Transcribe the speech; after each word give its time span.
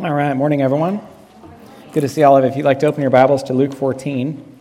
All 0.00 0.12
right, 0.12 0.34
morning, 0.34 0.60
everyone. 0.60 1.00
Good 1.92 2.00
to 2.00 2.08
see 2.08 2.24
all 2.24 2.36
of 2.36 2.42
you. 2.42 2.50
If 2.50 2.56
you'd 2.56 2.64
like 2.64 2.80
to 2.80 2.86
open 2.86 3.00
your 3.00 3.12
Bibles 3.12 3.44
to 3.44 3.54
Luke 3.54 3.72
14. 3.72 4.58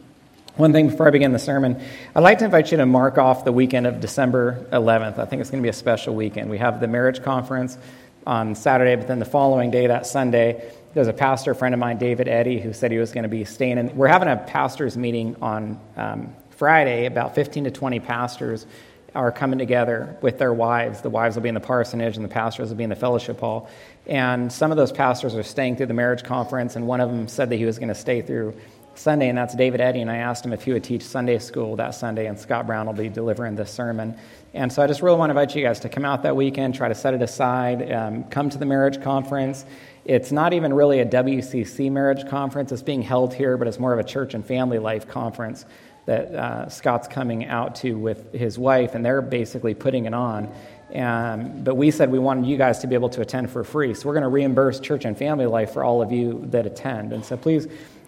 One 0.58 0.71
thing 0.74 0.90
before 0.90 1.08
I 1.08 1.09
begin 1.09 1.32
the 1.32 1.40
sermon, 1.40 1.82
I'd 2.16 2.20
like 2.20 2.38
to 2.38 2.46
invite 2.46 2.70
you 2.70 2.78
to 2.78 2.86
mark 2.86 3.18
off 3.18 3.44
the 3.44 3.52
weekend 3.52 3.88
of 3.88 4.00
December 4.00 4.68
11th. 4.72 5.18
I 5.18 5.26
think 5.26 5.42
it's 5.42 5.50
going 5.50 5.64
to 5.64 5.66
be 5.66 5.72
a 5.72 5.74
special 5.74 6.14
weekend. 6.14 6.52
We 6.52 6.60
have 6.60 6.80
the 6.80 6.88
marriage 6.88 7.24
conference 7.24 7.80
on 8.28 8.54
Saturday, 8.54 8.96
but 8.96 9.08
then 9.08 9.18
the 9.18 9.26
following 9.26 9.72
day, 9.72 9.88
that 9.88 10.06
Sunday, 10.06 10.72
there's 10.94 11.08
a 11.08 11.13
pastor 11.13 11.56
friend 11.56 11.74
of 11.74 11.79
mine, 11.79 11.97
David 11.97 12.28
Eddy, 12.28 12.60
who 12.60 12.72
said 12.72 12.92
he 12.92 13.00
was 13.00 13.12
going 13.12 13.24
to 13.24 13.28
be 13.28 13.44
staying 13.44 13.79
in. 13.79 13.96
We're 13.97 14.10
having 14.10 14.29
a 14.29 14.38
pastors' 14.38 14.96
meeting 14.96 15.36
on 15.42 15.79
um, 15.97 16.36
Friday, 16.52 17.08
about 17.08 17.34
15 17.34 17.63
to 17.63 17.72
20 17.72 18.00
pastors 18.02 18.68
are 19.16 19.32
coming 19.32 19.59
together 19.59 20.18
with 20.22 20.40
their 20.40 20.54
wives. 20.54 21.02
The 21.02 21.09
wives 21.09 21.36
will 21.36 21.44
be 21.44 21.50
in 21.50 21.55
the 21.55 21.62
parsonage, 21.62 22.16
and 22.16 22.26
the 22.26 22.30
pastors 22.30 22.70
will 22.70 22.76
be 22.76 22.84
in 22.84 22.90
the 22.90 22.95
fellowship 22.95 23.40
hall. 23.40 23.70
And 24.08 24.52
some 24.52 24.72
of 24.72 24.77
those 24.77 24.91
pastors 24.91 25.36
are 25.36 25.44
staying 25.44 25.77
through 25.77 25.85
the 25.88 25.94
marriage 25.94 26.23
conference, 26.23 26.76
and 26.76 26.88
one 26.88 27.02
of 27.02 27.09
them 27.09 27.27
said 27.27 27.49
that 27.49 27.57
he 27.57 27.66
was 27.66 27.77
going 27.77 27.90
to 27.90 27.95
stay 27.95 28.21
through 28.21 28.55
Sunday, 28.95 29.30
and 29.30 29.38
that's 29.38 29.55
David 29.55 29.81
Eddy. 29.81 30.02
And 30.02 30.09
I 30.09 30.18
asked 30.18 30.45
him 30.45 30.54
if 30.54 30.63
he 30.63 30.73
would 30.73 30.84
teach 30.84 31.04
Sunday 31.04 31.40
school 31.40 31.76
that 31.77 31.95
Sunday, 31.95 32.27
and 32.27 32.40
Scott 32.40 32.68
Brown 32.68 32.85
will 32.85 32.94
be 32.94 33.09
delivering 33.09 33.55
this 33.55 33.71
sermon. 33.71 34.18
And 34.54 34.71
so 34.71 34.84
I 34.84 34.88
just 34.88 35.02
really 35.02 35.18
want 35.18 35.32
to 35.32 35.40
invite 35.40 35.55
you 35.55 35.63
guys 35.63 35.80
to 35.82 35.90
come 35.90 36.05
out 36.05 36.23
that 36.23 36.35
weekend, 36.35 36.76
try 36.76 36.88
to 36.88 36.95
set 36.95 37.13
it 37.13 37.21
aside, 37.21 37.91
um, 37.91 38.23
come 38.26 38.49
to 38.49 38.57
the 38.57 38.66
marriage 38.66 39.02
conference. 39.02 39.66
It's 40.05 40.32
not 40.32 40.54
even 40.54 40.73
really 40.73 40.99
a 40.99 41.05
WCC 41.05 41.91
marriage 41.91 42.27
conference. 42.27 42.71
It's 42.71 42.84
being 42.84 43.02
held 43.02 43.34
here, 43.34 43.57
but 43.57 43.68
it's 43.68 43.80
more 43.80 43.93
of 43.93 43.99
a 43.99 44.04
church 44.04 44.34
and 44.34 44.45
family 44.45 44.80
life 44.80 45.07
conference 45.07 45.66
that 46.05 46.35
uh, 46.35 46.70
Scott's 46.70 47.07
coming 47.07 47.45
out 47.45 47.75
to 47.75 47.98
with 47.98 48.34
his 48.34 48.59
wife, 48.59 48.95
and 48.95 49.05
they're 49.05 49.21
basically 49.21 49.73
putting 49.73 50.05
it 50.05 50.13
on. 50.13 50.53
Um, 50.93 51.63
but 51.63 51.76
we 51.76 51.89
said 51.91 52.12
we 52.12 52.20
wanted 52.20 52.45
you 52.45 52.57
guys 52.57 52.79
to 52.79 52.88
be 52.88 52.95
able 52.95 53.09
to 53.09 53.21
attend 53.21 53.49
for 53.49 53.63
free. 53.63 53.93
So 53.93 54.07
we're 54.07 54.13
going 54.13 54.23
to 54.23 54.29
reimburse 54.29 54.79
church 54.79 55.05
and 55.05 55.17
family 55.17 55.48
life 55.48 55.73
for 55.73 55.84
all 55.84 56.02
of 56.02 56.12
you 56.12 56.43
that 56.48 56.67
attend. 56.67 57.13
And 57.13 57.26
so 57.26 57.35
please 57.35 57.68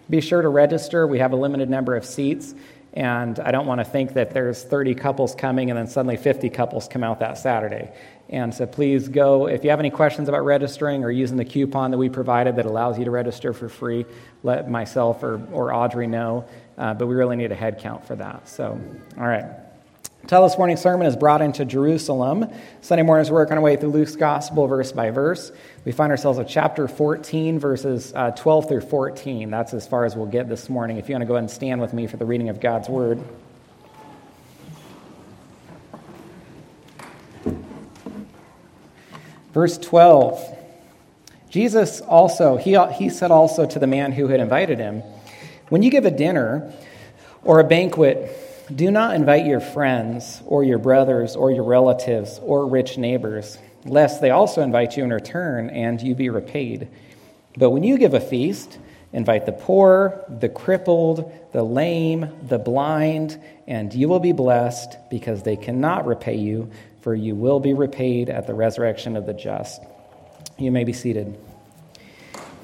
be 0.10 0.22
sure 0.22 0.42
to 0.42 0.50
register. 0.50 1.08
We 1.08 1.20
have 1.20 1.34
a 1.34 1.36
limited 1.36 1.70
number 1.70 1.96
of 1.96 2.06
seats. 2.06 2.54
And 2.94 3.40
I 3.40 3.52
don't 3.52 3.66
want 3.66 3.80
to 3.80 3.86
think 3.86 4.14
that 4.14 4.32
there's 4.32 4.64
30 4.64 4.96
couples 4.96 5.36
coming 5.36 5.70
and 5.70 5.78
then 5.78 5.88
suddenly 5.88 6.16
50 6.16 6.50
couples 6.50 6.88
come 6.88 7.04
out 7.04 7.20
that 7.20 7.38
Saturday. 7.38 7.92
And 8.30 8.54
so 8.54 8.66
please 8.66 9.10
go. 9.10 9.48
If 9.48 9.66
you 9.66 9.70
have 9.72 9.80
any 9.80 9.90
questions 9.90 10.30
about 10.30 10.46
registering 10.46 11.04
or 11.04 11.12
using 11.12 11.36
the 11.36 11.44
coupon 11.44 11.92
that 11.92 11.98
we 11.98 12.08
provided 12.08 12.56
that 12.56 12.66
allows 12.66 12.98
you 12.98 13.04
to 13.06 13.12
register 13.12 13.52
for 13.52 13.68
free, 13.68 14.06
let 14.44 14.70
myself 14.70 15.24
or, 15.24 15.46
or 15.52 15.74
Audrey 15.74 16.08
know. 16.08 16.46
Uh, 16.78 16.94
but 16.94 17.08
we 17.08 17.16
really 17.16 17.36
need 17.36 17.52
a 17.52 17.56
head 17.56 17.80
count 17.80 18.06
for 18.06 18.16
that. 18.16 18.50
So, 18.50 18.80
all 19.18 19.28
right. 19.28 19.46
Title 20.28 20.48
this 20.48 20.58
morning's 20.58 20.82
sermon 20.82 21.06
is 21.06 21.16
Brought 21.16 21.44
into 21.44 21.66
Jerusalem. 21.66 22.52
Sunday 22.82 23.04
mornings, 23.04 23.30
we're 23.30 23.38
working 23.38 23.58
our 23.58 23.64
way 23.64 23.76
through 23.76 23.92
Luke's 23.92 24.16
Gospel 24.16 24.66
verse 24.66 24.92
by 24.92 25.12
verse. 25.12 25.52
We 25.86 25.92
find 25.92 26.10
ourselves 26.10 26.40
at 26.40 26.48
chapter 26.48 26.88
14, 26.88 27.60
verses 27.60 28.12
uh, 28.16 28.32
12 28.32 28.68
through 28.68 28.82
14. 28.82 29.52
That's 29.52 29.76
as 29.76 29.88
far 29.88 30.04
as 30.04 30.16
we'll 30.16 30.26
get 30.26 30.50
this 30.50 30.68
morning. 30.68 30.98
If 30.98 31.10
you 31.10 31.14
want 31.14 31.22
to 31.22 31.28
go 31.28 31.36
ahead 31.36 31.44
and 31.44 31.52
stand 31.52 31.80
with 31.80 31.94
me 31.94 32.08
for 32.08 32.18
the 32.18 32.26
reading 32.26 32.50
of 32.50 32.60
God's 32.60 32.90
Word. 32.90 33.24
Verse 39.54 39.78
12. 39.78 40.58
Jesus 41.52 42.02
also, 42.02 42.58
he, 42.58 42.78
he 42.96 43.10
said 43.10 43.30
also 43.30 43.68
to 43.68 43.78
the 43.78 43.88
man 43.88 44.12
who 44.12 44.28
had 44.28 44.40
invited 44.40 44.80
him, 44.80 45.04
When 45.70 45.84
you 45.84 45.90
give 45.90 46.06
a 46.06 46.12
dinner 46.12 46.72
or 47.44 47.60
a 47.60 47.64
banquet, 47.64 48.32
do 48.74 48.92
not 48.92 49.16
invite 49.16 49.46
your 49.46 49.60
friends 49.60 50.42
or 50.46 50.64
your 50.64 50.78
brothers 50.78 51.36
or 51.36 51.52
your 51.52 51.64
relatives 51.64 52.40
or 52.44 52.68
rich 52.68 52.98
neighbors, 52.98 53.58
lest 53.86 54.22
they 54.22 54.32
also 54.32 54.62
invite 54.62 54.98
you 54.98 55.04
in 55.04 55.12
return 55.12 55.70
and 55.70 56.02
you 56.02 56.16
be 56.16 56.30
repaid. 56.30 56.88
But 57.58 57.72
when 57.72 57.84
you 57.84 57.98
give 57.98 58.14
a 58.14 58.20
feast, 58.20 58.78
invite 59.14 59.46
the 59.46 59.54
poor, 59.54 60.26
the 60.30 60.50
crippled, 60.50 61.32
the 61.52 61.64
lame, 61.64 62.30
the 62.44 62.60
blind, 62.60 63.40
and 63.68 63.94
you 63.94 64.08
will 64.08 64.20
be 64.20 64.34
blessed 64.34 64.98
because 65.10 65.44
they 65.44 65.56
cannot 65.56 66.06
repay 66.06 66.36
you 66.36 66.72
for 67.06 67.14
you 67.14 67.36
will 67.36 67.60
be 67.60 67.76
repaid 67.76 68.32
at 68.32 68.48
the 68.48 68.54
resurrection 68.56 69.16
of 69.16 69.28
the 69.28 69.34
just. 69.34 69.80
You 70.58 70.72
may 70.72 70.84
be 70.84 70.92
seated. 70.92 71.38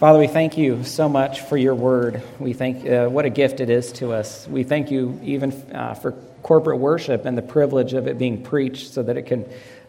Father, 0.02 0.18
we 0.18 0.26
thank 0.26 0.58
you 0.58 0.84
so 0.84 1.08
much 1.08 1.42
for 1.42 1.58
your 1.58 1.76
word. 1.76 2.24
We 2.40 2.54
thank 2.54 2.90
uh, 2.90 3.08
what 3.08 3.26
a 3.26 3.30
gift 3.30 3.60
it 3.60 3.70
is 3.70 3.92
to 3.92 4.14
us. 4.14 4.48
We 4.48 4.64
thank 4.64 4.90
you 4.90 5.20
even 5.22 5.52
uh, 5.72 5.94
for 5.94 6.14
corporate 6.42 6.80
worship 6.80 7.26
and 7.26 7.38
the 7.38 7.44
privilege 7.44 7.94
of 7.94 8.08
it 8.08 8.18
being 8.18 8.42
preached 8.42 8.94
so 8.94 9.04
that 9.04 9.16
it 9.16 9.28
can 9.28 9.48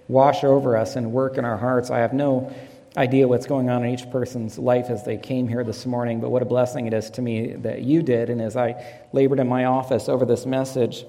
wash 0.08 0.44
over 0.44 0.76
us 0.76 0.96
and 0.96 1.12
work 1.12 1.38
in 1.38 1.46
our 1.46 1.56
hearts. 1.56 1.90
I 1.90 2.00
have 2.00 2.12
no 2.12 2.54
idea 2.94 3.26
what's 3.26 3.46
going 3.46 3.70
on 3.70 3.86
in 3.86 3.94
each 3.94 4.10
person's 4.10 4.58
life 4.58 4.90
as 4.90 5.02
they 5.02 5.16
came 5.16 5.48
here 5.48 5.64
this 5.64 5.86
morning, 5.86 6.20
but 6.20 6.28
what 6.28 6.42
a 6.42 6.44
blessing 6.44 6.86
it 6.86 6.92
is 6.92 7.08
to 7.12 7.22
me 7.22 7.54
that 7.54 7.80
you 7.80 8.02
did. 8.02 8.28
And 8.28 8.42
as 8.42 8.54
I 8.54 8.84
labored 9.14 9.40
in 9.40 9.48
my 9.48 9.64
office 9.64 10.10
over 10.10 10.26
this 10.26 10.44
message, 10.44 11.06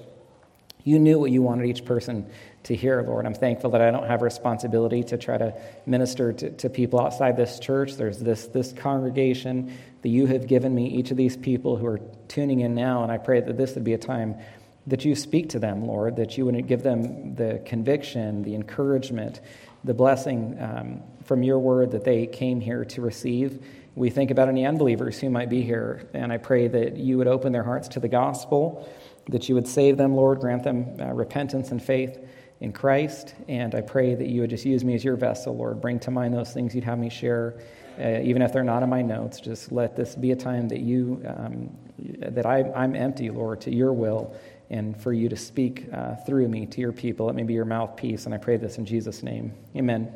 you 0.82 0.98
knew 0.98 1.18
what 1.18 1.30
you 1.30 1.42
wanted 1.42 1.66
each 1.66 1.84
person 1.84 2.24
to 2.64 2.74
hear, 2.74 3.02
Lord. 3.02 3.26
I'm 3.26 3.34
thankful 3.34 3.70
that 3.70 3.80
I 3.82 3.90
don't 3.90 4.06
have 4.06 4.22
responsibility 4.22 5.02
to 5.04 5.18
try 5.18 5.36
to 5.36 5.54
minister 5.86 6.32
to, 6.32 6.50
to 6.50 6.70
people 6.70 6.98
outside 7.00 7.36
this 7.36 7.58
church. 7.58 7.94
There's 7.94 8.18
this, 8.18 8.46
this 8.46 8.72
congregation 8.72 9.76
that 10.02 10.08
you 10.08 10.26
have 10.26 10.46
given 10.46 10.74
me, 10.74 10.88
each 10.88 11.10
of 11.10 11.16
these 11.16 11.36
people 11.36 11.76
who 11.76 11.86
are 11.86 12.00
tuning 12.28 12.60
in 12.60 12.74
now, 12.74 13.02
and 13.02 13.12
I 13.12 13.18
pray 13.18 13.40
that 13.40 13.56
this 13.56 13.74
would 13.74 13.84
be 13.84 13.92
a 13.92 13.98
time 13.98 14.36
that 14.86 15.04
you 15.04 15.14
speak 15.14 15.50
to 15.50 15.58
them, 15.58 15.86
Lord, 15.86 16.16
that 16.16 16.36
you 16.36 16.44
would 16.46 16.66
give 16.66 16.82
them 16.82 17.34
the 17.36 17.62
conviction, 17.64 18.42
the 18.42 18.54
encouragement, 18.54 19.40
the 19.82 19.94
blessing 19.94 20.56
um, 20.60 21.02
from 21.24 21.42
your 21.42 21.58
word 21.58 21.92
that 21.92 22.04
they 22.04 22.26
came 22.26 22.60
here 22.60 22.84
to 22.86 23.00
receive. 23.00 23.64
We 23.94 24.10
think 24.10 24.30
about 24.30 24.48
any 24.48 24.66
unbelievers 24.66 25.18
who 25.18 25.30
might 25.30 25.48
be 25.48 25.62
here, 25.62 26.08
and 26.14 26.32
I 26.32 26.38
pray 26.38 26.68
that 26.68 26.96
you 26.96 27.18
would 27.18 27.28
open 27.28 27.52
their 27.52 27.62
hearts 27.62 27.88
to 27.88 28.00
the 28.00 28.08
gospel, 28.08 28.88
that 29.28 29.48
you 29.48 29.54
would 29.54 29.68
save 29.68 29.96
them, 29.96 30.14
Lord, 30.14 30.40
grant 30.40 30.64
them 30.64 30.96
uh, 31.00 31.12
repentance 31.12 31.70
and 31.70 31.82
faith 31.82 32.18
in 32.64 32.72
Christ. 32.72 33.34
And 33.46 33.74
I 33.74 33.82
pray 33.82 34.14
that 34.14 34.26
you 34.26 34.40
would 34.40 34.50
just 34.50 34.64
use 34.64 34.84
me 34.84 34.94
as 34.94 35.04
your 35.04 35.16
vessel, 35.16 35.56
Lord. 35.56 35.80
Bring 35.80 36.00
to 36.00 36.10
mind 36.10 36.34
those 36.34 36.52
things 36.52 36.74
you'd 36.74 36.84
have 36.84 36.98
me 36.98 37.10
share, 37.10 37.54
uh, 38.00 38.20
even 38.22 38.42
if 38.42 38.52
they're 38.52 38.64
not 38.64 38.82
in 38.82 38.88
my 38.88 39.02
notes. 39.02 39.38
Just 39.38 39.70
let 39.70 39.94
this 39.94 40.16
be 40.16 40.32
a 40.32 40.36
time 40.36 40.68
that 40.68 40.80
you, 40.80 41.22
um, 41.26 41.70
that 42.18 42.46
I, 42.46 42.62
I'm 42.72 42.96
empty, 42.96 43.30
Lord, 43.30 43.60
to 43.62 43.72
your 43.72 43.92
will 43.92 44.34
and 44.70 45.00
for 45.00 45.12
you 45.12 45.28
to 45.28 45.36
speak 45.36 45.86
uh, 45.92 46.16
through 46.26 46.48
me 46.48 46.66
to 46.66 46.80
your 46.80 46.92
people. 46.92 47.26
Let 47.26 47.34
me 47.34 47.42
be 47.42 47.54
your 47.54 47.66
mouthpiece. 47.66 48.24
And 48.24 48.34
I 48.34 48.38
pray 48.38 48.56
this 48.56 48.78
in 48.78 48.86
Jesus' 48.86 49.22
name. 49.22 49.52
Amen. 49.76 50.12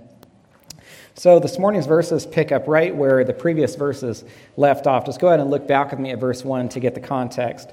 So 1.15 1.39
this 1.39 1.59
morning's 1.59 1.87
verses 1.87 2.25
pick 2.25 2.51
up 2.51 2.67
right 2.67 2.95
where 2.95 3.25
the 3.25 3.35
previous 3.35 3.75
verses 3.75 4.25
left 4.57 4.87
off. 4.87 5.05
Just 5.05 5.21
go 5.21 5.29
ahead 5.29 5.41
and 5.41 5.51
look 5.51 5.69
back 5.69 5.91
with 5.91 6.01
me 6.01 6.13
at 6.13 6.19
verse 6.19 6.45
1 6.45 6.71
to 6.71 6.81
get 6.81 6.95
the 6.95 7.01
context. 7.01 7.73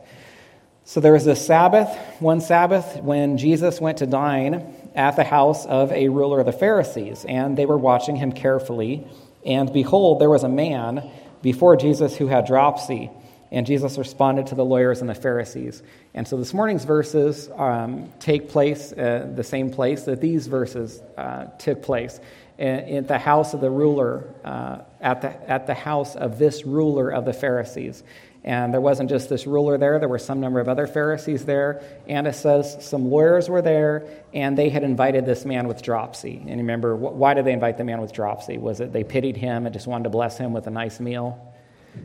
So 0.88 1.00
there 1.00 1.14
was 1.14 1.26
a 1.26 1.36
Sabbath, 1.36 1.90
one 2.20 2.42
Sabbath, 2.42 2.98
when 3.02 3.40
Jesus 3.40 3.82
went 3.82 3.98
to 3.98 4.06
dine 4.06 4.72
at 4.94 5.16
the 5.16 5.24
house 5.24 5.66
of 5.66 5.92
a 5.92 6.10
ruler 6.10 6.40
of 6.40 6.46
the 6.46 6.52
Pharisees, 6.52 7.26
and 7.28 7.58
they 7.58 7.66
were 7.66 7.78
watching 7.78 8.16
him 8.16 8.32
carefully. 8.32 9.08
And 9.44 9.74
behold, 9.74 10.22
there 10.22 10.30
was 10.30 10.44
a 10.44 10.50
man 10.50 11.10
before 11.42 11.76
Jesus 11.76 12.16
who 12.16 12.28
had 12.28 12.46
dropsy. 12.46 13.10
And 13.52 13.66
Jesus 13.66 13.98
responded 13.98 14.48
to 14.48 14.56
the 14.56 14.64
lawyers 14.64 15.02
and 15.02 15.10
the 15.10 15.16
Pharisees. 15.16 15.82
And 16.14 16.28
so 16.28 16.38
this 16.38 16.54
morning's 16.54 16.86
verses 16.86 17.50
um, 17.56 18.12
take 18.20 18.50
place 18.50 18.92
uh, 18.92 19.32
the 19.36 19.44
same 19.44 19.72
place 19.72 20.04
that 20.04 20.22
these 20.22 20.46
verses 20.46 21.02
uh, 21.18 21.46
took 21.58 21.82
place 21.82 22.20
at 22.58 23.08
the 23.08 23.18
house 23.18 23.54
of 23.54 23.62
the 23.62 23.70
ruler, 23.70 24.24
uh, 24.44 24.80
at, 25.02 25.22
the, 25.22 25.50
at 25.50 25.68
the 25.68 25.74
house 25.74 26.16
of 26.16 26.40
this 26.40 26.66
ruler 26.66 27.10
of 27.10 27.26
the 27.26 27.34
Pharisees. 27.34 28.04
And 28.46 28.72
there 28.72 28.80
wasn't 28.80 29.10
just 29.10 29.28
this 29.28 29.48
ruler 29.48 29.76
there, 29.80 29.98
there 29.98 30.08
were 30.08 30.20
some 30.20 30.40
number 30.40 30.60
of 30.60 30.70
other 30.70 30.86
Pharisees 30.86 31.46
there. 31.46 31.82
And 32.08 32.28
it 32.28 32.36
says 32.36 32.78
some 32.80 33.10
lawyers 33.10 33.50
were 33.50 33.64
there, 33.64 34.08
and 34.36 34.56
they 34.56 34.70
had 34.70 34.84
invited 34.84 35.26
this 35.26 35.46
man 35.46 35.68
with 35.68 35.82
dropsy. 35.82 36.44
And 36.48 36.58
remember, 36.58 36.96
why 36.96 37.34
did 37.34 37.46
they 37.46 37.54
invite 37.54 37.80
the 37.80 37.84
man 37.84 38.00
with 38.02 38.14
dropsy? 38.14 38.60
Was 38.60 38.80
it 38.80 38.94
they 38.94 39.04
pitied 39.04 39.36
him 39.36 39.66
and 39.66 39.74
just 39.74 39.88
wanted 39.88 40.04
to 40.04 40.12
bless 40.12 40.38
him 40.38 40.54
with 40.54 40.68
a 40.68 40.70
nice 40.70 41.00
meal? 41.00 41.54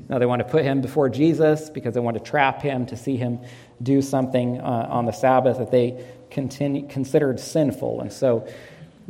No, 0.08 0.19
they 0.19 0.25
wanted 0.25 0.44
to 0.44 0.50
put 0.50 0.64
him 0.64 0.81
before 0.81 1.10
Jesus 1.10 1.69
because 1.69 1.92
they 1.92 2.00
wanted 2.00 2.25
to 2.25 2.31
trap 2.31 2.62
him 2.62 2.87
to 2.87 2.96
see 2.96 3.16
him 3.16 3.40
do 3.82 4.00
something 4.00 4.60
uh, 4.60 4.87
on 4.88 5.04
the 5.04 5.12
Sabbath 5.12 5.58
that 5.58 5.70
they 5.70 6.06
continue, 6.31 6.87
considered 6.88 7.38
sinful. 7.38 8.00
And 8.00 8.10
so 8.10 8.48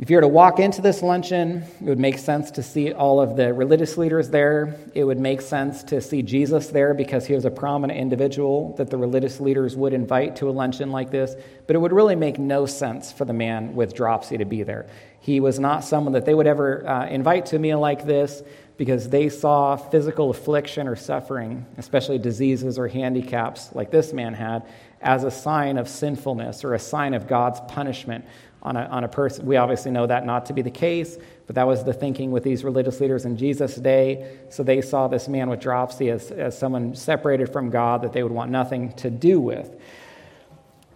if 0.01 0.09
you 0.09 0.17
were 0.17 0.21
to 0.21 0.27
walk 0.27 0.59
into 0.59 0.81
this 0.81 1.03
luncheon, 1.03 1.63
it 1.79 1.85
would 1.85 1.99
make 1.99 2.17
sense 2.17 2.49
to 2.51 2.63
see 2.63 2.91
all 2.91 3.21
of 3.21 3.35
the 3.35 3.53
religious 3.53 3.99
leaders 3.99 4.31
there. 4.31 4.75
It 4.95 5.03
would 5.03 5.19
make 5.19 5.41
sense 5.41 5.83
to 5.83 6.01
see 6.01 6.23
Jesus 6.23 6.69
there 6.69 6.95
because 6.95 7.27
he 7.27 7.35
was 7.35 7.45
a 7.45 7.51
prominent 7.51 7.99
individual 7.99 8.73
that 8.77 8.89
the 8.89 8.97
religious 8.97 9.39
leaders 9.39 9.75
would 9.75 9.93
invite 9.93 10.37
to 10.37 10.49
a 10.49 10.51
luncheon 10.51 10.91
like 10.91 11.11
this. 11.11 11.35
But 11.67 11.75
it 11.75 11.79
would 11.79 11.93
really 11.93 12.15
make 12.15 12.39
no 12.39 12.65
sense 12.65 13.11
for 13.11 13.25
the 13.25 13.33
man 13.33 13.75
with 13.75 13.93
dropsy 13.93 14.39
to 14.39 14.45
be 14.45 14.63
there. 14.63 14.87
He 15.19 15.39
was 15.39 15.59
not 15.59 15.83
someone 15.83 16.13
that 16.13 16.25
they 16.25 16.33
would 16.33 16.47
ever 16.47 16.89
uh, 16.89 17.05
invite 17.05 17.45
to 17.47 17.57
a 17.57 17.59
meal 17.59 17.79
like 17.79 18.03
this 18.03 18.41
because 18.77 19.07
they 19.07 19.29
saw 19.29 19.75
physical 19.75 20.31
affliction 20.31 20.87
or 20.87 20.95
suffering, 20.95 21.67
especially 21.77 22.17
diseases 22.17 22.79
or 22.79 22.87
handicaps 22.87 23.69
like 23.75 23.91
this 23.91 24.13
man 24.13 24.33
had, 24.33 24.63
as 24.99 25.23
a 25.23 25.29
sign 25.29 25.77
of 25.77 25.87
sinfulness 25.87 26.63
or 26.63 26.73
a 26.73 26.79
sign 26.79 27.13
of 27.13 27.27
God's 27.27 27.59
punishment 27.67 28.25
on 28.61 28.77
a, 28.77 28.81
on 28.85 29.03
a 29.03 29.07
person. 29.07 29.45
We 29.45 29.57
obviously 29.57 29.91
know 29.91 30.07
that 30.07 30.25
not 30.25 30.45
to 30.47 30.53
be 30.53 30.61
the 30.61 30.71
case, 30.71 31.17
but 31.47 31.55
that 31.55 31.67
was 31.67 31.83
the 31.83 31.93
thinking 31.93 32.31
with 32.31 32.43
these 32.43 32.63
religious 32.63 32.99
leaders 32.99 33.25
in 33.25 33.37
Jesus' 33.37 33.75
day. 33.75 34.37
So 34.49 34.63
they 34.63 34.81
saw 34.81 35.07
this 35.07 35.27
man 35.27 35.49
with 35.49 35.59
dropsy 35.59 36.09
as, 36.09 36.31
as 36.31 36.57
someone 36.57 36.95
separated 36.95 37.51
from 37.51 37.69
God 37.69 38.03
that 38.03 38.13
they 38.13 38.23
would 38.23 38.31
want 38.31 38.51
nothing 38.51 38.93
to 38.93 39.09
do 39.09 39.39
with. 39.39 39.69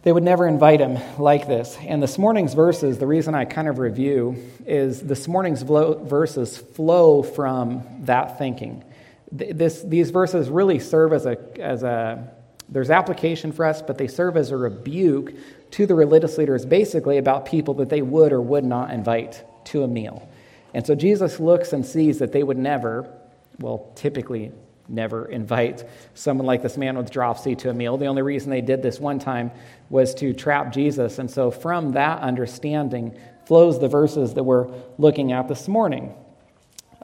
They 0.03 0.11
would 0.11 0.23
never 0.23 0.47
invite 0.47 0.81
him 0.81 0.99
like 1.17 1.47
this. 1.47 1.75
And 1.81 2.01
this 2.01 2.19
morning's 2.19 2.53
verses, 2.53 2.99
the 2.99 3.07
reason 3.07 3.33
I 3.33 3.45
kind 3.45 3.67
of 3.67 3.79
review 3.79 4.35
is 4.63 5.01
this 5.01 5.27
morning's 5.27 5.63
verses 5.63 6.59
flow 6.59 7.23
from 7.23 7.83
that 8.01 8.37
thinking. 8.37 8.83
This, 9.31 9.81
these 9.81 10.11
verses 10.11 10.47
really 10.47 10.77
serve 10.77 11.11
as 11.11 11.25
a, 11.25 11.39
as 11.59 11.81
a, 11.81 12.31
there's 12.69 12.91
application 12.91 13.51
for 13.51 13.65
us, 13.65 13.81
but 13.81 13.97
they 13.97 14.05
serve 14.05 14.37
as 14.37 14.51
a 14.51 14.57
rebuke 14.57 15.33
to 15.71 15.85
the 15.85 15.95
religious 15.95 16.37
leaders 16.37 16.65
basically 16.65 17.17
about 17.17 17.45
people 17.45 17.73
that 17.75 17.89
they 17.89 18.01
would 18.01 18.31
or 18.31 18.41
would 18.41 18.63
not 18.63 18.91
invite 18.91 19.43
to 19.65 19.83
a 19.83 19.87
meal. 19.87 20.27
And 20.73 20.85
so 20.85 20.95
Jesus 20.95 21.39
looks 21.39 21.73
and 21.73 21.85
sees 21.85 22.19
that 22.19 22.31
they 22.31 22.43
would 22.43 22.57
never, 22.57 23.11
well, 23.59 23.91
typically 23.95 24.51
never 24.87 25.25
invite 25.25 25.83
someone 26.13 26.45
like 26.45 26.61
this 26.61 26.77
man 26.77 26.97
with 26.97 27.09
dropsy 27.09 27.55
to 27.55 27.69
a 27.69 27.73
meal. 27.73 27.97
The 27.97 28.05
only 28.05 28.21
reason 28.21 28.49
they 28.49 28.61
did 28.61 28.83
this 28.83 28.99
one 28.99 29.19
time 29.19 29.51
was 29.89 30.13
to 30.15 30.33
trap 30.33 30.71
Jesus. 30.71 31.17
And 31.19 31.29
so 31.29 31.49
from 31.49 31.93
that 31.93 32.19
understanding 32.21 33.17
flows 33.45 33.79
the 33.79 33.87
verses 33.87 34.33
that 34.33 34.43
we're 34.43 34.67
looking 34.97 35.31
at 35.31 35.47
this 35.47 35.67
morning, 35.67 36.13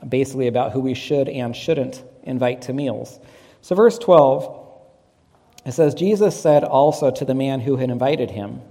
basically 0.07 0.48
about 0.48 0.72
who 0.72 0.80
we 0.80 0.94
should 0.94 1.30
and 1.30 1.56
shouldn't 1.56 2.04
invite 2.24 2.64
to 2.64 2.74
meals. 2.74 3.19
So, 3.62 3.75
verse 3.75 3.98
12, 4.00 4.61
it 5.66 5.74
says, 5.74 5.94
Jesus 5.94 6.40
said 6.40 6.63
also 6.63 7.12
to 7.12 7.25
the 7.25 7.36
man 7.36 7.62
who 7.62 7.78
had 7.78 7.90
invited 7.90 8.31
him, 8.31 8.62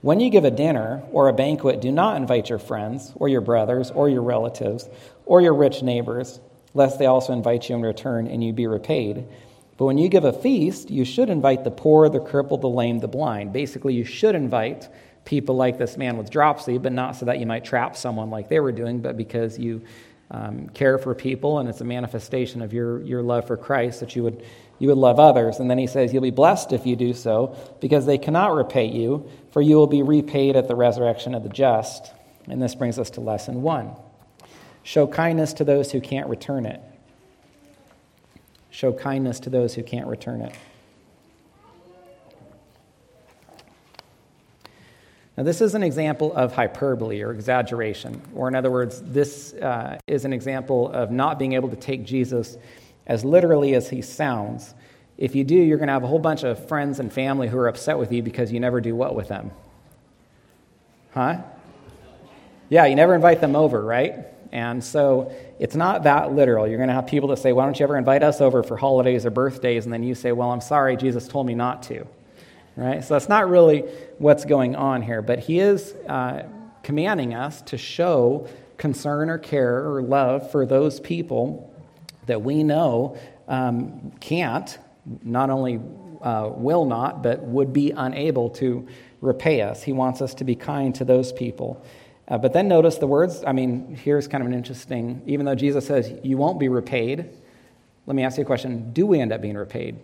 When 0.00 0.20
you 0.20 0.30
give 0.30 0.44
a 0.44 0.50
dinner 0.50 1.02
or 1.12 1.28
a 1.28 1.32
banquet, 1.32 1.80
do 1.80 1.92
not 1.92 2.16
invite 2.16 2.48
your 2.48 2.58
friends 2.58 3.12
or 3.16 3.28
your 3.28 3.40
brothers 3.40 3.90
or 3.90 4.08
your 4.08 4.22
relatives 4.22 4.88
or 5.26 5.40
your 5.40 5.54
rich 5.54 5.82
neighbors 5.82 6.40
lest 6.74 6.98
they 6.98 7.06
also 7.06 7.32
invite 7.32 7.68
you 7.68 7.76
in 7.76 7.82
return 7.82 8.26
and 8.26 8.42
you 8.42 8.52
be 8.52 8.66
repaid. 8.66 9.26
But 9.76 9.86
when 9.86 9.98
you 9.98 10.08
give 10.08 10.24
a 10.24 10.32
feast, 10.32 10.90
you 10.90 11.04
should 11.04 11.28
invite 11.28 11.64
the 11.64 11.70
poor, 11.70 12.08
the 12.08 12.20
crippled, 12.20 12.60
the 12.60 12.68
lame, 12.68 13.00
the 13.00 13.08
blind. 13.08 13.52
Basically, 13.52 13.94
you 13.94 14.04
should 14.04 14.34
invite 14.34 14.88
people 15.24 15.54
like 15.54 15.78
this 15.78 15.96
man 15.96 16.16
with 16.16 16.30
dropsy, 16.30 16.78
but 16.78 16.92
not 16.92 17.16
so 17.16 17.26
that 17.26 17.38
you 17.38 17.46
might 17.46 17.64
trap 17.64 17.96
someone 17.96 18.30
like 18.30 18.48
they 18.48 18.60
were 18.60 18.72
doing, 18.72 19.00
but 19.00 19.16
because 19.16 19.58
you 19.58 19.82
um, 20.30 20.68
care 20.70 20.98
for 20.98 21.14
people 21.14 21.58
and 21.58 21.68
it's 21.68 21.80
a 21.80 21.84
manifestation 21.84 22.62
of 22.62 22.72
your, 22.72 23.02
your 23.02 23.22
love 23.22 23.46
for 23.46 23.56
Christ 23.56 24.00
that 24.00 24.16
you 24.16 24.22
would, 24.22 24.44
you 24.82 24.88
would 24.88 24.98
love 24.98 25.20
others. 25.20 25.60
And 25.60 25.70
then 25.70 25.78
he 25.78 25.86
says, 25.86 26.12
You'll 26.12 26.24
be 26.24 26.32
blessed 26.32 26.72
if 26.72 26.86
you 26.86 26.96
do 26.96 27.14
so, 27.14 27.56
because 27.80 28.04
they 28.04 28.18
cannot 28.18 28.52
repay 28.52 28.86
you, 28.86 29.30
for 29.52 29.62
you 29.62 29.76
will 29.76 29.86
be 29.86 30.02
repaid 30.02 30.56
at 30.56 30.66
the 30.66 30.74
resurrection 30.74 31.36
of 31.36 31.44
the 31.44 31.48
just. 31.48 32.12
And 32.48 32.60
this 32.60 32.74
brings 32.74 32.98
us 32.98 33.10
to 33.10 33.20
lesson 33.20 33.62
one. 33.62 33.92
Show 34.82 35.06
kindness 35.06 35.52
to 35.54 35.64
those 35.64 35.92
who 35.92 36.00
can't 36.00 36.28
return 36.28 36.66
it. 36.66 36.80
Show 38.70 38.92
kindness 38.92 39.38
to 39.40 39.50
those 39.50 39.72
who 39.72 39.84
can't 39.84 40.08
return 40.08 40.42
it. 40.42 40.52
Now, 45.36 45.44
this 45.44 45.60
is 45.60 45.76
an 45.76 45.84
example 45.84 46.34
of 46.34 46.54
hyperbole 46.54 47.22
or 47.22 47.30
exaggeration, 47.30 48.20
or 48.34 48.48
in 48.48 48.56
other 48.56 48.72
words, 48.72 49.00
this 49.00 49.52
uh, 49.52 50.00
is 50.08 50.24
an 50.24 50.32
example 50.32 50.90
of 50.90 51.12
not 51.12 51.38
being 51.38 51.52
able 51.52 51.68
to 51.68 51.76
take 51.76 52.04
Jesus 52.04 52.56
as 53.06 53.24
literally 53.24 53.74
as 53.74 53.90
he 53.90 54.02
sounds. 54.02 54.74
If 55.18 55.34
you 55.34 55.44
do, 55.44 55.54
you're 55.54 55.78
going 55.78 55.88
to 55.88 55.92
have 55.92 56.04
a 56.04 56.08
whole 56.08 56.18
bunch 56.18 56.42
of 56.42 56.66
friends 56.68 56.98
and 56.98 57.12
family 57.12 57.48
who 57.48 57.58
are 57.58 57.68
upset 57.68 57.98
with 57.98 58.12
you 58.12 58.22
because 58.22 58.52
you 58.52 58.60
never 58.60 58.80
do 58.80 58.94
what 58.94 59.14
with 59.14 59.28
them? 59.28 59.50
Huh? 61.12 61.42
Yeah, 62.68 62.86
you 62.86 62.94
never 62.94 63.14
invite 63.14 63.40
them 63.40 63.54
over, 63.54 63.82
right? 63.82 64.26
And 64.50 64.82
so 64.82 65.32
it's 65.58 65.74
not 65.74 66.04
that 66.04 66.32
literal. 66.34 66.66
You're 66.66 66.78
going 66.78 66.88
to 66.88 66.94
have 66.94 67.06
people 67.06 67.30
that 67.30 67.38
say, 67.38 67.52
Why 67.52 67.64
don't 67.64 67.78
you 67.78 67.84
ever 67.84 67.96
invite 67.96 68.22
us 68.22 68.40
over 68.40 68.62
for 68.62 68.76
holidays 68.76 69.24
or 69.26 69.30
birthdays? 69.30 69.84
And 69.84 69.92
then 69.92 70.02
you 70.02 70.14
say, 70.14 70.32
Well, 70.32 70.50
I'm 70.50 70.60
sorry, 70.60 70.96
Jesus 70.96 71.26
told 71.26 71.46
me 71.46 71.54
not 71.54 71.82
to. 71.84 72.06
Right? 72.76 73.02
So 73.04 73.14
that's 73.14 73.28
not 73.28 73.48
really 73.48 73.80
what's 74.18 74.44
going 74.44 74.76
on 74.76 75.02
here. 75.02 75.22
But 75.22 75.40
he 75.40 75.58
is 75.58 75.94
uh, 76.08 76.44
commanding 76.82 77.34
us 77.34 77.62
to 77.62 77.78
show 77.78 78.48
concern 78.76 79.30
or 79.30 79.38
care 79.38 79.86
or 79.86 80.02
love 80.02 80.50
for 80.50 80.66
those 80.66 81.00
people 81.00 81.71
that 82.26 82.42
we 82.42 82.62
know 82.62 83.16
um, 83.48 84.12
can't, 84.20 84.78
not 85.22 85.50
only 85.50 85.80
uh, 86.22 86.50
will 86.54 86.84
not, 86.84 87.22
but 87.22 87.42
would 87.42 87.72
be 87.72 87.90
unable 87.90 88.50
to 88.50 88.86
repay 89.20 89.60
us. 89.62 89.82
He 89.82 89.92
wants 89.92 90.22
us 90.22 90.34
to 90.34 90.44
be 90.44 90.54
kind 90.54 90.94
to 90.96 91.04
those 91.04 91.32
people. 91.32 91.84
Uh, 92.28 92.38
but 92.38 92.52
then 92.52 92.68
notice 92.68 92.98
the 92.98 93.06
words. 93.06 93.42
I 93.46 93.52
mean, 93.52 93.96
here's 93.96 94.28
kind 94.28 94.42
of 94.42 94.48
an 94.48 94.54
interesting, 94.54 95.22
even 95.26 95.44
though 95.46 95.54
Jesus 95.54 95.86
says, 95.86 96.12
You 96.22 96.36
won't 96.36 96.60
be 96.60 96.68
repaid, 96.68 97.28
let 98.06 98.16
me 98.16 98.24
ask 98.24 98.36
you 98.38 98.42
a 98.42 98.46
question 98.46 98.92
Do 98.92 99.06
we 99.06 99.20
end 99.20 99.32
up 99.32 99.40
being 99.40 99.56
repaid? 99.56 99.98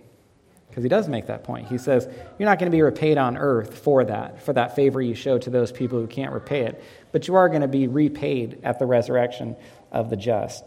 Because 0.69 0.83
he 0.83 0.89
does 0.89 1.09
make 1.09 1.27
that 1.27 1.45
point. 1.45 1.69
He 1.69 1.79
says, 1.79 2.09
You're 2.39 2.49
not 2.49 2.59
going 2.59 2.71
to 2.71 2.77
be 2.77 2.83
repaid 2.83 3.19
on 3.19 3.37
earth 3.37 3.79
for 3.79 4.05
that, 4.05 4.43
for 4.45 4.53
that 4.53 4.77
favor 4.77 5.01
you 5.01 5.15
show 5.15 5.39
to 5.39 5.51
those 5.51 5.73
people 5.73 5.99
who 6.01 6.07
can't 6.07 6.33
repay 6.33 6.63
it, 6.63 6.83
but 7.13 7.29
you 7.29 7.37
are 7.37 7.49
going 7.49 7.63
to 7.63 7.69
be 7.69 7.87
repaid 7.87 8.61
at 8.65 8.79
the 8.79 8.87
resurrection 8.87 9.57
of 9.91 10.11
the 10.11 10.17
just. 10.17 10.65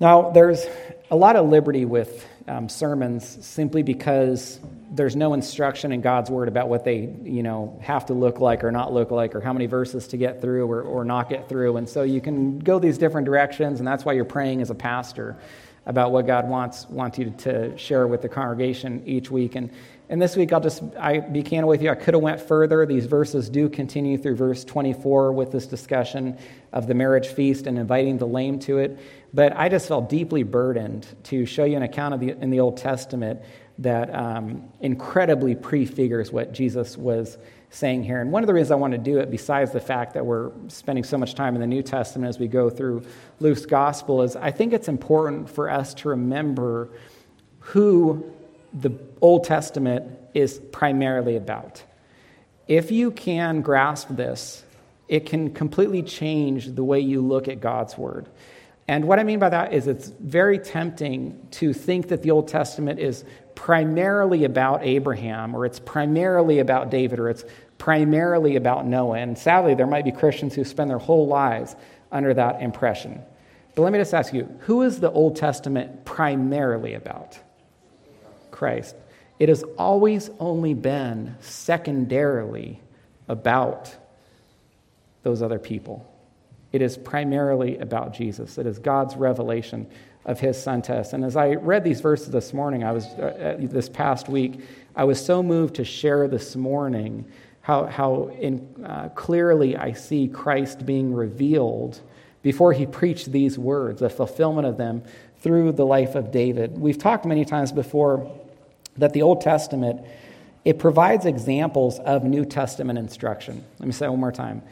Now, 0.00 0.30
there's 0.30 0.66
a 1.10 1.16
lot 1.16 1.36
of 1.36 1.50
liberty 1.50 1.84
with 1.84 2.26
um, 2.48 2.70
sermons 2.70 3.44
simply 3.44 3.82
because 3.82 4.58
there's 4.90 5.14
no 5.14 5.34
instruction 5.34 5.92
in 5.92 6.00
God's 6.00 6.30
word 6.30 6.48
about 6.48 6.70
what 6.70 6.84
they, 6.84 7.14
you 7.22 7.42
know, 7.42 7.78
have 7.82 8.06
to 8.06 8.14
look 8.14 8.40
like 8.40 8.64
or 8.64 8.72
not 8.72 8.94
look 8.94 9.10
like, 9.10 9.34
or 9.34 9.42
how 9.42 9.52
many 9.52 9.66
verses 9.66 10.08
to 10.08 10.16
get 10.16 10.40
through 10.40 10.66
or, 10.66 10.80
or 10.80 11.04
not 11.04 11.28
get 11.28 11.50
through. 11.50 11.76
And 11.76 11.86
so 11.86 12.02
you 12.02 12.22
can 12.22 12.58
go 12.60 12.78
these 12.78 12.96
different 12.96 13.26
directions, 13.26 13.78
and 13.78 13.86
that's 13.86 14.02
why 14.02 14.14
you're 14.14 14.24
praying 14.24 14.62
as 14.62 14.70
a 14.70 14.74
pastor 14.74 15.36
about 15.84 16.12
what 16.12 16.26
God 16.26 16.48
wants 16.48 16.88
wants 16.88 17.18
you 17.18 17.30
to 17.38 17.76
share 17.76 18.06
with 18.06 18.22
the 18.22 18.28
congregation 18.30 19.02
each 19.04 19.30
week. 19.30 19.54
And 19.54 19.70
and 20.10 20.20
this 20.20 20.36
week 20.36 20.52
I'll 20.52 20.60
just 20.60 20.82
I 20.98 21.20
be 21.20 21.40
candid 21.44 21.68
with 21.68 21.80
you. 21.80 21.88
I 21.88 21.94
could 21.94 22.14
have 22.14 22.22
went 22.22 22.40
further. 22.40 22.84
These 22.84 23.06
verses 23.06 23.48
do 23.48 23.68
continue 23.68 24.18
through 24.18 24.34
verse 24.34 24.64
24 24.64 25.32
with 25.32 25.52
this 25.52 25.66
discussion 25.66 26.36
of 26.72 26.88
the 26.88 26.94
marriage 26.94 27.28
feast 27.28 27.68
and 27.68 27.78
inviting 27.78 28.18
the 28.18 28.26
lame 28.26 28.58
to 28.60 28.78
it. 28.78 28.98
But 29.32 29.56
I 29.56 29.68
just 29.68 29.86
felt 29.86 30.08
deeply 30.08 30.42
burdened 30.42 31.06
to 31.24 31.46
show 31.46 31.64
you 31.64 31.76
an 31.76 31.84
account 31.84 32.14
of 32.14 32.20
the, 32.20 32.30
in 32.30 32.50
the 32.50 32.58
Old 32.58 32.76
Testament 32.76 33.40
that 33.78 34.12
um, 34.12 34.68
incredibly 34.80 35.54
prefigures 35.54 36.32
what 36.32 36.52
Jesus 36.52 36.98
was 36.98 37.38
saying 37.70 38.02
here. 38.02 38.20
And 38.20 38.32
one 38.32 38.42
of 38.42 38.48
the 38.48 38.54
reasons 38.54 38.72
I 38.72 38.74
want 38.74 38.94
to 38.94 38.98
do 38.98 39.20
it, 39.20 39.30
besides 39.30 39.70
the 39.70 39.80
fact 39.80 40.14
that 40.14 40.26
we're 40.26 40.50
spending 40.66 41.04
so 41.04 41.18
much 41.18 41.36
time 41.36 41.54
in 41.54 41.60
the 41.60 41.68
New 41.68 41.84
Testament 41.84 42.28
as 42.28 42.40
we 42.40 42.48
go 42.48 42.68
through 42.68 43.04
Luke's 43.38 43.64
gospel, 43.64 44.22
is 44.22 44.34
I 44.34 44.50
think 44.50 44.72
it's 44.72 44.88
important 44.88 45.48
for 45.48 45.70
us 45.70 45.94
to 45.94 46.08
remember 46.08 46.90
who 47.60 48.34
the 48.72 48.92
Old 49.20 49.44
Testament 49.44 50.18
is 50.34 50.60
primarily 50.72 51.36
about. 51.36 51.82
If 52.68 52.90
you 52.90 53.10
can 53.10 53.62
grasp 53.62 54.08
this, 54.10 54.64
it 55.08 55.26
can 55.26 55.52
completely 55.52 56.02
change 56.02 56.66
the 56.66 56.84
way 56.84 57.00
you 57.00 57.20
look 57.20 57.48
at 57.48 57.60
God's 57.60 57.98
Word. 57.98 58.28
And 58.86 59.06
what 59.06 59.18
I 59.18 59.24
mean 59.24 59.38
by 59.38 59.48
that 59.48 59.72
is 59.72 59.86
it's 59.86 60.08
very 60.08 60.58
tempting 60.58 61.48
to 61.52 61.72
think 61.72 62.08
that 62.08 62.22
the 62.22 62.30
Old 62.30 62.48
Testament 62.48 63.00
is 63.00 63.24
primarily 63.54 64.44
about 64.44 64.84
Abraham, 64.84 65.54
or 65.54 65.66
it's 65.66 65.78
primarily 65.78 66.60
about 66.60 66.90
David, 66.90 67.18
or 67.18 67.28
it's 67.28 67.44
primarily 67.78 68.56
about 68.56 68.86
Noah. 68.86 69.18
And 69.18 69.36
sadly, 69.36 69.74
there 69.74 69.86
might 69.86 70.04
be 70.04 70.12
Christians 70.12 70.54
who 70.54 70.64
spend 70.64 70.90
their 70.90 70.98
whole 70.98 71.26
lives 71.26 71.74
under 72.12 72.34
that 72.34 72.62
impression. 72.62 73.20
But 73.74 73.82
let 73.82 73.92
me 73.92 73.98
just 73.98 74.14
ask 74.14 74.32
you 74.32 74.48
who 74.60 74.82
is 74.82 75.00
the 75.00 75.10
Old 75.10 75.36
Testament 75.36 76.04
primarily 76.04 76.94
about? 76.94 77.38
Christ. 78.60 78.94
It 79.38 79.48
has 79.48 79.64
always 79.78 80.28
only 80.38 80.74
been 80.74 81.34
secondarily 81.40 82.78
about 83.26 83.96
those 85.22 85.40
other 85.40 85.58
people. 85.58 86.06
It 86.70 86.82
is 86.82 86.98
primarily 86.98 87.78
about 87.78 88.12
Jesus. 88.12 88.58
It 88.58 88.66
is 88.66 88.78
God's 88.78 89.16
revelation 89.16 89.86
of 90.26 90.40
his 90.40 90.62
son 90.62 90.82
to 90.82 90.96
us. 90.96 91.14
And 91.14 91.24
as 91.24 91.36
I 91.36 91.54
read 91.54 91.84
these 91.84 92.02
verses 92.02 92.32
this 92.32 92.52
morning, 92.52 92.84
I 92.84 92.92
was, 92.92 93.06
uh, 93.06 93.56
uh, 93.58 93.66
this 93.66 93.88
past 93.88 94.28
week, 94.28 94.60
I 94.94 95.04
was 95.04 95.24
so 95.24 95.42
moved 95.42 95.76
to 95.76 95.84
share 95.86 96.28
this 96.28 96.54
morning 96.54 97.24
how, 97.62 97.86
how 97.86 98.28
in, 98.38 98.84
uh, 98.84 99.08
clearly 99.14 99.74
I 99.74 99.92
see 99.92 100.28
Christ 100.28 100.84
being 100.84 101.14
revealed 101.14 101.98
before 102.42 102.74
he 102.74 102.84
preached 102.84 103.32
these 103.32 103.58
words, 103.58 104.00
the 104.00 104.10
fulfillment 104.10 104.66
of 104.66 104.76
them 104.76 105.02
through 105.38 105.72
the 105.72 105.86
life 105.86 106.14
of 106.14 106.30
David. 106.30 106.78
We've 106.78 106.98
talked 106.98 107.24
many 107.24 107.46
times 107.46 107.72
before 107.72 108.30
that 108.96 109.12
the 109.12 109.22
Old 109.22 109.40
Testament 109.40 110.04
it 110.64 110.78
provides 110.78 111.24
examples 111.24 111.98
of 112.00 112.22
New 112.24 112.44
Testament 112.44 112.98
instruction. 112.98 113.64
Let 113.78 113.86
me 113.86 113.92
say 113.92 114.08
one 114.08 114.20
more 114.20 114.32
time. 114.32 114.62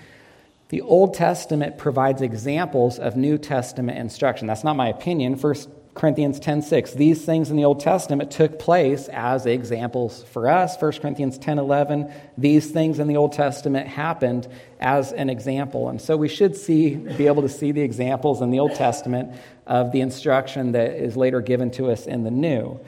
The 0.68 0.82
Old 0.82 1.14
Testament 1.14 1.78
provides 1.78 2.20
examples 2.20 2.98
of 2.98 3.16
New 3.16 3.38
Testament 3.38 3.96
instruction. 3.98 4.46
That's 4.46 4.64
not 4.64 4.76
my 4.76 4.88
opinion. 4.88 5.36
First 5.36 5.70
Corinthians 5.94 6.38
10:6. 6.38 6.92
These 6.92 7.24
things 7.24 7.50
in 7.50 7.56
the 7.56 7.64
Old 7.64 7.80
Testament 7.80 8.30
took 8.30 8.58
place 8.58 9.08
as 9.08 9.46
examples 9.46 10.22
for 10.24 10.48
us. 10.48 10.76
1 10.76 11.00
Corinthians 11.00 11.38
10:11. 11.38 12.12
These 12.36 12.70
things 12.70 13.00
in 13.00 13.08
the 13.08 13.16
Old 13.16 13.32
Testament 13.32 13.88
happened 13.88 14.46
as 14.78 15.12
an 15.12 15.30
example. 15.30 15.88
And 15.88 16.00
so 16.00 16.16
we 16.16 16.28
should 16.28 16.54
see 16.54 16.94
be 16.94 17.26
able 17.26 17.42
to 17.42 17.48
see 17.48 17.72
the 17.72 17.80
examples 17.80 18.42
in 18.42 18.50
the 18.50 18.60
Old 18.60 18.74
Testament 18.74 19.30
of 19.66 19.90
the 19.90 20.02
instruction 20.02 20.72
that 20.72 20.92
is 20.92 21.16
later 21.16 21.40
given 21.40 21.70
to 21.72 21.90
us 21.90 22.06
in 22.06 22.24
the 22.24 22.30
New. 22.30 22.78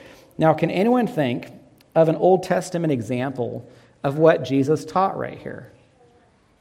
Now, 0.40 0.54
can 0.54 0.70
anyone 0.70 1.06
think 1.06 1.52
of 1.94 2.08
an 2.08 2.16
Old 2.16 2.44
Testament 2.44 2.94
example 2.94 3.70
of 4.02 4.16
what 4.16 4.42
Jesus 4.42 4.86
taught 4.86 5.18
right 5.18 5.38
here? 5.38 5.70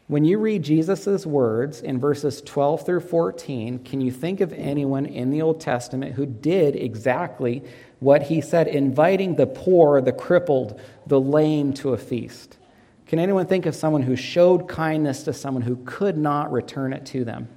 When 0.08 0.26
you 0.26 0.38
read 0.38 0.64
Jesus' 0.64 1.26
words 1.26 1.80
in 1.80 1.98
verses 1.98 2.42
12 2.42 2.86
through 2.86 3.00
14, 3.00 3.80
can 3.86 4.02
you 4.02 4.12
think 4.12 4.42
of 4.42 4.52
anyone 4.52 5.06
in 5.06 5.30
the 5.30 5.42
Old 5.42 5.62
Testament 5.62 6.16
who 6.16 6.26
did 6.26 6.76
exactly 6.76 7.64
what 8.02 8.24
he 8.24 8.42
said, 8.42 8.68
inviting 8.68 9.38
the 9.38 9.48
poor, 9.48 10.02
the 10.02 10.12
crippled, 10.12 10.78
the 11.08 11.22
lame 11.22 11.72
to 11.76 11.94
a 11.94 11.98
feast? 11.98 12.58
Can 13.08 13.18
anyone 13.18 13.46
think 13.46 13.66
of 13.66 13.76
someone 13.76 14.02
who 14.02 14.18
showed 14.18 14.68
kindness 14.68 15.24
to 15.24 15.32
someone 15.32 15.64
who 15.64 15.78
could 15.86 16.18
not 16.18 16.52
return 16.52 16.92
it 16.92 17.06
to 17.06 17.24
them? 17.24 17.48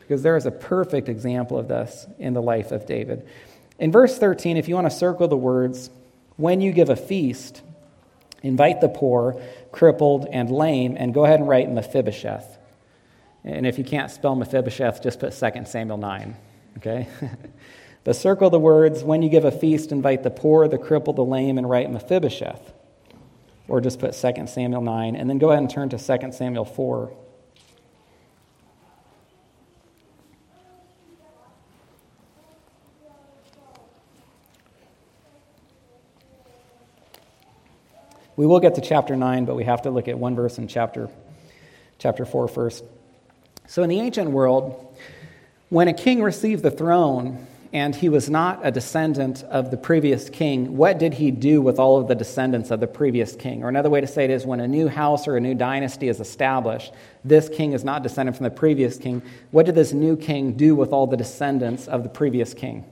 Because 0.00 0.24
there 0.24 0.36
is 0.36 0.46
a 0.46 0.50
perfect 0.50 1.08
example 1.08 1.56
of 1.56 1.68
this 1.68 2.08
in 2.18 2.34
the 2.34 2.42
life 2.42 2.72
of 2.72 2.86
David. 2.86 3.24
In 3.78 3.92
verse 3.92 4.18
13, 4.18 4.56
if 4.56 4.68
you 4.68 4.74
want 4.74 4.86
to 4.86 4.96
circle 4.96 5.28
the 5.28 5.36
words, 5.36 5.90
when 6.36 6.60
you 6.60 6.72
give 6.72 6.90
a 6.90 6.96
feast, 6.96 7.62
invite 8.42 8.80
the 8.80 8.88
poor, 8.88 9.40
crippled, 9.70 10.26
and 10.26 10.50
lame, 10.50 10.96
and 10.98 11.14
go 11.14 11.24
ahead 11.24 11.40
and 11.40 11.48
write 11.48 11.70
Mephibosheth. 11.70 12.58
And 13.44 13.66
if 13.66 13.78
you 13.78 13.84
can't 13.84 14.10
spell 14.10 14.34
Mephibosheth, 14.34 15.02
just 15.02 15.20
put 15.20 15.32
2 15.32 15.64
Samuel 15.64 15.96
9, 15.96 16.36
okay? 16.78 17.08
but 18.04 18.16
circle 18.16 18.50
the 18.50 18.58
words, 18.58 19.04
when 19.04 19.22
you 19.22 19.28
give 19.28 19.44
a 19.44 19.52
feast, 19.52 19.92
invite 19.92 20.24
the 20.24 20.30
poor, 20.30 20.66
the 20.66 20.78
crippled, 20.78 21.16
the 21.16 21.24
lame, 21.24 21.56
and 21.56 21.68
write 21.68 21.90
Mephibosheth. 21.90 22.72
Or 23.68 23.80
just 23.80 24.00
put 24.00 24.14
2 24.14 24.46
Samuel 24.46 24.82
9, 24.82 25.14
and 25.14 25.30
then 25.30 25.38
go 25.38 25.50
ahead 25.50 25.62
and 25.62 25.70
turn 25.70 25.88
to 25.90 25.98
2 25.98 26.32
Samuel 26.32 26.64
4. 26.64 27.12
We 38.38 38.46
will 38.46 38.60
get 38.60 38.76
to 38.76 38.80
chapter 38.80 39.16
9, 39.16 39.46
but 39.46 39.56
we 39.56 39.64
have 39.64 39.82
to 39.82 39.90
look 39.90 40.06
at 40.06 40.16
one 40.16 40.36
verse 40.36 40.58
in 40.58 40.68
chapter, 40.68 41.10
chapter 41.98 42.24
4 42.24 42.46
first. 42.46 42.84
So, 43.66 43.82
in 43.82 43.88
the 43.88 43.98
ancient 43.98 44.30
world, 44.30 44.96
when 45.70 45.88
a 45.88 45.92
king 45.92 46.22
received 46.22 46.62
the 46.62 46.70
throne 46.70 47.48
and 47.72 47.96
he 47.96 48.08
was 48.08 48.30
not 48.30 48.60
a 48.62 48.70
descendant 48.70 49.42
of 49.42 49.72
the 49.72 49.76
previous 49.76 50.30
king, 50.30 50.76
what 50.76 51.00
did 51.00 51.14
he 51.14 51.32
do 51.32 51.60
with 51.60 51.80
all 51.80 52.00
of 52.00 52.06
the 52.06 52.14
descendants 52.14 52.70
of 52.70 52.78
the 52.78 52.86
previous 52.86 53.34
king? 53.34 53.64
Or 53.64 53.68
another 53.68 53.90
way 53.90 54.00
to 54.00 54.06
say 54.06 54.22
it 54.22 54.30
is 54.30 54.46
when 54.46 54.60
a 54.60 54.68
new 54.68 54.86
house 54.86 55.26
or 55.26 55.36
a 55.36 55.40
new 55.40 55.56
dynasty 55.56 56.06
is 56.08 56.20
established, 56.20 56.92
this 57.24 57.48
king 57.48 57.72
is 57.72 57.82
not 57.82 58.04
descended 58.04 58.36
from 58.36 58.44
the 58.44 58.50
previous 58.50 58.98
king. 58.98 59.20
What 59.50 59.66
did 59.66 59.74
this 59.74 59.92
new 59.92 60.16
king 60.16 60.52
do 60.52 60.76
with 60.76 60.92
all 60.92 61.08
the 61.08 61.16
descendants 61.16 61.88
of 61.88 62.04
the 62.04 62.08
previous 62.08 62.54
king? 62.54 62.84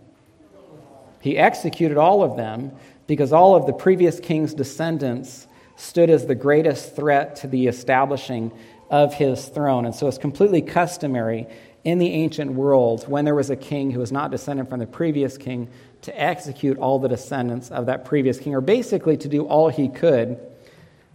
He 1.26 1.36
executed 1.36 1.96
all 1.96 2.22
of 2.22 2.36
them 2.36 2.70
because 3.08 3.32
all 3.32 3.56
of 3.56 3.66
the 3.66 3.72
previous 3.72 4.20
king's 4.20 4.54
descendants 4.54 5.48
stood 5.74 6.08
as 6.08 6.24
the 6.24 6.36
greatest 6.36 6.94
threat 6.94 7.34
to 7.36 7.48
the 7.48 7.66
establishing 7.66 8.52
of 8.90 9.12
his 9.12 9.48
throne. 9.48 9.86
And 9.86 9.92
so 9.92 10.06
it's 10.06 10.18
completely 10.18 10.62
customary 10.62 11.48
in 11.82 11.98
the 11.98 12.12
ancient 12.12 12.52
world 12.52 13.08
when 13.08 13.24
there 13.24 13.34
was 13.34 13.50
a 13.50 13.56
king 13.56 13.90
who 13.90 13.98
was 13.98 14.12
not 14.12 14.30
descended 14.30 14.68
from 14.68 14.78
the 14.78 14.86
previous 14.86 15.36
king 15.36 15.68
to 16.02 16.16
execute 16.16 16.78
all 16.78 17.00
the 17.00 17.08
descendants 17.08 17.72
of 17.72 17.86
that 17.86 18.04
previous 18.04 18.38
king, 18.38 18.54
or 18.54 18.60
basically 18.60 19.16
to 19.16 19.28
do 19.28 19.46
all 19.46 19.68
he 19.68 19.88
could 19.88 20.38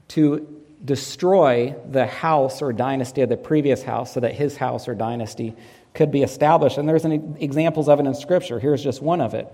to 0.09 0.61
destroy 0.83 1.73
the 1.89 2.05
house 2.05 2.61
or 2.61 2.73
dynasty 2.73 3.21
of 3.21 3.29
the 3.29 3.37
previous 3.37 3.81
house 3.81 4.13
so 4.13 4.19
that 4.19 4.33
his 4.33 4.57
house 4.57 4.89
or 4.89 4.93
dynasty 4.93 5.55
could 5.93 6.11
be 6.11 6.21
established. 6.21 6.77
And 6.77 6.89
there's 6.89 7.05
examples 7.05 7.87
of 7.87 8.01
it 8.01 8.05
in 8.05 8.13
Scripture. 8.13 8.59
Here's 8.59 8.83
just 8.83 9.01
one 9.01 9.21
of 9.21 9.33
it. 9.33 9.47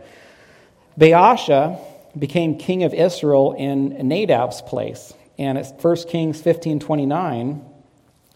Baasha 0.97 1.79
became 2.17 2.57
king 2.57 2.83
of 2.83 2.93
Israel 2.93 3.53
in 3.57 4.07
Nadab's 4.07 4.61
place. 4.61 5.13
And 5.37 5.57
it's 5.57 5.71
1 5.71 5.95
Kings 6.07 6.41
15 6.41 6.79
29. 6.79 7.65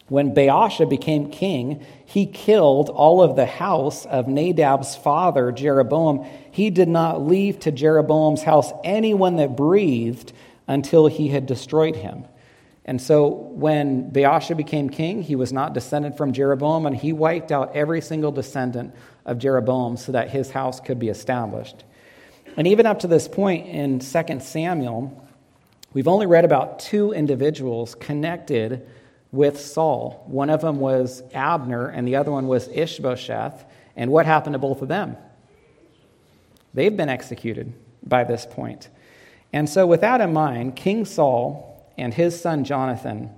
When 0.07 0.35
Baasha 0.35 0.89
became 0.89 1.31
king, 1.31 1.85
he 2.05 2.25
killed 2.25 2.89
all 2.89 3.23
of 3.23 3.37
the 3.37 3.45
house 3.45 4.05
of 4.05 4.27
Nadab's 4.27 4.93
father, 4.93 5.53
Jeroboam. 5.53 6.25
He 6.51 6.69
did 6.69 6.89
not 6.89 7.25
leave 7.25 7.61
to 7.61 7.71
Jeroboam's 7.71 8.43
house 8.43 8.73
anyone 8.83 9.37
that 9.37 9.55
breathed 9.55 10.33
until 10.67 11.07
he 11.07 11.29
had 11.29 11.45
destroyed 11.45 11.95
him. 11.95 12.25
And 12.83 13.01
so 13.01 13.29
when 13.29 14.11
Baasha 14.11 14.57
became 14.57 14.89
king, 14.89 15.21
he 15.21 15.37
was 15.37 15.53
not 15.53 15.73
descended 15.73 16.17
from 16.17 16.33
Jeroboam, 16.33 16.85
and 16.85 16.95
he 16.95 17.13
wiped 17.13 17.51
out 17.51 17.75
every 17.75 18.01
single 18.01 18.33
descendant 18.33 18.93
of 19.25 19.37
Jeroboam 19.37 19.95
so 19.95 20.11
that 20.11 20.29
his 20.29 20.51
house 20.51 20.81
could 20.81 20.99
be 20.99 21.07
established. 21.07 21.85
And 22.57 22.67
even 22.67 22.85
up 22.85 22.99
to 22.99 23.07
this 23.07 23.27
point 23.27 23.67
in 23.67 23.99
2 23.99 24.39
Samuel, 24.39 25.27
we've 25.93 26.07
only 26.07 26.25
read 26.25 26.45
about 26.45 26.79
two 26.79 27.13
individuals 27.13 27.95
connected 27.95 28.87
with 29.31 29.59
Saul. 29.59 30.23
One 30.27 30.49
of 30.49 30.61
them 30.61 30.79
was 30.79 31.23
Abner, 31.33 31.87
and 31.87 32.07
the 32.07 32.17
other 32.17 32.31
one 32.31 32.47
was 32.47 32.67
Ishbosheth. 32.67 33.63
And 33.95 34.11
what 34.11 34.25
happened 34.25 34.53
to 34.53 34.59
both 34.59 34.81
of 34.81 34.89
them? 34.89 35.17
They've 36.73 36.95
been 36.95 37.09
executed 37.09 37.73
by 38.03 38.23
this 38.23 38.45
point. 38.45 38.89
And 39.53 39.69
so, 39.69 39.85
with 39.85 40.01
that 40.01 40.21
in 40.21 40.33
mind, 40.33 40.75
King 40.75 41.05
Saul 41.05 41.91
and 41.97 42.13
his 42.13 42.39
son 42.39 42.63
Jonathan, 42.63 43.29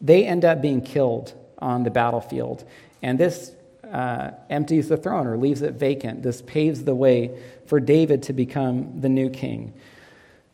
they 0.00 0.26
end 0.26 0.44
up 0.44 0.60
being 0.60 0.80
killed 0.80 1.34
on 1.58 1.84
the 1.84 1.90
battlefield. 1.90 2.64
And 3.02 3.18
this 3.18 3.52
uh, 3.92 4.30
empties 4.48 4.88
the 4.88 4.96
throne 4.96 5.26
or 5.26 5.36
leaves 5.36 5.62
it 5.62 5.74
vacant. 5.74 6.22
This 6.22 6.42
paves 6.42 6.84
the 6.84 6.94
way 6.94 7.38
for 7.66 7.78
David 7.78 8.24
to 8.24 8.32
become 8.32 9.00
the 9.00 9.08
new 9.08 9.30
king. 9.30 9.74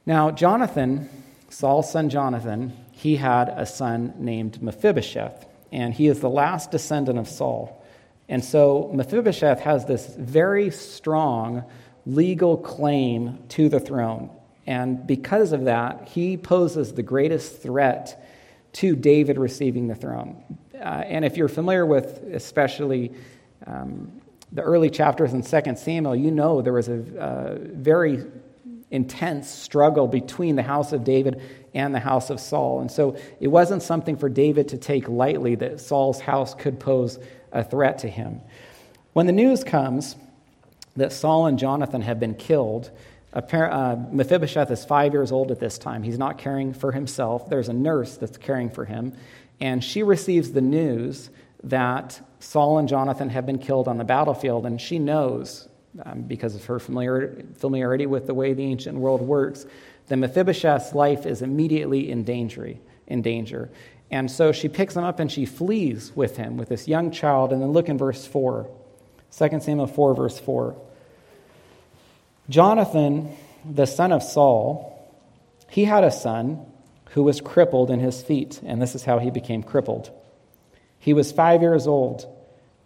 Now, 0.05 0.31
Jonathan, 0.31 1.09
Saul's 1.49 1.91
son 1.91 2.11
Jonathan, 2.11 2.73
he 2.93 3.17
had 3.17 3.49
a 3.49 3.65
son 3.65 4.15
named 4.19 4.61
Mephibosheth, 4.63 5.47
and 5.71 5.95
he 5.95 6.09
is 6.09 6.21
the 6.21 6.31
last 6.31 6.71
descendant 6.71 7.19
of 7.19 7.29
Saul. 7.29 7.85
And 8.29 8.45
so 8.45 8.91
Mephibosheth 8.93 9.61
has 9.61 9.87
this 9.87 10.07
very 10.17 10.71
strong 10.71 11.65
legal 12.05 12.57
claim 12.57 13.39
to 13.51 13.69
the 13.69 13.81
throne. 13.81 14.31
And 14.67 15.07
because 15.07 15.53
of 15.53 15.65
that, 15.65 16.09
he 16.09 16.37
poses 16.37 16.93
the 16.93 17.03
greatest 17.03 17.63
threat 17.63 18.23
to 18.75 18.97
David 18.97 19.39
receiving 19.39 19.89
the 19.89 19.95
throne. 19.95 20.59
Uh, 20.81 21.03
and 21.07 21.25
if 21.25 21.37
you're 21.37 21.49
familiar 21.49 21.85
with 21.85 22.23
especially 22.33 23.13
um, 23.67 24.13
the 24.53 24.63
early 24.63 24.91
chapters 24.91 25.33
in 25.33 25.43
2 25.43 25.77
Samuel, 25.77 26.17
you 26.17 26.31
know 26.31 26.63
there 26.63 26.73
was 26.73 26.89
a 26.89 27.59
very 27.75 28.25
intense 28.91 29.49
struggle 29.49 30.07
between 30.07 30.57
the 30.57 30.63
house 30.63 30.93
of 30.93 31.05
David 31.05 31.43
and 31.75 31.95
the 31.95 31.99
house 31.99 32.31
of 32.31 32.41
Saul. 32.41 32.81
And 32.81 32.91
so 32.91 33.17
it 33.41 33.49
wasn't 33.49 33.83
something 33.83 34.17
for 34.17 34.29
David 34.29 34.69
to 34.69 34.79
take 34.79 35.09
lightly 35.09 35.55
that 35.57 35.81
Saul's 35.81 36.21
house 36.21 36.55
could 36.55 36.81
pose 36.81 37.19
a 37.53 37.63
threat 37.63 37.99
to 37.99 38.09
him. 38.09 38.41
When 39.13 39.27
the 39.27 39.33
news 39.33 39.65
comes 39.65 40.17
that 40.97 41.13
Saul 41.13 41.47
and 41.47 41.59
Jonathan 41.59 42.03
have 42.03 42.19
been 42.19 42.35
killed, 42.35 42.91
uh, 43.33 43.97
Mephibosheth 44.11 44.71
is 44.71 44.85
five 44.85 45.13
years 45.13 45.33
old 45.33 45.51
at 45.51 45.61
this 45.61 45.77
time. 45.77 46.03
He's 46.03 46.19
not 46.19 46.39
caring 46.39 46.73
for 46.73 46.93
himself. 46.93 47.49
There's 47.49 47.69
a 47.69 47.75
nurse 47.75 48.17
that's 48.17 48.39
caring 48.39 48.71
for 48.71 48.87
him. 48.87 49.15
And 49.61 49.83
she 49.83 50.03
receives 50.03 50.53
the 50.53 50.61
news 50.61 51.31
that 51.65 52.21
Saul 52.41 52.79
and 52.79 52.89
Jonathan 52.89 53.31
have 53.31 53.47
been 53.47 53.59
killed 53.59 53.89
on 53.89 53.99
the 53.99 54.05
battlefield, 54.05 54.65
and 54.67 54.81
she 54.81 54.99
knows, 54.99 55.69
um, 56.05 56.23
because 56.23 56.55
of 56.55 56.65
her 56.67 56.79
familiarity 56.79 58.07
with 58.07 58.27
the 58.27 58.35
way 58.35 58.53
the 58.53 58.65
ancient 58.65 58.99
world 58.99 59.21
works, 59.21 59.67
that 60.07 60.17
Mephibosheth's 60.17 60.95
life 60.95 61.27
is 61.27 61.43
immediately 61.43 62.11
in 62.11 62.25
danger. 62.25 62.75
In 63.07 63.23
danger. 63.23 63.71
And 64.11 64.31
so 64.31 64.53
she 64.53 64.69
picks 64.69 64.97
him 64.97 65.05
up 65.05 65.21
and 65.21 65.31
she 65.31 65.45
flees 65.45 66.13
with 66.15 66.37
him, 66.37 66.57
with 66.57 66.69
this 66.69 66.89
young 66.89 67.11
child. 67.11 67.53
And 67.53 67.61
then 67.61 67.73
look 67.73 67.89
in 67.89 67.99
verse 67.99 68.27
4. 68.27 68.69
2 69.37 69.61
Samuel 69.61 69.87
4, 69.87 70.15
verse 70.15 70.39
4. 70.39 70.77
Jonathan, 72.49 73.37
the 73.71 73.87
son 73.87 74.13
of 74.13 74.23
Saul, 74.23 74.95
he 75.69 75.85
had 75.85 76.05
a 76.05 76.11
son 76.11 76.65
who 77.11 77.23
was 77.23 77.41
crippled 77.41 77.91
in 77.91 78.01
his 78.01 78.23
feet, 78.23 78.61
and 78.65 78.81
this 78.81 78.95
is 78.95 79.05
how 79.05 79.19
he 79.19 79.31
became 79.31 79.63
crippled. 79.63 80.11
He 80.99 81.13
was 81.13 81.33
five 81.33 81.63
years 81.63 81.87
old 81.87 82.27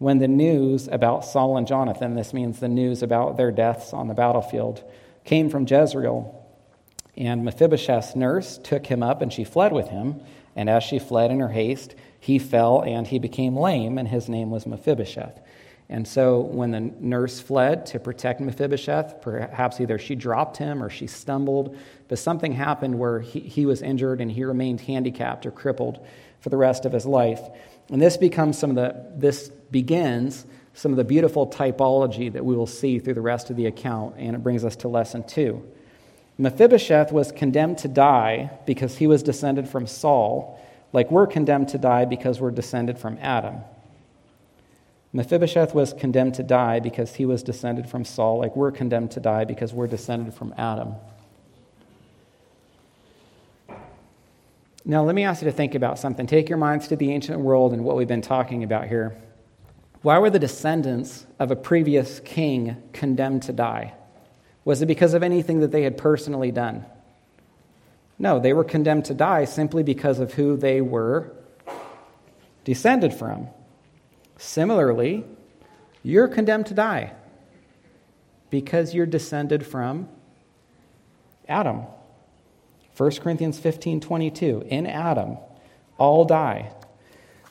when 0.02 0.18
the 0.18 0.26
news 0.26 0.88
about 0.88 1.24
Saul 1.24 1.56
and 1.56 1.64
Jonathan, 1.64 2.16
this 2.16 2.34
means 2.34 2.58
the 2.58 2.68
news 2.68 3.04
about 3.04 3.36
their 3.36 3.52
deaths 3.52 3.92
on 3.92 4.08
the 4.08 4.14
battlefield, 4.14 4.82
came 5.24 5.48
from 5.48 5.64
Jezreel. 5.64 6.44
And 7.16 7.44
Mephibosheth's 7.44 8.16
nurse 8.16 8.58
took 8.58 8.86
him 8.86 9.00
up 9.00 9.22
and 9.22 9.32
she 9.32 9.44
fled 9.44 9.72
with 9.72 9.90
him. 9.90 10.20
And 10.56 10.68
as 10.68 10.82
she 10.82 10.98
fled 10.98 11.30
in 11.30 11.38
her 11.38 11.50
haste, 11.50 11.94
he 12.18 12.40
fell 12.40 12.82
and 12.82 13.06
he 13.06 13.20
became 13.20 13.56
lame, 13.56 13.96
and 13.96 14.08
his 14.08 14.28
name 14.28 14.50
was 14.50 14.66
Mephibosheth. 14.66 15.38
And 15.88 16.08
so 16.08 16.40
when 16.40 16.70
the 16.70 16.80
nurse 16.80 17.40
fled 17.40 17.84
to 17.86 18.00
protect 18.00 18.40
Mephibosheth, 18.40 19.20
perhaps 19.20 19.80
either 19.80 19.98
she 19.98 20.14
dropped 20.14 20.56
him 20.56 20.82
or 20.82 20.88
she 20.88 21.06
stumbled, 21.06 21.76
but 22.08 22.18
something 22.18 22.52
happened 22.52 22.98
where 22.98 23.20
he, 23.20 23.40
he 23.40 23.66
was 23.66 23.82
injured 23.82 24.20
and 24.20 24.32
he 24.32 24.44
remained 24.44 24.80
handicapped 24.80 25.44
or 25.44 25.50
crippled 25.50 26.04
for 26.40 26.48
the 26.48 26.56
rest 26.56 26.86
of 26.86 26.92
his 26.92 27.04
life. 27.04 27.40
And 27.90 28.00
this 28.00 28.16
becomes 28.16 28.58
some 28.58 28.70
of 28.70 28.76
the, 28.76 29.06
this 29.16 29.48
begins 29.48 30.46
some 30.74 30.92
of 30.92 30.96
the 30.96 31.04
beautiful 31.04 31.46
typology 31.46 32.32
that 32.32 32.44
we 32.44 32.56
will 32.56 32.66
see 32.66 32.98
through 32.98 33.14
the 33.14 33.20
rest 33.20 33.50
of 33.50 33.56
the 33.56 33.66
account, 33.66 34.14
and 34.16 34.34
it 34.34 34.42
brings 34.42 34.64
us 34.64 34.76
to 34.76 34.88
lesson 34.88 35.22
two. 35.24 35.62
Mephibosheth 36.38 37.12
was 37.12 37.30
condemned 37.30 37.78
to 37.78 37.88
die 37.88 38.50
because 38.66 38.96
he 38.96 39.06
was 39.06 39.22
descended 39.22 39.68
from 39.68 39.86
Saul, 39.86 40.58
like 40.92 41.10
we're 41.10 41.26
condemned 41.26 41.68
to 41.68 41.78
die 41.78 42.06
because 42.06 42.40
we're 42.40 42.50
descended 42.50 42.98
from 42.98 43.18
Adam. 43.20 43.60
Mephibosheth 45.12 45.74
was 45.74 45.92
condemned 45.92 46.34
to 46.34 46.42
die 46.42 46.80
because 46.80 47.16
he 47.16 47.26
was 47.26 47.42
descended 47.42 47.88
from 47.88 48.04
Saul, 48.04 48.38
like 48.38 48.56
we're 48.56 48.72
condemned 48.72 49.10
to 49.12 49.20
die 49.20 49.44
because 49.44 49.72
we're 49.72 49.86
descended 49.86 50.32
from 50.32 50.54
Adam. 50.56 50.94
Now, 54.84 55.04
let 55.04 55.14
me 55.14 55.22
ask 55.24 55.42
you 55.42 55.50
to 55.50 55.56
think 55.56 55.74
about 55.74 55.98
something. 55.98 56.26
Take 56.26 56.48
your 56.48 56.58
minds 56.58 56.88
to 56.88 56.96
the 56.96 57.12
ancient 57.12 57.40
world 57.40 57.72
and 57.72 57.84
what 57.84 57.96
we've 57.96 58.08
been 58.08 58.22
talking 58.22 58.64
about 58.64 58.88
here. 58.88 59.16
Why 60.00 60.18
were 60.18 60.30
the 60.30 60.40
descendants 60.40 61.26
of 61.38 61.50
a 61.50 61.56
previous 61.56 62.18
king 62.20 62.82
condemned 62.92 63.44
to 63.44 63.52
die? 63.52 63.94
Was 64.64 64.82
it 64.82 64.86
because 64.86 65.14
of 65.14 65.22
anything 65.22 65.60
that 65.60 65.70
they 65.70 65.82
had 65.82 65.96
personally 65.96 66.50
done? 66.50 66.84
No, 68.18 68.40
they 68.40 68.52
were 68.52 68.64
condemned 68.64 69.04
to 69.06 69.14
die 69.14 69.44
simply 69.44 69.82
because 69.82 70.18
of 70.18 70.34
who 70.34 70.56
they 70.56 70.80
were 70.80 71.32
descended 72.64 73.14
from. 73.14 73.48
Similarly, 74.42 75.24
you're 76.02 76.26
condemned 76.26 76.66
to 76.66 76.74
die 76.74 77.12
because 78.50 78.92
you're 78.92 79.06
descended 79.06 79.64
from 79.64 80.08
Adam. 81.48 81.82
1 82.96 83.10
Corinthians 83.20 83.60
15 83.60 84.00
22. 84.00 84.64
In 84.66 84.88
Adam, 84.88 85.38
all 85.96 86.24
die. 86.24 86.72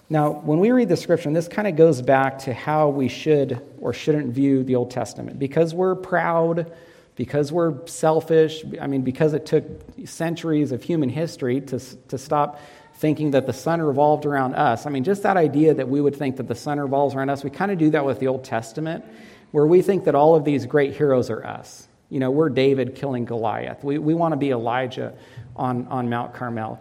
Now, 0.10 0.32
when 0.32 0.60
we 0.60 0.72
read 0.72 0.90
the 0.90 0.98
scripture, 0.98 1.30
and 1.30 1.36
this 1.36 1.48
kind 1.48 1.66
of 1.66 1.78
goes 1.78 2.02
back 2.02 2.40
to 2.40 2.54
how 2.54 2.90
we 2.90 3.08
should 3.08 3.62
or 3.80 3.94
shouldn't 3.94 4.34
view 4.34 4.66
the 4.66 4.76
Old 4.76 4.92
Testament. 4.92 5.40
Because 5.40 5.74
we're 5.74 5.96
proud, 5.96 6.74
because 7.16 7.54
we're 7.54 7.88
selfish, 7.88 8.66
I 8.82 8.88
mean, 8.88 9.04
because 9.04 9.34
it 9.34 9.46
took 9.46 9.64
centuries 10.04 10.74
of 10.74 10.84
human 10.84 11.08
history 11.08 11.62
to, 11.62 11.80
to 12.10 12.18
stop 12.18 12.60
thinking 13.02 13.32
that 13.32 13.48
the 13.48 13.54
sun 13.54 13.82
revolved 13.82 14.28
around 14.28 14.54
us. 14.54 14.86
I 14.86 14.92
mean, 14.92 15.04
just 15.04 15.24
that 15.24 15.36
idea 15.36 15.74
that 15.74 15.90
we 15.90 16.00
would 16.00 16.16
think 16.16 16.38
that 16.38 16.48
the 16.48 16.54
sun 16.54 16.80
revolves 16.80 17.16
around 17.16 17.32
us, 17.32 17.44
we 17.44 17.50
kind 17.50 17.72
of 17.72 17.80
do 17.80 17.90
that 17.90 18.06
with 18.06 18.20
the 18.20 18.28
Old 18.28 18.44
Testament, 18.44 19.04
where 19.50 19.66
we 19.66 19.82
think 19.82 20.04
that 20.04 20.14
all 20.14 20.36
of 20.36 20.46
these 20.46 20.68
great 20.68 20.96
heroes 20.96 21.32
are 21.32 21.44
us. 21.44 21.88
You 22.10 22.20
know, 22.20 22.30
we're 22.30 22.50
David 22.50 22.94
killing 22.94 23.26
Goliath. 23.26 23.84
We, 23.84 23.98
we 23.98 24.14
want 24.14 24.34
to 24.34 24.38
be 24.38 24.52
Elijah 24.52 25.14
on, 25.56 25.88
on 25.88 26.12
Mount 26.12 26.36
Carmel. 26.36 26.80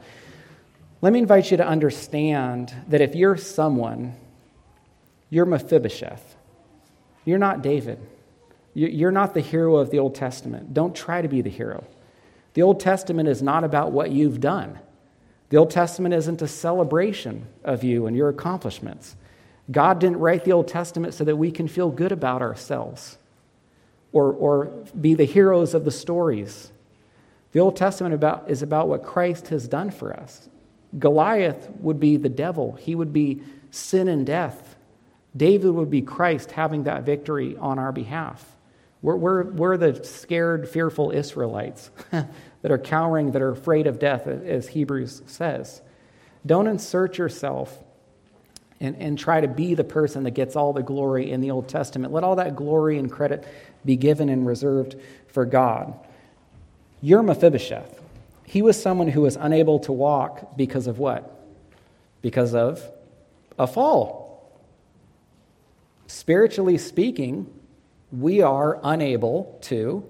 Let 1.01 1.15
me 1.15 1.21
invite 1.21 1.51
you 1.51 1.57
to 1.57 1.67
understand 1.67 2.75
that 2.89 3.01
if 3.01 3.15
you're 3.15 3.39
someone, 3.39 4.15
you're 5.31 5.47
Mephibosheth. 5.47 6.37
You're 7.25 7.39
not 7.39 7.63
David. 7.63 7.99
You're 8.75 9.11
not 9.11 9.33
the 9.33 9.41
hero 9.41 9.77
of 9.77 9.91
the 9.91 9.99
Old 9.99 10.15
Testament. 10.15 10.75
Don't 10.75 10.95
try 10.95 11.23
to 11.23 11.29
be 11.29 11.41
the 11.41 11.49
hero. 11.49 11.83
The 12.53 12.61
Old 12.61 12.79
Testament 12.79 13.27
is 13.27 13.41
not 13.41 13.65
about 13.65 13.93
what 13.93 14.11
you've 14.11 14.39
done. 14.39 14.81
The 15.51 15.57
Old 15.57 15.71
Testament 15.71 16.15
isn't 16.15 16.43
a 16.43 16.49
celebration 16.49 17.47
of 17.65 17.85
you 17.85 18.07
and 18.07 18.17
your 18.17 18.29
accomplishments. 18.29 19.17
God 19.71 19.99
didn't 19.99 20.19
write 20.19 20.45
the 20.45 20.53
Old 20.53 20.69
Testament 20.69 21.13
so 21.15 21.25
that 21.25 21.37
we 21.37 21.51
can 21.51 21.69
feel 21.69 21.91
good 21.91 22.13
about 22.13 22.41
ourselves 22.41 23.19
or, 24.13 24.33
or 24.33 24.67
be 24.99 25.15
the 25.15 25.25
heroes 25.25 25.75
of 25.75 25.85
the 25.85 25.91
stories. 25.91 26.73
The 27.53 27.61
Old 27.61 27.77
Testament 27.77 28.15
about, 28.15 28.49
is 28.49 28.63
about 28.63 28.89
what 28.89 29.05
Christ 29.05 29.49
has 29.49 29.69
done 29.69 29.91
for 29.91 30.13
us. 30.13 30.49
Goliath 30.99 31.69
would 31.81 32.01
be 32.01 32.17
the 32.17 32.29
devil, 32.29 32.73
he 32.73 32.95
would 32.95 33.13
be 33.13 33.43
sin 33.71 34.09
and 34.09 34.27
death. 34.27 34.77
David 35.37 35.71
would 35.71 35.91
be 35.91 36.03
Christ 36.03 36.53
having 36.53 36.85
that 36.85 37.05
victory 37.05 37.57
on 37.57 37.79
our 37.79 37.93
behalf. 37.93 38.45
We're, 39.03 39.17
we're, 39.17 39.45
we're 39.45 39.77
the 39.77 40.05
scared, 40.05 40.69
fearful 40.69 41.11
Israelites 41.11 41.91
that 42.11 42.71
are 42.71 42.79
cowering, 42.79 43.33
that 43.33 43.43
are 43.43 43.51
afraid 43.51 43.87
of 43.87 43.99
death, 43.99 44.27
as 44.27 44.69
Hebrews 44.69 45.23
says. 45.27 45.81
Don't 46.45 46.67
insert 46.67 47.17
yourself 47.17 47.79
and, 48.81 48.97
and 48.97 49.19
try 49.19 49.41
to 49.41 49.49
be 49.49 49.75
the 49.75 49.85
person 49.85 50.25
that 50.25 50.33
gets 50.33 50.57
all 50.57 50.73
the 50.73 50.83
glory 50.83 51.31
in 51.31 51.41
the 51.41 51.51
Old 51.51 51.69
Testament. 51.69 52.13
Let 52.13 52.25
all 52.25 52.37
that 52.37 52.57
glory 52.57 52.99
and 52.99 53.11
credit 53.11 53.47
be 53.85 53.97
given 53.97 54.29
and 54.29 54.47
reserved 54.47 54.97
for 55.29 55.45
God. 55.45 55.95
You're 57.01 57.23
Mephibosheth. 57.23 58.01
He 58.45 58.63
was 58.63 58.81
someone 58.81 59.09
who 59.09 59.23
was 59.23 59.37
unable 59.37 59.79
to 59.81 59.93
walk 59.93 60.57
because 60.57 60.87
of 60.87 60.99
what? 60.99 61.47
Because 62.21 62.55
of 62.55 62.83
a 63.59 63.67
fall. 63.67 64.61
Spiritually 66.07 66.77
speaking, 66.77 67.47
we 68.13 68.43
are 68.43 68.81
unable 68.83 69.59
to 69.63 70.05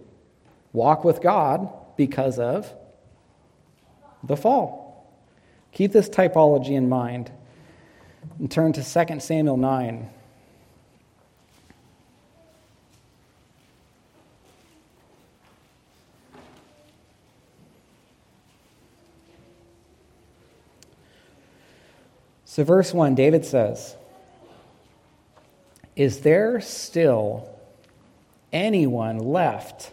walk 0.73 1.05
with 1.05 1.21
God 1.21 1.69
because 1.97 2.39
of 2.39 2.73
the 4.23 4.37
fall. 4.37 4.91
Keep 5.73 5.93
this 5.93 6.09
typology 6.09 6.71
in 6.71 6.89
mind 6.89 7.31
and 8.39 8.51
turn 8.51 8.73
to 8.73 8.83
2 8.83 9.21
Samuel 9.21 9.57
9. 9.57 10.11
So, 22.45 22.65
verse 22.65 22.93
1, 22.93 23.15
David 23.15 23.45
says, 23.45 23.95
Is 25.95 26.23
there 26.23 26.61
still 26.61 27.50
anyone 28.53 29.19
left 29.19 29.93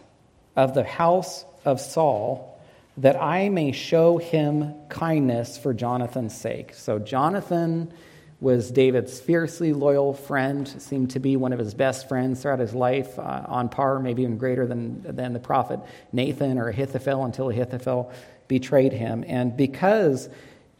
of 0.56 0.74
the 0.74 0.84
house 0.84 1.44
of 1.64 1.80
Saul 1.80 2.60
that 2.96 3.20
I 3.20 3.48
may 3.48 3.72
show 3.72 4.18
him 4.18 4.74
kindness 4.88 5.56
for 5.56 5.72
Jonathan's 5.72 6.36
sake. 6.36 6.74
So, 6.74 6.98
Jonathan 6.98 7.92
was 8.40 8.70
David's 8.70 9.20
fiercely 9.20 9.72
loyal 9.72 10.14
friend, 10.14 10.68
seemed 10.80 11.10
to 11.10 11.20
be 11.20 11.36
one 11.36 11.52
of 11.52 11.58
his 11.58 11.74
best 11.74 12.08
friends 12.08 12.42
throughout 12.42 12.60
his 12.60 12.74
life, 12.74 13.18
uh, 13.18 13.44
on 13.46 13.68
par, 13.68 13.98
maybe 13.98 14.22
even 14.22 14.38
greater 14.38 14.66
than, 14.66 15.02
than 15.02 15.32
the 15.32 15.40
prophet 15.40 15.80
Nathan 16.12 16.58
or 16.58 16.68
Ahithophel 16.68 17.24
until 17.24 17.50
Ahithophel 17.50 18.12
betrayed 18.46 18.92
him. 18.92 19.24
And 19.26 19.56
because 19.56 20.28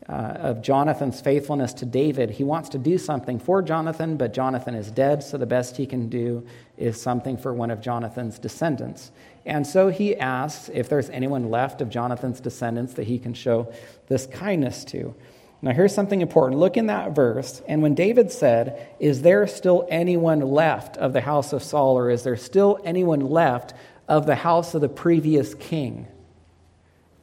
uh, 0.09 0.13
of 0.13 0.63
Jonathan's 0.63 1.21
faithfulness 1.21 1.75
to 1.75 1.85
David. 1.85 2.31
He 2.31 2.45
wants 2.45 2.71
to 2.71 2.79
do 2.79 2.97
something 2.97 3.39
for 3.39 3.61
Jonathan, 3.61 4.17
but 4.17 4.33
Jonathan 4.33 4.75
is 4.75 4.91
dead, 4.91 5.23
so 5.23 5.37
the 5.37 5.47
best 5.47 5.77
he 5.77 5.87
can 5.87 6.09
do 6.09 6.47
is 6.79 7.01
something 7.01 7.37
for 7.37 7.53
one 7.53 7.71
of 7.71 7.81
Jonathan's 7.81 8.39
descendants. 8.39 9.11
And 9.45 9.67
so 9.67 9.89
he 9.89 10.17
asks 10.17 10.71
if 10.73 10.89
there's 10.89 11.11
anyone 11.11 11.51
left 11.51 11.81
of 11.81 11.91
Jonathan's 11.91 12.41
descendants 12.41 12.95
that 12.95 13.07
he 13.07 13.19
can 13.19 13.35
show 13.35 13.73
this 14.07 14.27
kindness 14.27 14.85
to. 14.87 15.15
Now, 15.61 15.73
here's 15.73 15.95
something 15.95 16.21
important. 16.21 16.61
Look 16.61 16.77
in 16.77 16.87
that 16.87 17.15
verse. 17.15 17.61
And 17.67 17.83
when 17.83 17.95
David 17.95 18.31
said, 18.31 18.89
Is 19.01 19.23
there 19.23 19.47
still 19.47 19.87
anyone 19.91 20.41
left 20.41 20.97
of 20.97 21.13
the 21.13 21.21
house 21.21 21.53
of 21.53 21.63
Saul, 21.63 21.99
or 21.99 22.11
is 22.11 22.23
there 22.23 22.37
still 22.37 22.79
anyone 22.85 23.21
left 23.21 23.75
of 24.07 24.25
the 24.25 24.37
house 24.37 24.75
of 24.75 24.81
the 24.81 24.89
previous 24.89 25.55
king? 25.55 26.07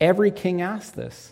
Every 0.02 0.32
king 0.32 0.62
asked 0.62 0.96
this. 0.96 1.32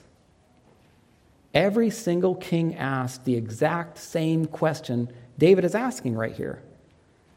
Every 1.53 1.89
single 1.89 2.35
king 2.35 2.75
asked 2.75 3.25
the 3.25 3.35
exact 3.35 3.97
same 3.97 4.45
question 4.45 5.09
David 5.37 5.65
is 5.65 5.75
asking 5.75 6.15
right 6.15 6.33
here 6.33 6.61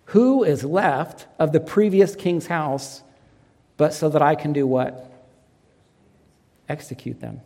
Who 0.06 0.44
is 0.44 0.64
left 0.64 1.26
of 1.38 1.52
the 1.52 1.60
previous 1.60 2.16
king's 2.16 2.46
house, 2.46 3.02
but 3.76 3.92
so 3.92 4.08
that 4.08 4.22
I 4.22 4.34
can 4.34 4.52
do 4.52 4.66
what? 4.66 5.12
Execute 6.68 7.20
them. 7.20 7.40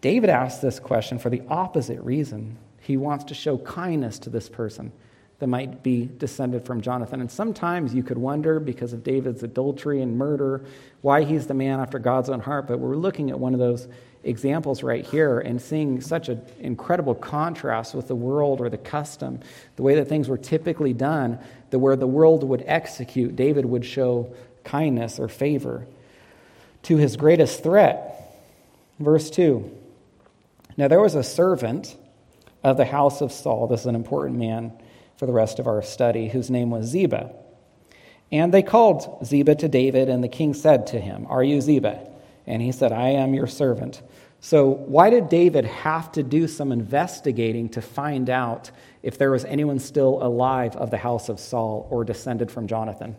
David 0.00 0.30
asked 0.30 0.62
this 0.62 0.78
question 0.78 1.18
for 1.18 1.30
the 1.30 1.42
opposite 1.48 2.00
reason. 2.02 2.56
He 2.80 2.96
wants 2.96 3.24
to 3.24 3.34
show 3.34 3.58
kindness 3.58 4.18
to 4.20 4.30
this 4.30 4.48
person 4.48 4.92
that 5.38 5.46
might 5.46 5.82
be 5.82 6.08
descended 6.18 6.64
from 6.64 6.80
Jonathan. 6.80 7.20
And 7.20 7.30
sometimes 7.30 7.94
you 7.94 8.02
could 8.02 8.18
wonder, 8.18 8.58
because 8.58 8.92
of 8.92 9.04
David's 9.04 9.42
adultery 9.42 10.02
and 10.02 10.16
murder, 10.16 10.64
why 11.00 11.22
he's 11.22 11.46
the 11.46 11.54
man 11.54 11.80
after 11.80 11.98
God's 11.98 12.28
own 12.28 12.40
heart. 12.40 12.66
But 12.66 12.80
we're 12.80 12.96
looking 12.96 13.30
at 13.30 13.38
one 13.38 13.54
of 13.54 13.60
those 13.60 13.88
examples 14.24 14.82
right 14.82 15.06
here 15.06 15.38
and 15.38 15.60
seeing 15.60 16.00
such 16.00 16.28
an 16.28 16.42
incredible 16.60 17.14
contrast 17.14 17.94
with 17.94 18.08
the 18.08 18.14
world 18.14 18.60
or 18.60 18.68
the 18.68 18.78
custom, 18.78 19.40
the 19.76 19.82
way 19.82 19.94
that 19.94 20.08
things 20.08 20.28
were 20.28 20.38
typically 20.38 20.92
done, 20.92 21.38
that 21.70 21.78
where 21.78 21.96
the 21.96 22.06
world 22.06 22.44
would 22.44 22.64
execute, 22.66 23.36
David 23.36 23.64
would 23.64 23.84
show 23.84 24.34
kindness 24.64 25.18
or 25.18 25.28
favor. 25.28 25.86
To 26.84 26.96
his 26.96 27.16
greatest 27.16 27.62
threat, 27.62 28.38
verse 28.98 29.30
2 29.30 29.70
Now 30.76 30.88
there 30.88 31.00
was 31.00 31.14
a 31.14 31.22
servant 31.22 31.96
of 32.62 32.76
the 32.76 32.84
house 32.84 33.20
of 33.20 33.32
Saul, 33.32 33.66
this 33.66 33.80
is 33.80 33.86
an 33.86 33.94
important 33.94 34.38
man, 34.38 34.72
for 35.16 35.26
the 35.26 35.32
rest 35.32 35.58
of 35.58 35.66
our 35.66 35.82
study, 35.82 36.28
whose 36.28 36.50
name 36.50 36.70
was 36.70 36.86
Ziba. 36.86 37.32
And 38.30 38.52
they 38.52 38.62
called 38.62 39.24
Ziba 39.24 39.54
to 39.56 39.68
David, 39.68 40.08
and 40.08 40.22
the 40.22 40.28
king 40.28 40.54
said 40.54 40.88
to 40.88 41.00
him, 41.00 41.26
Are 41.28 41.42
you 41.42 41.60
Ziba? 41.60 42.07
And 42.48 42.62
he 42.62 42.72
said, 42.72 42.92
I 42.92 43.10
am 43.10 43.34
your 43.34 43.46
servant. 43.46 44.02
So, 44.40 44.68
why 44.70 45.10
did 45.10 45.28
David 45.28 45.66
have 45.66 46.10
to 46.12 46.22
do 46.22 46.48
some 46.48 46.72
investigating 46.72 47.68
to 47.70 47.82
find 47.82 48.30
out 48.30 48.70
if 49.02 49.18
there 49.18 49.30
was 49.30 49.44
anyone 49.44 49.78
still 49.78 50.22
alive 50.22 50.74
of 50.76 50.90
the 50.90 50.96
house 50.96 51.28
of 51.28 51.38
Saul 51.38 51.86
or 51.90 52.04
descended 52.04 52.50
from 52.50 52.66
Jonathan? 52.66 53.16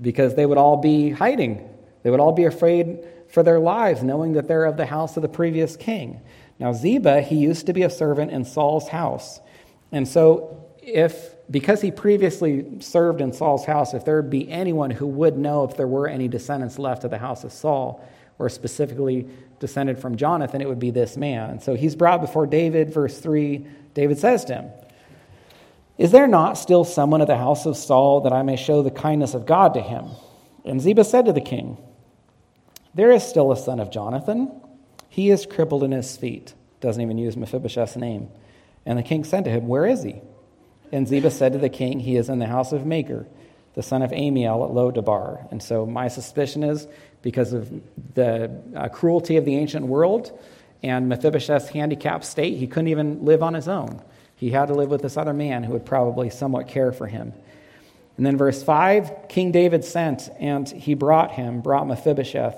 Because 0.00 0.36
they 0.36 0.46
would 0.46 0.58
all 0.58 0.76
be 0.76 1.10
hiding. 1.10 1.68
They 2.04 2.10
would 2.10 2.20
all 2.20 2.32
be 2.32 2.44
afraid 2.44 3.04
for 3.28 3.42
their 3.42 3.58
lives, 3.58 4.04
knowing 4.04 4.34
that 4.34 4.46
they're 4.46 4.66
of 4.66 4.76
the 4.76 4.86
house 4.86 5.16
of 5.16 5.22
the 5.22 5.28
previous 5.28 5.76
king. 5.76 6.20
Now, 6.60 6.72
Ziba, 6.72 7.22
he 7.22 7.36
used 7.36 7.66
to 7.66 7.72
be 7.72 7.82
a 7.82 7.90
servant 7.90 8.30
in 8.30 8.44
Saul's 8.44 8.88
house. 8.88 9.40
And 9.90 10.06
so, 10.06 10.64
if 10.80 11.34
because 11.52 11.82
he 11.82 11.90
previously 11.90 12.80
served 12.80 13.20
in 13.20 13.32
Saul's 13.32 13.66
house, 13.66 13.92
if 13.92 14.06
there 14.06 14.22
be 14.22 14.50
anyone 14.50 14.90
who 14.90 15.06
would 15.06 15.36
know 15.36 15.64
if 15.64 15.76
there 15.76 15.86
were 15.86 16.08
any 16.08 16.26
descendants 16.26 16.78
left 16.78 17.04
of 17.04 17.10
the 17.10 17.18
house 17.18 17.44
of 17.44 17.52
Saul, 17.52 18.02
or 18.38 18.48
specifically 18.48 19.28
descended 19.60 19.98
from 19.98 20.16
Jonathan, 20.16 20.62
it 20.62 20.68
would 20.68 20.78
be 20.78 20.90
this 20.90 21.16
man. 21.16 21.60
So 21.60 21.74
he's 21.74 21.94
brought 21.94 22.22
before 22.22 22.46
David, 22.46 22.92
verse 22.92 23.18
3. 23.18 23.66
David 23.92 24.18
says 24.18 24.46
to 24.46 24.54
him, 24.54 24.70
Is 25.98 26.10
there 26.10 26.26
not 26.26 26.56
still 26.56 26.84
someone 26.84 27.20
of 27.20 27.28
the 27.28 27.36
house 27.36 27.66
of 27.66 27.76
Saul 27.76 28.22
that 28.22 28.32
I 28.32 28.42
may 28.42 28.56
show 28.56 28.82
the 28.82 28.90
kindness 28.90 29.34
of 29.34 29.44
God 29.44 29.74
to 29.74 29.82
him? 29.82 30.06
And 30.64 30.80
Ziba 30.80 31.04
said 31.04 31.26
to 31.26 31.34
the 31.34 31.42
king, 31.42 31.76
There 32.94 33.12
is 33.12 33.22
still 33.22 33.52
a 33.52 33.56
son 33.56 33.78
of 33.78 33.90
Jonathan. 33.90 34.50
He 35.10 35.30
is 35.30 35.44
crippled 35.44 35.84
in 35.84 35.92
his 35.92 36.16
feet. 36.16 36.54
Doesn't 36.80 37.02
even 37.02 37.18
use 37.18 37.36
Mephibosheth's 37.36 37.96
name. 37.96 38.30
And 38.86 38.98
the 38.98 39.02
king 39.02 39.22
said 39.22 39.44
to 39.44 39.50
him, 39.50 39.68
Where 39.68 39.84
is 39.84 40.02
he? 40.02 40.22
And 40.92 41.08
Ziba 41.08 41.30
said 41.30 41.54
to 41.54 41.58
the 41.58 41.70
king, 41.70 41.98
He 41.98 42.16
is 42.16 42.28
in 42.28 42.38
the 42.38 42.46
house 42.46 42.72
of 42.72 42.86
Machir, 42.86 43.26
the 43.74 43.82
son 43.82 44.02
of 44.02 44.10
Ammiel 44.10 44.64
at 44.64 44.74
Lo-debar. 44.74 45.48
And 45.50 45.62
so 45.62 45.86
my 45.86 46.08
suspicion 46.08 46.62
is 46.62 46.86
because 47.22 47.52
of 47.52 47.72
the 48.14 48.50
uh, 48.76 48.88
cruelty 48.88 49.36
of 49.36 49.44
the 49.44 49.56
ancient 49.56 49.86
world 49.86 50.38
and 50.82 51.08
Mephibosheth's 51.08 51.68
handicapped 51.68 52.24
state, 52.24 52.58
he 52.58 52.66
couldn't 52.66 52.88
even 52.88 53.24
live 53.24 53.42
on 53.42 53.54
his 53.54 53.68
own. 53.68 54.02
He 54.36 54.50
had 54.50 54.66
to 54.66 54.74
live 54.74 54.90
with 54.90 55.02
this 55.02 55.16
other 55.16 55.32
man 55.32 55.62
who 55.62 55.72
would 55.72 55.86
probably 55.86 56.28
somewhat 56.30 56.66
care 56.68 56.92
for 56.92 57.06
him. 57.06 57.32
And 58.16 58.26
then, 58.26 58.36
verse 58.36 58.62
5 58.62 59.28
King 59.28 59.52
David 59.52 59.84
sent, 59.84 60.28
and 60.38 60.68
he 60.68 60.94
brought 60.94 61.32
him, 61.32 61.60
brought 61.60 61.86
Mephibosheth 61.86 62.56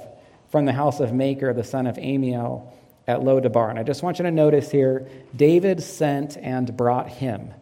from 0.50 0.64
the 0.64 0.72
house 0.72 1.00
of 1.00 1.12
Machir, 1.12 1.52
the 1.52 1.64
son 1.64 1.86
of 1.86 1.96
Ammiel 1.96 2.72
at 3.06 3.22
Lo-debar. 3.22 3.70
And 3.70 3.78
I 3.78 3.82
just 3.82 4.02
want 4.02 4.18
you 4.18 4.24
to 4.24 4.30
notice 4.30 4.70
here 4.70 5.06
David 5.36 5.82
sent 5.82 6.36
and 6.38 6.74
brought 6.76 7.08
him. 7.08 7.52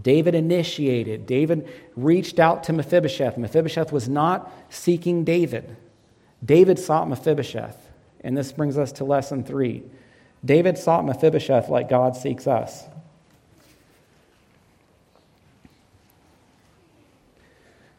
David 0.00 0.34
initiated. 0.34 1.26
David 1.26 1.68
reached 1.96 2.38
out 2.38 2.64
to 2.64 2.72
Mephibosheth. 2.72 3.36
Mephibosheth 3.36 3.92
was 3.92 4.08
not 4.08 4.50
seeking 4.70 5.24
David. 5.24 5.76
David 6.44 6.78
sought 6.78 7.08
Mephibosheth. 7.08 7.76
And 8.24 8.36
this 8.36 8.52
brings 8.52 8.78
us 8.78 8.92
to 8.92 9.04
lesson 9.04 9.44
three. 9.44 9.82
David 10.44 10.78
sought 10.78 11.04
Mephibosheth 11.04 11.68
like 11.68 11.88
God 11.88 12.16
seeks 12.16 12.46
us. 12.46 12.84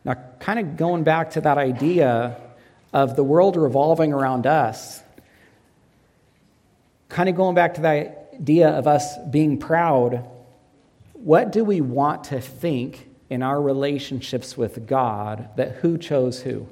Now, 0.06 0.16
kind 0.40 0.60
of 0.60 0.76
going 0.76 1.04
back 1.04 1.32
to 1.32 1.42
that 1.42 1.58
idea 1.58 2.38
of 2.92 3.16
the 3.16 3.24
world 3.24 3.56
revolving 3.56 4.12
around 4.12 4.46
us, 4.46 5.02
kind 7.08 7.30
of 7.30 7.36
going 7.36 7.56
back 7.56 7.76
to 7.76 7.82
that 7.82 8.32
idea 8.34 8.70
of 8.70 8.88
us 8.88 9.18
being 9.30 9.58
proud, 9.58 10.28
what 11.24 11.54
do 11.54 11.64
we 11.64 11.80
want 11.80 12.26
to 12.26 12.42
think 12.42 13.08
in 13.30 13.42
our 13.42 13.62
relationships 13.62 14.58
with 14.58 14.86
God 14.86 15.50
that 15.56 15.76
who 15.76 15.98
chose 15.98 16.42
who? 16.42 16.68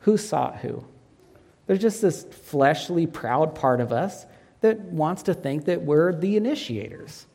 Who 0.00 0.16
sought 0.16 0.56
who? 0.56 0.84
There's 1.66 1.80
just 1.80 2.02
this 2.02 2.24
fleshly, 2.24 3.06
proud 3.06 3.54
part 3.54 3.80
of 3.80 3.92
us 3.92 4.26
that 4.60 4.80
wants 4.80 5.22
to 5.24 5.34
think 5.34 5.66
that 5.66 5.82
we're 5.82 6.12
the 6.12 6.36
initiators. 6.36 7.26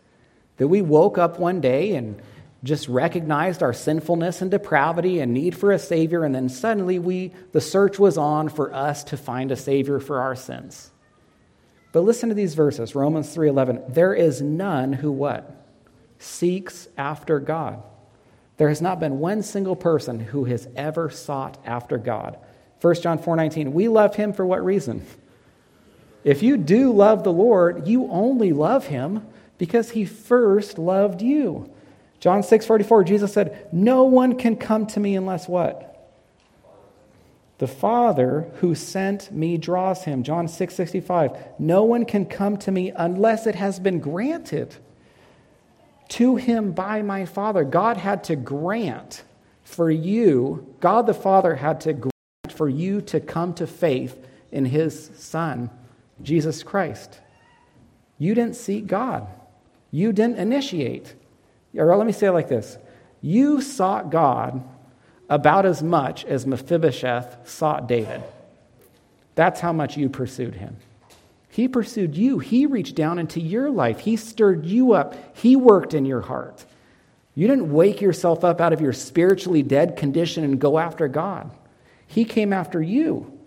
That 0.57 0.67
we 0.67 0.81
woke 0.81 1.17
up 1.17 1.39
one 1.39 1.61
day 1.61 1.95
and 1.95 2.21
just 2.63 2.89
recognized 2.89 3.63
our 3.63 3.73
sinfulness 3.73 4.41
and 4.41 4.51
depravity 4.51 5.21
and 5.21 5.33
need 5.33 5.55
for 5.55 5.71
a 5.71 5.79
savior 5.79 6.25
and 6.25 6.35
then 6.35 6.49
suddenly 6.49 6.99
we 6.99 7.31
the 7.53 7.61
search 7.61 7.97
was 7.97 8.17
on 8.17 8.49
for 8.49 8.71
us 8.73 9.03
to 9.05 9.17
find 9.17 9.51
a 9.51 9.55
savior 9.55 9.99
for 9.99 10.21
our 10.21 10.35
sins. 10.35 10.91
But 11.93 12.01
listen 12.01 12.29
to 12.29 12.35
these 12.35 12.55
verses, 12.55 12.93
Romans 12.93 13.33
3:11. 13.33 13.93
There 13.93 14.13
is 14.13 14.41
none 14.41 14.93
who 14.93 15.11
what? 15.11 15.60
Seeks 16.21 16.87
after 16.97 17.39
God. 17.39 17.81
There 18.57 18.69
has 18.69 18.81
not 18.81 18.99
been 18.99 19.19
one 19.19 19.41
single 19.41 19.75
person 19.75 20.19
who 20.19 20.45
has 20.45 20.67
ever 20.75 21.09
sought 21.09 21.57
after 21.65 21.97
God. 21.97 22.37
1 22.79 23.01
John 23.01 23.17
4:19, 23.17 23.73
we 23.73 23.87
love 23.87 24.15
him 24.15 24.31
for 24.33 24.45
what 24.45 24.63
reason? 24.63 25.03
If 26.23 26.43
you 26.43 26.57
do 26.57 26.91
love 26.91 27.23
the 27.23 27.33
Lord, 27.33 27.87
you 27.87 28.07
only 28.11 28.53
love 28.53 28.87
him 28.87 29.25
because 29.57 29.91
he 29.91 30.05
first 30.05 30.77
loved 30.77 31.21
you. 31.21 31.69
John 32.19 32.43
6:44, 32.43 33.03
Jesus 33.03 33.33
said, 33.33 33.67
"No 33.71 34.03
one 34.03 34.35
can 34.35 34.55
come 34.55 34.85
to 34.87 34.99
me 34.99 35.15
unless 35.15 35.47
what? 35.47 35.87
The 37.57 37.67
Father 37.67 38.47
who 38.55 38.75
sent 38.75 39.31
me 39.31 39.57
draws 39.57 40.03
him." 40.03 40.21
John 40.21 40.47
6:65, 40.47 41.31
"No 41.57 41.83
one 41.83 42.05
can 42.05 42.25
come 42.25 42.57
to 42.57 42.71
me 42.71 42.91
unless 42.95 43.47
it 43.47 43.55
has 43.55 43.79
been 43.79 43.99
granted 43.99 44.75
to 46.11 46.35
him 46.35 46.71
by 46.71 47.01
my 47.01 47.25
Father." 47.25 47.63
God 47.63 47.97
had 47.97 48.23
to 48.25 48.35
grant 48.35 49.23
for 49.63 49.89
you, 49.89 50.67
God 50.79 51.07
the 51.07 51.13
Father 51.13 51.55
had 51.55 51.79
to 51.81 51.93
grant 51.93 52.11
for 52.49 52.67
you 52.67 53.01
to 53.01 53.19
come 53.19 53.53
to 53.53 53.65
faith 53.65 54.25
in 54.51 54.65
his 54.65 55.09
Son, 55.15 55.69
Jesus 56.21 56.63
Christ. 56.63 57.19
You 58.17 58.35
didn't 58.35 58.55
seek 58.55 58.87
God, 58.87 59.27
you 59.89 60.11
didn't 60.11 60.37
initiate. 60.37 61.15
Or 61.75 61.95
let 61.95 62.05
me 62.05 62.13
say 62.13 62.27
it 62.27 62.31
like 62.31 62.49
this 62.49 62.77
You 63.21 63.61
sought 63.61 64.09
God 64.09 64.61
about 65.29 65.65
as 65.65 65.81
much 65.81 66.25
as 66.25 66.45
Mephibosheth 66.45 67.47
sought 67.47 67.87
David. 67.87 68.21
That's 69.35 69.61
how 69.61 69.71
much 69.71 69.95
you 69.95 70.09
pursued 70.09 70.55
him. 70.55 70.75
He 71.51 71.67
pursued 71.67 72.15
you. 72.15 72.39
He 72.39 72.65
reached 72.65 72.95
down 72.95 73.19
into 73.19 73.41
your 73.41 73.69
life. 73.69 73.99
He 73.99 74.15
stirred 74.15 74.65
you 74.65 74.93
up. 74.93 75.37
He 75.37 75.57
worked 75.57 75.93
in 75.93 76.05
your 76.05 76.21
heart. 76.21 76.65
You 77.35 77.47
didn't 77.47 77.73
wake 77.73 77.99
yourself 77.99 78.45
up 78.45 78.61
out 78.61 78.71
of 78.71 78.79
your 78.79 78.93
spiritually 78.93 79.61
dead 79.61 79.97
condition 79.97 80.45
and 80.45 80.61
go 80.61 80.79
after 80.79 81.09
God. 81.09 81.51
He 82.07 82.23
came 82.23 82.53
after 82.53 82.81
you. 82.81 83.37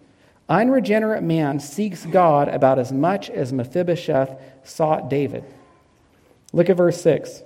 Unregenerate 0.50 1.22
man 1.22 1.58
seeks 1.60 2.04
God 2.04 2.48
about 2.48 2.78
as 2.78 2.92
much 2.92 3.30
as 3.30 3.54
Mephibosheth 3.54 4.38
sought 4.64 5.08
David. 5.08 5.44
Look 6.52 6.68
at 6.68 6.76
verse 6.76 7.00
6. 7.00 7.42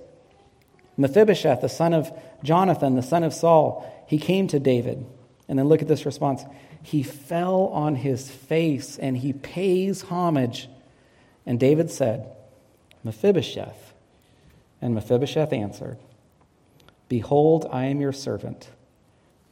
Mephibosheth, 0.97 1.61
the 1.61 1.69
son 1.69 1.95
of 1.95 2.11
Jonathan, 2.43 2.97
the 2.97 3.03
son 3.03 3.23
of 3.23 3.33
Saul, 3.33 4.05
he 4.09 4.19
came 4.19 4.49
to 4.49 4.59
David. 4.59 5.07
And 5.49 5.57
then 5.57 5.69
look 5.69 5.83
at 5.83 5.89
this 5.89 6.05
response. 6.05 6.43
He 6.83 7.03
fell 7.03 7.67
on 7.67 7.97
his 7.97 8.31
face 8.31 8.99
and 8.99 9.17
he 9.17 9.33
pays 9.33 10.03
homage. 10.03 10.69
And 11.45 11.59
David 11.59 11.91
said, 11.91 12.31
Mephibosheth. 13.05 13.95
And 14.81 14.95
Mephibosheth 14.95 15.53
answered, 15.53 15.99
Behold, 17.09 17.67
I 17.71 17.87
am 17.87 18.01
your 18.01 18.13
servant. 18.13 18.69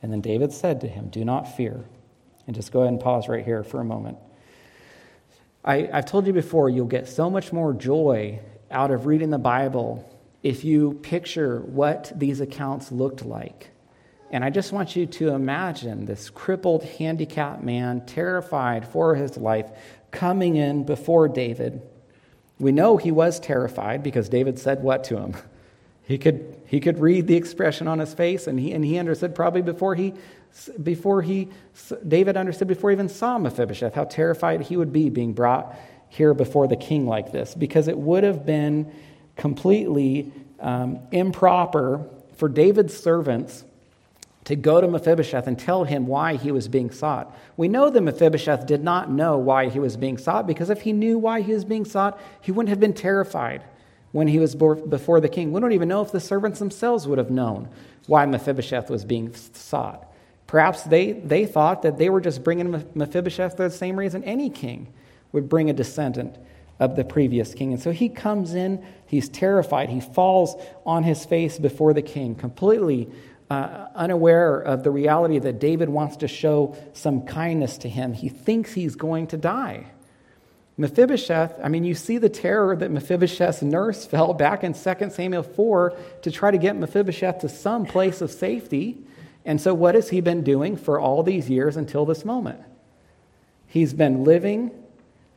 And 0.03 0.13
then 0.13 0.21
David 0.21 0.53
said 0.53 0.81
to 0.83 0.89
him, 0.89 1.09
Do 1.09 1.25
not 1.25 1.57
fear. 1.57 1.85
And 2.47 2.55
just 2.55 2.71
go 2.71 2.81
ahead 2.81 2.93
and 2.93 3.01
pause 3.01 3.29
right 3.29 3.45
here 3.45 3.65
for 3.65 3.81
a 3.81 3.85
moment. 3.85 4.19
I, 5.65 5.89
have 5.93 6.07
told 6.07 6.27
you 6.27 6.33
before, 6.33 6.71
you'll 6.71 6.87
get 6.87 7.09
so 7.09 7.29
much 7.29 7.53
more 7.53 7.73
joy 7.73 8.41
out 8.71 8.93
of 8.93 9.07
reading 9.07 9.31
the 9.31 9.39
Bible 9.39 10.09
if 10.43 10.65
you 10.65 10.95
picture 11.03 11.59
what 11.61 12.13
these 12.15 12.41
accounts 12.41 12.93
looked 12.93 13.25
like. 13.25 13.71
And 14.31 14.45
I 14.45 14.51
just 14.51 14.73
want 14.73 14.97
you 14.97 15.07
to 15.07 15.29
imagine 15.31 16.05
this 16.05 16.31
crippled, 16.31 16.83
handicapped 16.83 17.63
man, 17.63 18.05
terrified 18.07 18.87
for 18.87 19.15
his 19.15 19.37
life, 19.37 19.71
coming 20.11 20.57
in 20.57 20.85
before 20.85 21.29
David. 21.29 21.81
We 22.59 22.73
know 22.73 22.97
he 22.97 23.13
was 23.13 23.39
terrified 23.39 24.03
because 24.03 24.29
David 24.29 24.59
said 24.59 24.83
what 24.83 25.05
to 25.05 25.19
him? 25.19 25.35
He 26.09 26.19
could, 26.19 26.61
he 26.67 26.79
could 26.79 27.01
read 27.01 27.27
the 27.27 27.35
expression 27.35 27.89
on 27.89 27.99
his 27.99 28.15
face, 28.15 28.47
and 28.47 28.61
he, 28.61 28.71
and 28.71 28.85
he 28.85 28.97
understood 28.97 29.35
probably 29.35 29.61
before 29.61 29.97
he, 29.97 30.15
before 30.81 31.21
he, 31.21 31.49
David 32.07 32.37
understood 32.37 32.69
before 32.69 32.91
he 32.91 32.95
even 32.95 33.09
saw 33.09 33.39
Mephibosheth 33.39 33.93
how 33.93 34.05
terrified 34.05 34.61
he 34.61 34.77
would 34.77 34.93
be 34.93 35.11
being 35.11 35.33
brought 35.33 35.77
here 36.09 36.33
before 36.33 36.69
the 36.69 36.77
king 36.77 37.09
like 37.09 37.33
this, 37.33 37.57
because 37.57 37.89
it 37.89 37.99
would 37.99 38.23
have 38.23 38.47
been 38.47 38.93
completely 39.35 40.33
um, 40.61 41.01
improper 41.11 42.09
for 42.37 42.49
David's 42.49 42.97
servants 42.97 43.65
to 44.47 44.55
go 44.55 44.81
to 44.81 44.87
Mephibosheth 44.87 45.49
and 45.49 45.59
tell 45.59 45.85
him 45.85 46.07
why 46.07 46.37
he 46.37 46.53
was 46.53 46.69
being 46.69 46.91
sought. 46.91 47.37
We 47.57 47.67
know 47.67 47.91
that 47.91 48.01
Mephibosheth 48.01 48.65
did 48.65 48.83
not 48.83 49.11
know 49.11 49.37
why 49.37 49.69
he 49.69 49.81
was 49.81 49.97
being 49.97 50.19
sought 50.19 50.47
because 50.47 50.71
if 50.71 50.83
he 50.83 50.93
knew 50.93 51.19
why 51.19 51.41
he 51.41 51.53
was 51.53 51.65
being 51.65 51.85
sought, 51.85 52.19
he 52.41 52.53
wouldn't 52.53 52.71
have 52.71 52.81
been 52.81 52.95
terrified 52.95 53.65
when 54.13 54.29
he 54.29 54.39
was 54.39 54.55
before 54.55 55.21
the 55.21 55.29
king. 55.29 55.51
We 55.51 55.61
don't 55.61 55.73
even 55.73 55.89
know 55.89 56.01
if 56.01 56.13
the 56.13 56.21
servants 56.21 56.61
themselves 56.61 57.09
would 57.09 57.19
have 57.19 57.31
known 57.31 57.69
why 58.07 58.25
Mephibosheth 58.25 58.89
was 58.89 59.05
being 59.05 59.35
sought. 59.35 60.07
Perhaps 60.47 60.85
they, 60.85 61.13
they 61.13 61.45
thought 61.45 61.83
that 61.83 61.99
they 61.99 62.09
were 62.09 62.21
just 62.21 62.45
bringing 62.45 62.85
Mephibosheth 62.95 63.57
for 63.57 63.65
the 63.69 63.75
same 63.75 63.99
reason 63.99 64.23
any 64.23 64.49
king 64.49 64.93
would 65.33 65.49
bring 65.49 65.71
a 65.71 65.73
descendant 65.73 66.39
of 66.79 66.95
the 66.95 67.05
previous 67.05 67.53
king. 67.53 67.73
And 67.73 67.83
so 67.83 67.91
he 67.91 68.09
comes 68.09 68.55
in, 68.55 68.85
he's 69.07 69.29
terrified. 69.29 69.89
He 69.89 70.01
falls 70.01 70.55
on 70.85 71.03
his 71.03 71.25
face 71.25 71.59
before 71.59 71.93
the 71.93 72.03
king, 72.03 72.37
completely 72.37 73.09
uh, 73.51 73.87
unaware 73.95 74.59
of 74.61 74.83
the 74.83 74.91
reality 74.91 75.39
that 75.39 75.61
David 75.61 75.89
wants 75.89 76.19
to 76.19 76.29
show 76.29 76.77
some 76.93 77.23
kindness 77.23 77.79
to 77.79 77.89
him. 77.89 78.13
He 78.13 78.29
thinks 78.29 78.73
he's 78.73 78.97
going 78.97 79.29
to 79.29 79.37
die. 79.37 79.87
Mephibosheth, 80.79 81.59
I 81.63 81.69
mean, 81.69 81.85
you 81.85 81.95
see 81.95 82.19
the 82.19 82.29
terror 82.29 82.77
that 82.77 82.91
Mephibosheth's 82.91 83.63
nurse 83.63 84.05
felt 84.07 84.37
back 84.37 84.63
in 84.63 84.75
2 84.75 85.11
Samuel 85.11 85.43
4 85.43 85.97
to 86.23 86.31
try 86.31 86.51
to 86.51 86.59
get 86.59 86.77
Mephibosheth 86.77 87.41
to 87.41 87.49
some 87.49 87.87
place 87.87 88.21
of 88.21 88.31
safety. 88.31 88.99
And 89.45 89.61
so, 89.61 89.73
what 89.73 89.95
has 89.95 90.11
he 90.11 90.21
been 90.21 90.43
doing 90.43 90.77
for 90.77 90.99
all 90.99 91.23
these 91.23 91.49
years 91.49 91.77
until 91.77 92.05
this 92.05 92.25
moment? 92.25 92.61
He's 93.69 93.95
been 93.95 94.25
living 94.25 94.71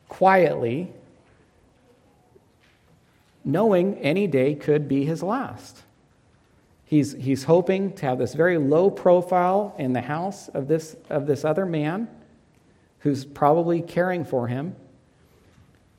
quietly, 0.08 0.92
knowing 3.44 3.96
any 3.98 4.26
day 4.26 4.56
could 4.56 4.88
be 4.88 5.04
his 5.04 5.22
last. 5.22 5.82
He's, 6.90 7.12
he's 7.12 7.44
hoping 7.44 7.92
to 7.94 8.06
have 8.06 8.18
this 8.18 8.34
very 8.34 8.58
low 8.58 8.90
profile 8.90 9.76
in 9.78 9.92
the 9.92 10.00
house 10.00 10.48
of 10.48 10.66
this, 10.66 10.96
of 11.08 11.28
this 11.28 11.44
other 11.44 11.64
man 11.64 12.08
who's 12.98 13.24
probably 13.24 13.80
caring 13.80 14.24
for 14.24 14.48
him, 14.48 14.74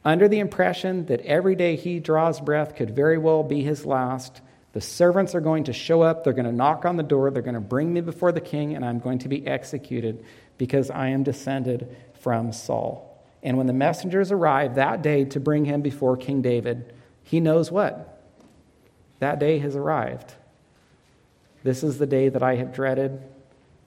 under 0.04 0.27
the 0.27 0.39
impression 0.39 1.06
that 1.06 1.21
every 1.21 1.56
day 1.56 1.77
he 1.77 2.01
draws 2.01 2.41
breath 2.41 2.75
could 2.75 2.93
very 2.93 3.17
well 3.17 3.41
be 3.41 3.63
his 3.63 3.86
last 3.86 4.41
the 4.73 4.82
servants 4.82 5.34
are 5.34 5.41
going 5.41 5.65
to 5.65 5.73
show 5.73 6.01
up, 6.01 6.25
they're 6.25 6.34
going 6.34 6.45
to 6.45 6.51
knock 6.51 6.84
on 6.84 6.97
the 6.97 7.04
door, 7.04 7.32
they're 7.32 7.41
going 7.41 7.56
to 7.56 7.62
bring 7.62 7.93
me 7.93 8.01
before 8.01 8.34
the 8.34 8.41
king, 8.41 8.75
and 8.75 8.84
I'm 8.84 8.99
going 8.99 9.19
to 9.19 9.30
be 9.30 9.47
executed 9.47 10.25
because 10.58 10.89
I 10.89 11.08
am 11.08 11.23
descended 11.23 11.95
from 12.21 12.51
Saul. 12.51 13.25
And 13.43 13.58
when 13.58 13.67
the 13.67 13.73
messengers 13.73 14.30
arrive 14.30 14.75
that 14.75 15.01
day 15.01 15.23
to 15.25 15.39
bring 15.39 15.63
him 15.63 15.82
before 15.82 16.15
King 16.17 16.41
David, 16.41 16.93
he 17.23 17.39
knows 17.39 17.71
what? 17.71 18.21
That 19.19 19.39
day 19.39 19.60
has 19.60 19.75
arrived. 19.75 20.36
This 21.63 21.84
is 21.84 21.97
the 21.97 22.08
day 22.08 22.30
that 22.30 22.41
I 22.41 22.56
have 22.56 22.74
dreaded, 22.74 23.21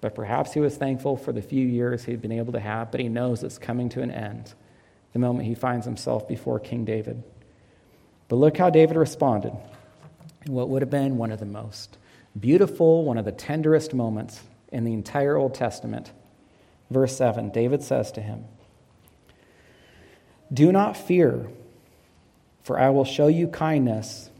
but 0.01 0.15
perhaps 0.15 0.53
he 0.53 0.61
was 0.61 0.77
thankful 0.77 1.17
for 1.17 1.33
the 1.33 1.43
few 1.43 1.67
years 1.67 2.05
he'd 2.05 2.23
been 2.23 2.33
able 2.33 2.53
to 2.53 2.61
have, 2.61 2.91
but 2.91 3.01
he 3.01 3.09
knows 3.09 3.43
it's 3.43 3.59
coming 3.59 3.89
to 3.91 4.03
an 4.03 4.11
end 4.11 4.55
the 5.13 5.19
moment 5.19 5.47
he 5.47 5.55
finds 5.55 5.87
himself 5.87 6.29
before 6.29 6.59
King 6.59 6.85
David. 6.85 7.23
But 8.29 8.37
look 8.37 8.57
how 8.57 8.69
David 8.69 8.97
responded 8.97 9.53
in 10.45 10.53
what 10.53 10.69
would 10.69 10.83
have 10.83 10.91
been 10.91 11.17
one 11.17 11.33
of 11.33 11.41
the 11.41 11.47
most 11.47 11.99
beautiful, 12.39 13.05
one 13.05 13.17
of 13.17 13.25
the 13.25 13.33
tenderest 13.33 13.95
moments 13.95 14.43
in 14.73 14.85
the 14.85 14.93
entire 14.93 15.37
Old 15.37 15.55
Testament. 15.55 16.13
Verse 16.91 17.17
7 17.17 17.51
David 17.51 17.83
says 17.83 18.13
to 18.13 18.21
him, 18.21 18.45
Do 20.53 20.73
not 20.73 20.97
fear, 20.97 21.49
for 22.63 22.79
I 22.79 22.91
will 22.91 23.05
show 23.05 23.29
you 23.29 23.47
kindness 23.49 24.31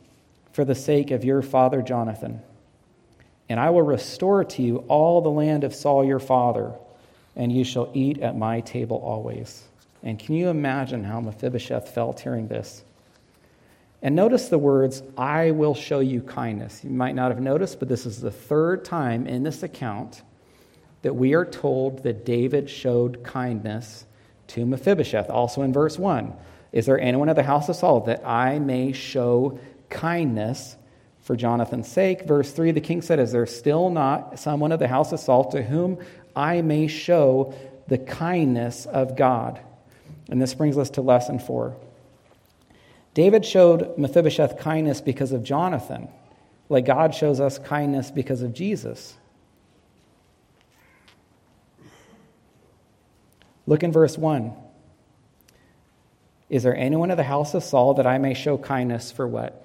for 0.53 0.65
the 0.65 0.75
sake 0.75 1.11
of 1.11 1.25
your 1.25 1.41
father 1.41 1.83
Jonathan. 1.83 2.43
And 3.49 3.61
I 3.61 3.71
will 3.71 3.83
restore 3.83 4.45
to 4.45 4.63
you 4.63 4.79
all 4.89 5.21
the 5.21 5.31
land 5.31 5.65
of 5.65 5.75
Saul 5.75 6.05
your 6.05 6.19
father, 6.19 6.73
and 7.37 7.53
you 7.53 7.65
shall 7.65 7.91
eat 7.93 8.21
at 8.21 8.37
my 8.37 8.61
table 8.61 8.97
always. 8.97 9.65
And 10.03 10.19
can 10.19 10.35
you 10.35 10.49
imagine 10.49 11.05
how 11.05 11.21
Mephibosheth 11.21 11.89
felt 11.89 12.21
hearing 12.21 12.49
this? 12.49 12.85
And 14.03 14.15
notice 14.15 14.49
the 14.49 14.59
words, 14.59 15.03
I 15.17 15.51
will 15.53 15.75
show 15.75 16.01
you 16.01 16.21
kindness. 16.21 16.85
You 16.85 16.91
might 16.91 17.15
not 17.15 17.31
have 17.31 17.41
noticed, 17.41 17.79
but 17.79 17.89
this 17.89 18.05
is 18.05 18.21
the 18.21 18.31
third 18.31 18.85
time 18.85 19.27
in 19.27 19.43
this 19.43 19.63
account 19.63 20.23
that 21.01 21.15
we 21.15 21.35
are 21.35 21.47
told 21.47 22.03
that 22.03 22.25
David 22.27 22.69
showed 22.69 23.25
kindness 23.25 24.05
to 24.49 24.67
Mephibosheth. 24.67 25.31
Also 25.31 25.63
in 25.63 25.73
verse 25.73 25.99
1 25.99 26.35
Is 26.73 26.85
there 26.85 27.01
anyone 27.01 27.31
of 27.31 27.37
the 27.37 27.43
house 27.43 27.71
of 27.71 27.77
Saul 27.77 28.01
that 28.01 28.27
I 28.27 28.59
may 28.59 28.93
show 28.93 29.59
kindness 29.89 30.77
for 31.25 31.35
Jonathan's 31.35 31.89
sake? 31.89 32.27
Verse 32.27 32.53
3 32.53 32.71
The 32.71 32.81
king 32.81 33.03
said, 33.03 33.19
Is 33.19 33.33
there 33.33 33.47
still 33.47 33.91
not 33.91 34.39
someone 34.39 34.71
of 34.71 34.79
the 34.79 34.89
house 34.89 35.13
of 35.13 35.21
Saul 35.21 35.51
to 35.51 35.63
whom 35.63 35.99
I 36.37 36.63
may 36.63 36.87
show 36.87 37.55
the 37.89 37.99
kindness 37.99 38.87
of 38.87 39.17
God? 39.17 39.61
And 40.29 40.41
this 40.41 40.55
brings 40.55 40.79
us 40.79 40.91
to 40.91 41.03
lesson 41.03 41.39
4. 41.39 41.77
David 43.15 43.45
showed 43.45 43.97
Mephibosheth 43.97 44.59
kindness 44.59 45.01
because 45.01 45.33
of 45.33 45.43
Jonathan, 45.43 46.09
like 46.69 46.85
God 46.85 47.15
shows 47.15 47.41
us 47.41 47.59
kindness 47.59 48.11
because 48.11 48.43
of 48.43 48.53
Jesus. 48.53 49.15
Look 53.67 53.83
in 53.83 53.93
verse 53.93 54.19
1. 54.19 54.53
Is 56.51 56.63
there 56.63 56.77
anyone 56.77 57.11
of 57.11 57.17
the 57.17 57.23
house 57.23 57.55
of 57.55 57.65
Saul 57.65 57.95
that 57.95 58.07
I 58.07 58.19
may 58.19 58.35
show 58.35 58.59
kindness 58.59 59.11
for 59.11 59.27
what? 59.27 59.65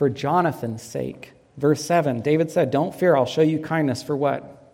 For 0.00 0.08
Jonathan's 0.08 0.82
sake. 0.82 1.34
Verse 1.58 1.84
7, 1.84 2.22
David 2.22 2.50
said, 2.50 2.70
Don't 2.70 2.94
fear, 2.94 3.14
I'll 3.14 3.26
show 3.26 3.42
you 3.42 3.58
kindness 3.58 4.02
for 4.02 4.16
what? 4.16 4.72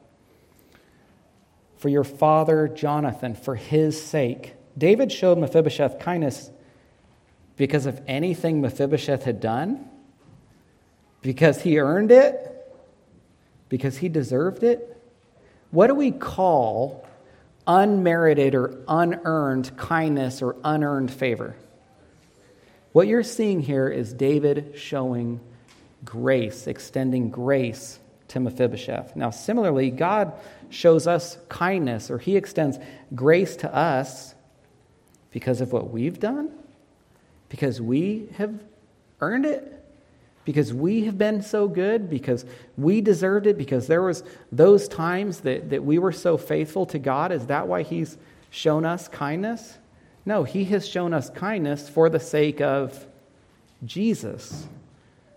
For 1.78 1.88
your 1.88 2.04
father 2.04 2.68
Jonathan, 2.68 3.34
for 3.34 3.56
his 3.56 4.00
sake. 4.00 4.54
David 4.78 5.10
showed 5.10 5.36
Mephibosheth 5.38 5.98
kindness 5.98 6.52
because 7.56 7.86
of 7.86 8.00
anything 8.06 8.60
Mephibosheth 8.60 9.24
had 9.24 9.40
done? 9.40 9.90
Because 11.22 11.60
he 11.60 11.80
earned 11.80 12.12
it? 12.12 12.72
Because 13.68 13.98
he 13.98 14.08
deserved 14.08 14.62
it? 14.62 14.96
What 15.72 15.88
do 15.88 15.96
we 15.96 16.12
call 16.12 17.04
unmerited 17.66 18.54
or 18.54 18.78
unearned 18.86 19.76
kindness 19.76 20.40
or 20.40 20.54
unearned 20.62 21.10
favor? 21.10 21.56
What 22.96 23.08
you're 23.08 23.24
seeing 23.24 23.60
here 23.60 23.88
is 23.88 24.14
David 24.14 24.72
showing 24.74 25.38
grace, 26.02 26.66
extending 26.66 27.28
grace 27.28 27.98
to 28.28 28.40
Mephibosheth. 28.40 29.14
Now, 29.14 29.28
similarly, 29.28 29.90
God 29.90 30.32
shows 30.70 31.06
us 31.06 31.36
kindness 31.50 32.10
or 32.10 32.16
he 32.16 32.38
extends 32.38 32.78
grace 33.14 33.54
to 33.56 33.74
us 33.76 34.34
because 35.30 35.60
of 35.60 35.74
what 35.74 35.90
we've 35.90 36.18
done 36.18 36.50
because 37.50 37.82
we 37.82 38.30
have 38.38 38.58
earned 39.20 39.44
it 39.44 39.84
because 40.46 40.72
we 40.72 41.04
have 41.04 41.18
been 41.18 41.42
so 41.42 41.68
good 41.68 42.08
because 42.08 42.46
we 42.78 43.02
deserved 43.02 43.46
it 43.46 43.58
because 43.58 43.88
there 43.88 44.00
was 44.00 44.24
those 44.50 44.88
times 44.88 45.40
that, 45.40 45.68
that 45.68 45.84
we 45.84 45.98
were 45.98 46.12
so 46.12 46.38
faithful 46.38 46.86
to 46.86 46.98
god 46.98 47.30
is 47.30 47.46
that 47.48 47.68
why 47.68 47.82
he's 47.82 48.16
shown 48.50 48.86
us 48.86 49.06
kindness 49.06 49.76
no 50.26 50.44
he 50.44 50.64
has 50.64 50.86
shown 50.86 51.14
us 51.14 51.30
kindness 51.30 51.88
for 51.88 52.10
the 52.10 52.20
sake 52.20 52.60
of 52.60 53.06
jesus 53.84 54.66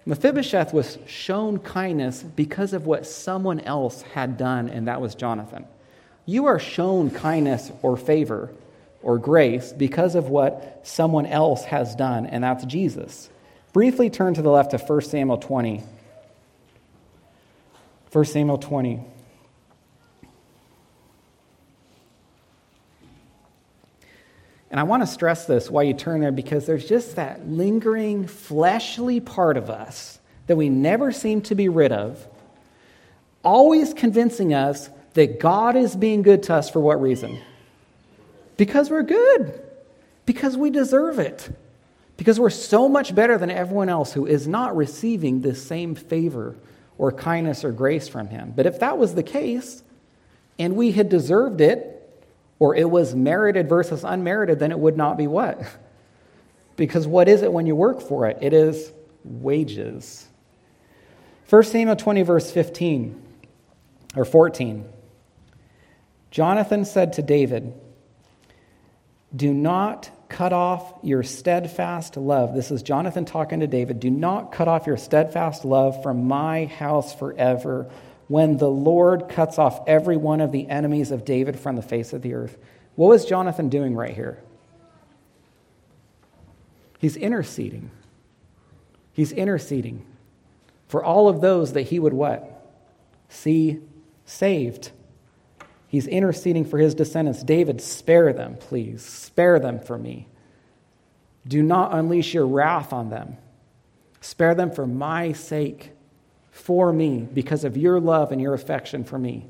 mephibosheth 0.05 0.73
was 0.73 0.97
shown 1.07 1.57
kindness 1.59 2.23
because 2.23 2.73
of 2.73 2.85
what 2.85 3.05
someone 3.05 3.61
else 3.61 4.01
had 4.01 4.37
done 4.37 4.67
and 4.67 4.87
that 4.87 4.99
was 4.99 5.15
jonathan 5.15 5.65
you 6.25 6.45
are 6.45 6.59
shown 6.59 7.09
kindness 7.09 7.71
or 7.81 7.95
favor 7.95 8.51
or 9.01 9.17
grace 9.17 9.71
because 9.71 10.15
of 10.15 10.29
what 10.29 10.81
someone 10.83 11.25
else 11.25 11.63
has 11.65 11.95
done, 11.95 12.25
and 12.25 12.43
that's 12.43 12.65
Jesus. 12.65 13.29
Briefly 13.73 14.09
turn 14.09 14.33
to 14.33 14.41
the 14.41 14.49
left 14.49 14.73
of 14.73 14.87
1 14.87 15.01
Samuel 15.01 15.37
20. 15.37 15.83
1 18.11 18.25
Samuel 18.25 18.57
20. 18.57 19.01
And 24.71 24.79
I 24.79 24.83
want 24.83 25.01
to 25.03 25.07
stress 25.07 25.45
this 25.45 25.69
while 25.69 25.83
you 25.83 25.93
turn 25.93 26.21
there 26.21 26.31
because 26.31 26.65
there's 26.65 26.87
just 26.87 27.15
that 27.15 27.47
lingering 27.47 28.27
fleshly 28.27 29.19
part 29.19 29.57
of 29.57 29.69
us 29.69 30.19
that 30.47 30.55
we 30.55 30.69
never 30.69 31.11
seem 31.11 31.41
to 31.43 31.55
be 31.55 31.69
rid 31.69 31.91
of, 31.91 32.25
always 33.43 33.93
convincing 33.93 34.53
us 34.53 34.89
that 35.13 35.39
God 35.39 35.75
is 35.75 35.95
being 35.95 36.21
good 36.21 36.43
to 36.43 36.55
us 36.55 36.69
for 36.69 36.79
what 36.79 37.01
reason? 37.01 37.39
Because 38.57 38.89
we're 38.89 39.03
good. 39.03 39.61
Because 40.25 40.55
we 40.55 40.69
deserve 40.69 41.17
it. 41.17 41.49
Because 42.17 42.39
we're 42.39 42.49
so 42.49 42.87
much 42.87 43.15
better 43.15 43.37
than 43.37 43.49
everyone 43.49 43.89
else 43.89 44.13
who 44.13 44.25
is 44.25 44.47
not 44.47 44.75
receiving 44.75 45.41
this 45.41 45.65
same 45.65 45.95
favor 45.95 46.55
or 46.97 47.11
kindness 47.11 47.63
or 47.63 47.71
grace 47.71 48.07
from 48.07 48.27
Him. 48.27 48.53
But 48.55 48.65
if 48.65 48.79
that 48.79 48.97
was 48.97 49.15
the 49.15 49.23
case, 49.23 49.81
and 50.59 50.75
we 50.75 50.91
had 50.91 51.09
deserved 51.09 51.61
it, 51.61 51.98
or 52.59 52.75
it 52.75 52.89
was 52.89 53.15
merited 53.15 53.67
versus 53.67 54.03
unmerited, 54.03 54.59
then 54.59 54.71
it 54.71 54.79
would 54.79 54.97
not 54.97 55.17
be 55.17 55.27
what? 55.27 55.61
Because 56.75 57.05
what 57.05 57.27
is 57.27 57.41
it 57.41 57.51
when 57.51 57.65
you 57.65 57.75
work 57.75 57.99
for 57.99 58.27
it? 58.27 58.37
It 58.39 58.53
is 58.53 58.93
wages. 59.25 60.25
1 61.49 61.63
Samuel 61.63 61.97
20, 61.97 62.21
verse 62.21 62.49
15 62.49 63.21
or 64.15 64.23
14. 64.23 64.85
Jonathan 66.31 66.85
said 66.85 67.11
to 67.13 67.21
David, 67.21 67.73
do 69.35 69.53
not 69.53 70.09
cut 70.27 70.53
off 70.53 70.93
your 71.03 71.21
steadfast 71.23 72.17
love. 72.17 72.55
This 72.55 72.71
is 72.71 72.81
Jonathan 72.81 73.25
talking 73.25 73.59
to 73.59 73.67
David. 73.67 73.99
Do 73.99 74.09
not 74.09 74.51
cut 74.51 74.67
off 74.67 74.87
your 74.87 74.97
steadfast 74.97 75.65
love 75.65 76.01
from 76.01 76.27
my 76.27 76.65
house 76.65 77.13
forever 77.13 77.91
when 78.29 78.57
the 78.57 78.69
Lord 78.69 79.27
cuts 79.27 79.57
off 79.57 79.81
every 79.87 80.15
one 80.15 80.39
of 80.39 80.51
the 80.51 80.69
enemies 80.69 81.11
of 81.11 81.25
David 81.25 81.59
from 81.59 81.75
the 81.75 81.81
face 81.81 82.13
of 82.13 82.21
the 82.21 82.35
earth. 82.35 82.57
What 82.95 83.09
was 83.09 83.25
Jonathan 83.25 83.69
doing 83.69 83.95
right 83.95 84.13
here? 84.13 84.41
He's 86.99 87.17
interceding. 87.17 87.89
He's 89.13 89.31
interceding 89.31 90.05
for 90.87 91.03
all 91.03 91.27
of 91.27 91.41
those 91.41 91.73
that 91.73 91.83
he 91.83 91.97
would 91.97 92.13
what? 92.13 92.71
See 93.29 93.79
saved. 94.25 94.91
He's 95.87 96.05
interceding 96.05 96.65
for 96.65 96.77
his 96.77 96.93
descendants. 96.93 97.43
David, 97.43 97.81
spare 97.81 98.31
them, 98.31 98.57
please. 98.59 99.03
Spare 99.03 99.59
them 99.59 99.79
for 99.79 99.97
me. 99.97 100.27
Do 101.47 101.63
not 101.63 101.95
unleash 101.95 102.35
your 102.35 102.45
wrath 102.45 102.93
on 102.93 103.09
them. 103.09 103.37
Spare 104.21 104.53
them 104.53 104.69
for 104.69 104.85
my 104.85 105.31
sake 105.31 105.93
for 106.59 106.93
me 106.93 107.27
because 107.33 107.63
of 107.63 107.77
your 107.77 107.99
love 107.99 108.31
and 108.31 108.41
your 108.41 108.53
affection 108.53 109.03
for 109.03 109.17
me. 109.17 109.47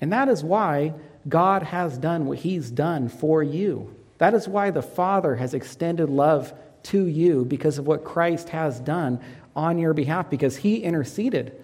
And 0.00 0.12
that 0.12 0.28
is 0.28 0.42
why 0.42 0.94
God 1.28 1.62
has 1.62 1.98
done 1.98 2.26
what 2.26 2.38
He's 2.38 2.70
done 2.70 3.08
for 3.08 3.42
you. 3.42 3.94
That 4.18 4.34
is 4.34 4.48
why 4.48 4.70
the 4.70 4.82
Father 4.82 5.36
has 5.36 5.54
extended 5.54 6.08
love 6.08 6.52
to 6.84 7.06
you 7.06 7.44
because 7.44 7.78
of 7.78 7.86
what 7.86 8.04
Christ 8.04 8.48
has 8.50 8.80
done 8.80 9.20
on 9.54 9.78
your 9.78 9.94
behalf, 9.94 10.30
because 10.30 10.56
He 10.56 10.76
interceded. 10.76 11.54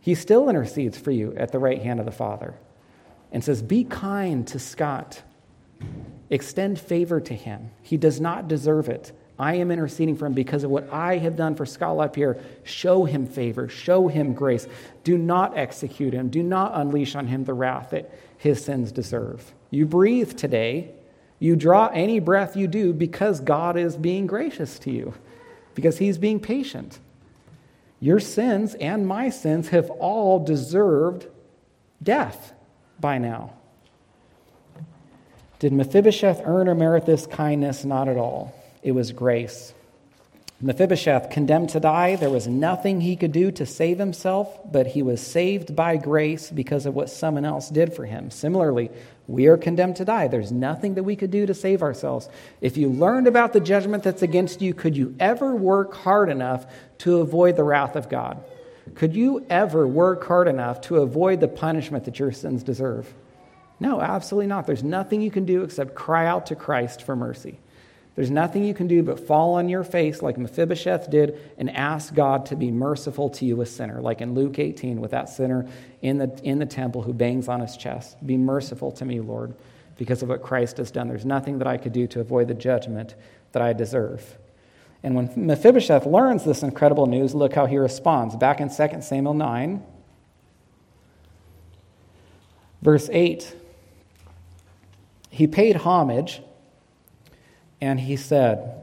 He 0.00 0.14
still 0.14 0.48
intercedes 0.48 0.98
for 0.98 1.10
you 1.10 1.34
at 1.36 1.52
the 1.52 1.58
right 1.58 1.82
hand 1.82 2.00
of 2.00 2.06
the 2.06 2.12
Father 2.12 2.54
and 3.32 3.42
says, 3.44 3.62
Be 3.62 3.84
kind 3.84 4.46
to 4.48 4.58
Scott. 4.58 5.22
Extend 6.30 6.78
favor 6.78 7.20
to 7.20 7.34
him. 7.34 7.70
He 7.82 7.96
does 7.96 8.20
not 8.20 8.48
deserve 8.48 8.88
it. 8.88 9.12
I 9.38 9.54
am 9.56 9.70
interceding 9.70 10.16
for 10.16 10.26
him 10.26 10.32
because 10.32 10.64
of 10.64 10.70
what 10.70 10.92
I 10.92 11.18
have 11.18 11.36
done 11.36 11.54
for 11.54 11.64
Scott 11.64 11.96
LaPierre. 11.96 12.38
Show 12.64 13.04
him 13.04 13.26
favor, 13.26 13.68
show 13.68 14.08
him 14.08 14.34
grace. 14.34 14.66
Do 15.04 15.16
not 15.16 15.56
execute 15.56 16.12
him, 16.12 16.28
do 16.28 16.42
not 16.42 16.72
unleash 16.74 17.14
on 17.14 17.26
him 17.28 17.44
the 17.44 17.54
wrath 17.54 17.90
that 17.90 18.10
his 18.36 18.64
sins 18.64 18.90
deserve. 18.90 19.54
You 19.70 19.86
breathe 19.86 20.36
today, 20.36 20.92
you 21.38 21.54
draw 21.54 21.86
any 21.88 22.18
breath 22.18 22.56
you 22.56 22.66
do 22.66 22.92
because 22.92 23.40
God 23.40 23.76
is 23.76 23.96
being 23.96 24.26
gracious 24.26 24.78
to 24.80 24.90
you, 24.90 25.14
because 25.74 25.98
he's 25.98 26.18
being 26.18 26.40
patient. 26.40 26.98
Your 28.00 28.20
sins 28.20 28.74
and 28.74 29.06
my 29.06 29.30
sins 29.30 29.68
have 29.68 29.90
all 29.90 30.44
deserved 30.44 31.26
death 32.02 32.52
by 33.00 33.18
now. 33.18 33.52
Did 35.58 35.72
Mephibosheth 35.72 36.40
earn 36.44 36.68
or 36.68 36.74
merit 36.74 37.06
this 37.06 37.26
kindness? 37.26 37.84
Not 37.84 38.08
at 38.08 38.16
all. 38.16 38.54
It 38.82 38.92
was 38.92 39.12
grace. 39.12 39.74
Mephibosheth, 40.60 41.30
condemned 41.30 41.68
to 41.70 41.78
die, 41.78 42.16
there 42.16 42.30
was 42.30 42.48
nothing 42.48 43.00
he 43.00 43.14
could 43.14 43.30
do 43.30 43.52
to 43.52 43.64
save 43.64 43.98
himself, 43.98 44.58
but 44.72 44.88
he 44.88 45.02
was 45.02 45.24
saved 45.24 45.76
by 45.76 45.96
grace 45.96 46.50
because 46.50 46.84
of 46.84 46.96
what 46.96 47.10
someone 47.10 47.44
else 47.44 47.70
did 47.70 47.94
for 47.94 48.04
him. 48.04 48.28
Similarly, 48.32 48.90
we 49.28 49.46
are 49.46 49.56
condemned 49.56 49.96
to 49.96 50.04
die. 50.04 50.26
There's 50.26 50.50
nothing 50.50 50.94
that 50.94 51.04
we 51.04 51.14
could 51.14 51.30
do 51.30 51.46
to 51.46 51.54
save 51.54 51.80
ourselves. 51.80 52.28
If 52.60 52.76
you 52.76 52.88
learned 52.88 53.28
about 53.28 53.52
the 53.52 53.60
judgment 53.60 54.02
that's 54.02 54.22
against 54.22 54.60
you, 54.60 54.74
could 54.74 54.96
you 54.96 55.14
ever 55.20 55.54
work 55.54 55.94
hard 55.94 56.28
enough 56.28 56.66
to 56.98 57.18
avoid 57.18 57.54
the 57.54 57.62
wrath 57.62 57.94
of 57.94 58.08
God? 58.08 58.42
Could 58.96 59.14
you 59.14 59.46
ever 59.48 59.86
work 59.86 60.24
hard 60.26 60.48
enough 60.48 60.80
to 60.82 60.96
avoid 60.96 61.38
the 61.38 61.46
punishment 61.46 62.04
that 62.06 62.18
your 62.18 62.32
sins 62.32 62.64
deserve? 62.64 63.14
No, 63.78 64.00
absolutely 64.00 64.48
not. 64.48 64.66
There's 64.66 64.82
nothing 64.82 65.20
you 65.20 65.30
can 65.30 65.44
do 65.44 65.62
except 65.62 65.94
cry 65.94 66.26
out 66.26 66.46
to 66.46 66.56
Christ 66.56 67.02
for 67.02 67.14
mercy. 67.14 67.60
There's 68.18 68.32
nothing 68.32 68.64
you 68.64 68.74
can 68.74 68.88
do 68.88 69.04
but 69.04 69.28
fall 69.28 69.54
on 69.54 69.68
your 69.68 69.84
face 69.84 70.22
like 70.22 70.36
Mephibosheth 70.36 71.08
did 71.08 71.38
and 71.56 71.70
ask 71.70 72.12
God 72.12 72.46
to 72.46 72.56
be 72.56 72.72
merciful 72.72 73.30
to 73.30 73.44
you, 73.44 73.60
a 73.60 73.66
sinner, 73.66 74.00
like 74.00 74.20
in 74.20 74.34
Luke 74.34 74.58
18 74.58 75.00
with 75.00 75.12
that 75.12 75.28
sinner 75.28 75.68
in 76.02 76.18
the, 76.18 76.40
in 76.42 76.58
the 76.58 76.66
temple 76.66 77.02
who 77.02 77.12
bangs 77.12 77.46
on 77.46 77.60
his 77.60 77.76
chest. 77.76 78.16
Be 78.26 78.36
merciful 78.36 78.90
to 78.90 79.04
me, 79.04 79.20
Lord, 79.20 79.54
because 79.96 80.20
of 80.24 80.30
what 80.30 80.42
Christ 80.42 80.78
has 80.78 80.90
done. 80.90 81.06
There's 81.06 81.24
nothing 81.24 81.58
that 81.58 81.68
I 81.68 81.76
could 81.76 81.92
do 81.92 82.08
to 82.08 82.18
avoid 82.18 82.48
the 82.48 82.54
judgment 82.54 83.14
that 83.52 83.62
I 83.62 83.72
deserve. 83.72 84.36
And 85.04 85.14
when 85.14 85.30
Mephibosheth 85.36 86.04
learns 86.04 86.42
this 86.42 86.64
incredible 86.64 87.06
news, 87.06 87.36
look 87.36 87.54
how 87.54 87.66
he 87.66 87.78
responds. 87.78 88.34
Back 88.34 88.60
in 88.60 88.68
2 88.68 89.00
Samuel 89.00 89.34
9, 89.34 89.80
verse 92.82 93.08
8, 93.12 93.54
he 95.30 95.46
paid 95.46 95.76
homage 95.76 96.42
and 97.80 97.98
he 97.98 98.16
said, 98.16 98.82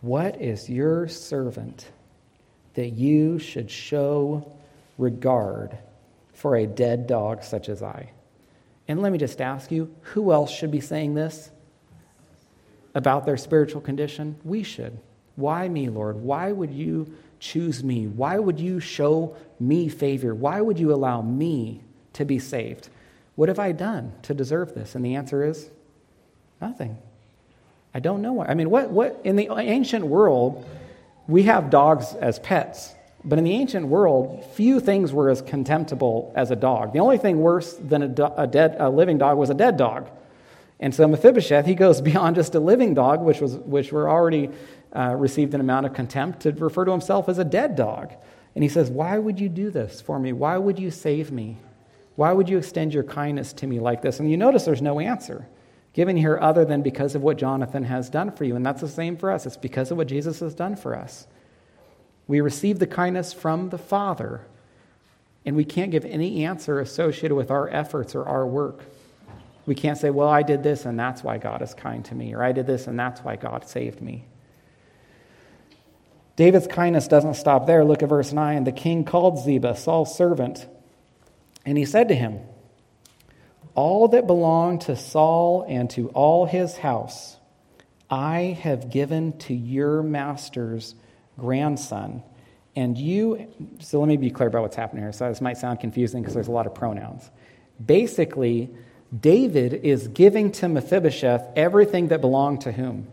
What 0.00 0.40
is 0.40 0.68
your 0.68 1.08
servant 1.08 1.88
that 2.74 2.90
you 2.90 3.38
should 3.38 3.70
show 3.70 4.52
regard 4.98 5.78
for 6.32 6.56
a 6.56 6.66
dead 6.66 7.06
dog 7.06 7.42
such 7.42 7.68
as 7.68 7.82
I? 7.82 8.10
And 8.86 9.00
let 9.00 9.12
me 9.12 9.18
just 9.18 9.40
ask 9.40 9.70
you, 9.70 9.94
who 10.02 10.32
else 10.32 10.50
should 10.50 10.70
be 10.70 10.80
saying 10.80 11.14
this? 11.14 11.50
about 12.94 13.26
their 13.26 13.36
spiritual 13.36 13.80
condition? 13.80 14.36
We 14.44 14.62
should. 14.62 14.98
Why 15.36 15.68
me, 15.68 15.88
Lord? 15.88 16.16
Why 16.16 16.52
would 16.52 16.70
you 16.70 17.12
choose 17.40 17.82
me? 17.82 18.06
Why 18.06 18.38
would 18.38 18.60
you 18.60 18.80
show 18.80 19.36
me 19.58 19.88
favor? 19.88 20.34
Why 20.34 20.60
would 20.60 20.78
you 20.78 20.92
allow 20.92 21.20
me 21.20 21.82
to 22.14 22.24
be 22.24 22.38
saved? 22.38 22.88
What 23.34 23.48
have 23.48 23.58
I 23.58 23.72
done 23.72 24.12
to 24.22 24.34
deserve 24.34 24.74
this? 24.74 24.94
And 24.94 25.04
the 25.04 25.16
answer 25.16 25.44
is 25.44 25.68
nothing. 26.60 26.96
I 27.94 28.00
don't 28.00 28.22
know 28.22 28.32
why. 28.34 28.46
I 28.46 28.54
mean, 28.54 28.70
what, 28.70 28.90
what 28.90 29.20
in 29.22 29.36
the 29.36 29.48
ancient 29.56 30.04
world, 30.04 30.68
we 31.28 31.44
have 31.44 31.70
dogs 31.70 32.12
as 32.14 32.40
pets. 32.40 32.92
But 33.24 33.38
in 33.38 33.44
the 33.44 33.52
ancient 33.52 33.86
world, 33.86 34.44
few 34.54 34.80
things 34.80 35.12
were 35.12 35.30
as 35.30 35.40
contemptible 35.40 36.32
as 36.36 36.50
a 36.50 36.56
dog. 36.56 36.92
The 36.92 36.98
only 36.98 37.16
thing 37.16 37.38
worse 37.38 37.72
than 37.74 38.02
a, 38.02 38.08
do- 38.08 38.32
a, 38.36 38.46
dead, 38.46 38.76
a 38.78 38.90
living 38.90 39.16
dog 39.16 39.38
was 39.38 39.48
a 39.48 39.54
dead 39.54 39.76
dog. 39.78 40.10
And 40.80 40.94
so 40.94 41.06
Mephibosheth, 41.06 41.64
he 41.64 41.74
goes 41.74 42.00
beyond 42.02 42.36
just 42.36 42.54
a 42.54 42.60
living 42.60 42.92
dog, 42.92 43.22
which, 43.22 43.40
was, 43.40 43.56
which 43.56 43.92
were 43.92 44.10
already 44.10 44.50
uh, 44.94 45.14
received 45.16 45.54
an 45.54 45.60
amount 45.60 45.86
of 45.86 45.94
contempt, 45.94 46.40
to 46.40 46.52
refer 46.52 46.84
to 46.84 46.90
himself 46.90 47.28
as 47.28 47.38
a 47.38 47.44
dead 47.44 47.76
dog. 47.76 48.12
And 48.54 48.62
he 48.62 48.68
says, 48.68 48.90
Why 48.90 49.18
would 49.18 49.40
you 49.40 49.48
do 49.48 49.70
this 49.70 50.00
for 50.00 50.18
me? 50.18 50.32
Why 50.32 50.58
would 50.58 50.78
you 50.78 50.90
save 50.90 51.32
me? 51.32 51.56
Why 52.16 52.32
would 52.32 52.48
you 52.48 52.58
extend 52.58 52.92
your 52.92 53.02
kindness 53.02 53.52
to 53.54 53.66
me 53.66 53.80
like 53.80 54.02
this? 54.02 54.20
And 54.20 54.30
you 54.30 54.36
notice 54.36 54.64
there's 54.64 54.82
no 54.82 55.00
answer 55.00 55.46
given 55.94 56.16
here 56.16 56.38
other 56.40 56.64
than 56.64 56.82
because 56.82 57.14
of 57.14 57.22
what 57.22 57.38
Jonathan 57.38 57.84
has 57.84 58.10
done 58.10 58.32
for 58.32 58.44
you. 58.44 58.56
And 58.56 58.66
that's 58.66 58.80
the 58.80 58.88
same 58.88 59.16
for 59.16 59.30
us. 59.30 59.46
It's 59.46 59.56
because 59.56 59.90
of 59.90 59.96
what 59.96 60.08
Jesus 60.08 60.40
has 60.40 60.54
done 60.54 60.76
for 60.76 60.94
us. 60.94 61.26
We 62.26 62.40
receive 62.40 62.78
the 62.78 62.86
kindness 62.86 63.32
from 63.32 63.70
the 63.70 63.78
Father, 63.78 64.46
and 65.46 65.56
we 65.56 65.64
can't 65.64 65.90
give 65.90 66.04
any 66.04 66.44
answer 66.44 66.80
associated 66.80 67.34
with 67.34 67.50
our 67.50 67.68
efforts 67.68 68.14
or 68.14 68.26
our 68.26 68.46
work. 68.46 68.80
We 69.66 69.74
can't 69.74 69.96
say, 69.96 70.10
well, 70.10 70.28
I 70.28 70.42
did 70.42 70.62
this 70.62 70.84
and 70.84 70.98
that's 70.98 71.22
why 71.22 71.38
God 71.38 71.62
is 71.62 71.74
kind 71.74 72.04
to 72.06 72.14
me, 72.14 72.34
or 72.34 72.42
I 72.42 72.52
did 72.52 72.66
this 72.66 72.86
and 72.86 72.98
that's 72.98 73.20
why 73.20 73.36
God 73.36 73.68
saved 73.68 74.02
me. 74.02 74.24
David's 76.36 76.66
kindness 76.66 77.06
doesn't 77.06 77.34
stop 77.34 77.66
there. 77.66 77.84
Look 77.84 78.02
at 78.02 78.08
verse 78.08 78.32
9. 78.32 78.64
The 78.64 78.72
king 78.72 79.04
called 79.04 79.38
Ziba, 79.38 79.76
Saul's 79.76 80.16
servant, 80.16 80.66
and 81.64 81.78
he 81.78 81.84
said 81.84 82.08
to 82.08 82.14
him, 82.14 82.40
All 83.74 84.08
that 84.08 84.26
belonged 84.26 84.82
to 84.82 84.96
Saul 84.96 85.64
and 85.68 85.90
to 85.90 86.08
all 86.10 86.46
his 86.46 86.76
house, 86.76 87.36
I 88.08 88.58
have 88.62 88.90
given 88.90 89.38
to 89.40 89.54
your 89.54 90.02
master's 90.02 90.94
grandson. 91.38 92.22
And 92.76 92.96
you, 92.96 93.48
so 93.80 94.00
let 94.00 94.08
me 94.08 94.16
be 94.16 94.30
clear 94.30 94.48
about 94.48 94.62
what's 94.62 94.76
happening 94.76 95.02
here. 95.02 95.12
So 95.12 95.28
this 95.28 95.40
might 95.40 95.58
sound 95.58 95.80
confusing 95.80 96.22
because 96.22 96.34
there's 96.34 96.48
a 96.48 96.52
lot 96.52 96.66
of 96.66 96.74
pronouns. 96.74 97.28
Basically, 97.84 98.70
David 99.18 99.74
is 99.74 100.08
giving 100.08 100.52
to 100.52 100.68
Mephibosheth 100.68 101.44
everything 101.56 102.08
that 102.08 102.20
belonged 102.20 102.62
to 102.62 102.72
whom? 102.72 103.08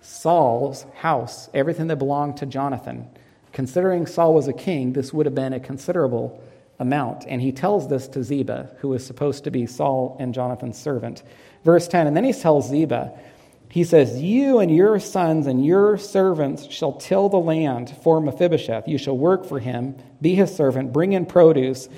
Saul's 0.00 0.86
house, 0.94 1.48
everything 1.52 1.88
that 1.88 1.96
belonged 1.96 2.38
to 2.38 2.46
Jonathan. 2.46 3.08
Considering 3.52 4.06
Saul 4.06 4.34
was 4.34 4.48
a 4.48 4.52
king, 4.52 4.92
this 4.92 5.12
would 5.12 5.26
have 5.26 5.34
been 5.34 5.52
a 5.52 5.60
considerable 5.60 6.42
amount. 6.78 7.24
And 7.26 7.40
he 7.40 7.52
tells 7.52 7.88
this 7.88 8.08
to 8.08 8.22
Ziba, 8.22 8.70
who 8.78 8.92
is 8.92 9.04
supposed 9.04 9.44
to 9.44 9.50
be 9.50 9.66
Saul 9.66 10.16
and 10.20 10.34
Jonathan's 10.34 10.78
servant. 10.78 11.22
Verse 11.64 11.88
10 11.88 12.06
And 12.06 12.16
then 12.16 12.24
he 12.24 12.32
tells 12.32 12.68
Ziba, 12.68 13.18
he 13.68 13.84
says, 13.84 14.20
You 14.22 14.58
and 14.60 14.74
your 14.74 14.98
sons 14.98 15.46
and 15.46 15.64
your 15.64 15.98
servants 15.98 16.66
shall 16.70 16.92
till 16.92 17.28
the 17.28 17.38
land 17.38 17.94
for 18.02 18.20
Mephibosheth. 18.20 18.88
You 18.88 18.98
shall 18.98 19.16
work 19.16 19.44
for 19.44 19.58
him, 19.58 19.96
be 20.20 20.34
his 20.34 20.54
servant, 20.54 20.92
bring 20.92 21.12
in 21.12 21.26
produce 21.26 21.88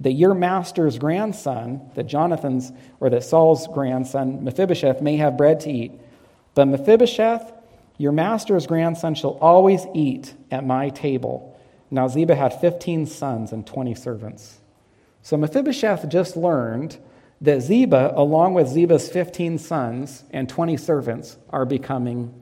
that 0.00 0.12
your 0.12 0.34
master's 0.34 0.98
grandson, 0.98 1.90
that 1.94 2.04
Jonathan's 2.04 2.72
or 3.00 3.10
that 3.10 3.24
Saul's 3.24 3.66
grandson, 3.68 4.44
Mephibosheth, 4.44 5.00
may 5.00 5.16
have 5.16 5.36
bread 5.36 5.60
to 5.60 5.70
eat. 5.70 5.92
But 6.54 6.66
Mephibosheth, 6.66 7.52
your 7.96 8.12
master's 8.12 8.66
grandson, 8.66 9.14
shall 9.14 9.38
always 9.40 9.86
eat 9.94 10.34
at 10.50 10.66
my 10.66 10.90
table. 10.90 11.53
Now 11.94 12.08
Ziba 12.08 12.34
had 12.34 12.60
15 12.60 13.06
sons 13.06 13.52
and 13.52 13.64
20 13.64 13.94
servants. 13.94 14.58
So 15.22 15.36
Mephibosheth 15.36 16.08
just 16.08 16.36
learned 16.36 16.98
that 17.40 17.60
Ziba, 17.60 18.12
along 18.16 18.54
with 18.54 18.66
Ziba's 18.66 19.08
15 19.08 19.58
sons 19.58 20.24
and 20.32 20.48
20 20.48 20.76
servants, 20.76 21.36
are 21.50 21.64
becoming 21.64 22.34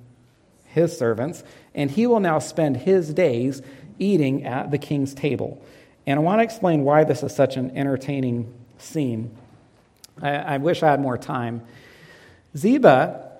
his 0.64 0.96
servants, 0.96 1.44
and 1.74 1.90
he 1.90 2.06
will 2.06 2.18
now 2.18 2.38
spend 2.38 2.78
his 2.78 3.12
days 3.12 3.60
eating 3.98 4.46
at 4.46 4.70
the 4.70 4.78
king's 4.78 5.12
table. 5.12 5.62
And 6.06 6.18
I 6.18 6.22
want 6.22 6.38
to 6.38 6.44
explain 6.44 6.82
why 6.84 7.04
this 7.04 7.22
is 7.22 7.36
such 7.36 7.58
an 7.58 7.76
entertaining 7.76 8.54
scene. 8.78 9.36
I, 10.22 10.30
I 10.30 10.56
wish 10.56 10.82
I 10.82 10.90
had 10.90 11.00
more 11.00 11.18
time. 11.18 11.60
Ziba 12.56 13.30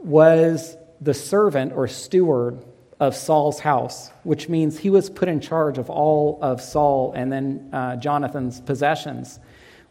was 0.00 0.76
the 1.00 1.14
servant 1.14 1.72
or 1.72 1.88
steward 1.88 2.62
of 3.02 3.16
Saul's 3.16 3.58
house, 3.58 4.12
which 4.22 4.48
means 4.48 4.78
he 4.78 4.88
was 4.88 5.10
put 5.10 5.28
in 5.28 5.40
charge 5.40 5.76
of 5.76 5.90
all 5.90 6.38
of 6.40 6.60
Saul 6.60 7.12
and 7.16 7.32
then 7.32 7.68
uh, 7.72 7.96
Jonathan's 7.96 8.60
possessions. 8.60 9.40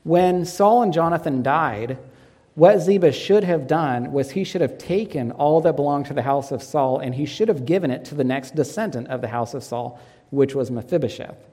When 0.03 0.45
Saul 0.45 0.83
and 0.83 0.93
Jonathan 0.93 1.43
died, 1.43 1.97
what 2.55 2.79
Ziba 2.79 3.11
should 3.11 3.43
have 3.43 3.67
done 3.67 4.13
was 4.13 4.31
he 4.31 4.45
should 4.45 4.61
have 4.61 4.77
taken 4.77 5.31
all 5.33 5.59
that 5.59 5.75
belonged 5.75 6.05
to 6.05 6.13
the 6.13 6.21
house 6.21 6.53
of 6.53 6.63
Saul 6.63 6.99
and 6.99 7.13
he 7.13 7.25
should 7.25 7.49
have 7.49 7.65
given 7.65 7.91
it 7.91 8.05
to 8.05 8.15
the 8.15 8.23
next 8.23 8.55
descendant 8.55 9.09
of 9.09 9.19
the 9.19 9.27
house 9.27 9.53
of 9.53 9.61
Saul, 9.61 9.99
which 10.29 10.55
was 10.55 10.71
Mephibosheth. 10.71 11.49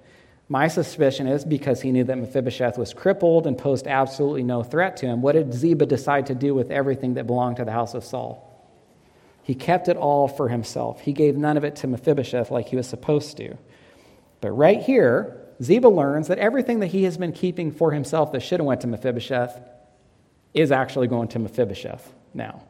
My 0.49 0.69
suspicion 0.69 1.27
is 1.27 1.45
because 1.45 1.81
he 1.83 1.91
knew 1.91 2.05
that 2.05 2.19
Mephibosheth 2.19 2.79
was 2.79 2.95
crippled 2.95 3.49
and 3.49 3.59
posed 3.59 3.89
absolutely 3.89 4.45
no 4.45 4.63
threat 4.63 4.97
to 4.99 5.07
him. 5.07 5.23
What 5.23 5.33
did 5.33 5.53
Ziba 5.53 5.87
decide 5.87 6.27
to 6.27 6.37
do 6.37 6.55
with 6.55 6.71
everything 6.71 7.15
that 7.15 7.27
belonged 7.27 7.57
to 7.57 7.65
the 7.65 7.73
house 7.73 7.95
of 7.95 8.05
Saul? 8.05 8.48
He 9.49 9.55
kept 9.55 9.89
it 9.89 9.97
all 9.97 10.29
for 10.29 10.51
himself. 10.51 11.01
He 11.01 11.15
gave 11.15 11.35
none 11.35 11.57
of 11.57 11.65
it 11.65 11.77
to 11.77 11.87
Mephibosheth 11.87 12.51
like 12.51 12.69
he 12.69 12.77
was 12.77 12.87
supposed 12.87 13.39
to. 13.39 13.57
But 14.43 14.51
right 14.51 14.83
here, 14.83 15.41
Ziba 15.63 15.89
learns 15.89 16.29
that 16.29 16.37
everything 16.37 16.81
that 16.81 16.89
he 16.89 17.05
has 17.05 17.17
been 17.17 17.33
keeping 17.33 17.73
for 17.73 17.91
himself 17.93 18.33
that 18.33 18.41
should 18.41 18.61
have 18.61 18.67
went 18.67 18.83
to 18.83 18.87
Mephibosheth 18.89 19.59
is 20.53 20.71
actually 20.71 21.07
going 21.07 21.29
to 21.29 21.39
Mephibosheth 21.39 22.13
now. 22.35 22.63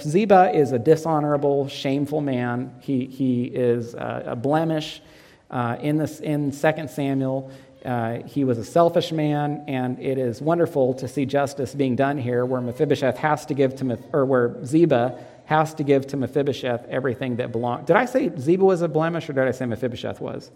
Ziba 0.00 0.52
is 0.54 0.72
a 0.72 0.78
dishonorable, 0.78 1.68
shameful 1.68 2.22
man. 2.22 2.74
He, 2.80 3.04
he 3.04 3.44
is 3.44 3.92
a, 3.92 4.22
a 4.28 4.36
blemish. 4.36 5.02
Uh, 5.50 5.76
in, 5.82 5.98
this, 5.98 6.18
in 6.18 6.50
2 6.50 6.88
Samuel, 6.88 7.52
uh, 7.84 8.22
he 8.22 8.44
was 8.44 8.56
a 8.56 8.64
selfish 8.64 9.12
man, 9.12 9.62
and 9.68 9.98
it 9.98 10.16
is 10.16 10.40
wonderful 10.40 10.94
to 10.94 11.08
see 11.08 11.26
justice 11.26 11.74
being 11.74 11.94
done 11.94 12.16
here 12.16 12.46
where 12.46 12.62
Mephibosheth 12.62 13.18
has 13.18 13.44
to 13.44 13.52
give 13.52 13.76
to, 13.76 13.98
or 14.14 14.24
where 14.24 14.64
Ziba 14.64 15.22
has 15.46 15.74
to 15.74 15.84
give 15.84 16.06
to 16.08 16.16
Mephibosheth 16.16 16.86
everything 16.88 17.36
that 17.36 17.52
belonged. 17.52 17.86
Did 17.86 17.96
I 17.96 18.06
say 18.06 18.30
Ziba 18.38 18.64
was 18.64 18.82
a 18.82 18.88
blemish, 18.88 19.28
or 19.28 19.32
did 19.32 19.44
I 19.46 19.50
say 19.50 19.66
Mephibosheth 19.66 20.20
was? 20.20 20.50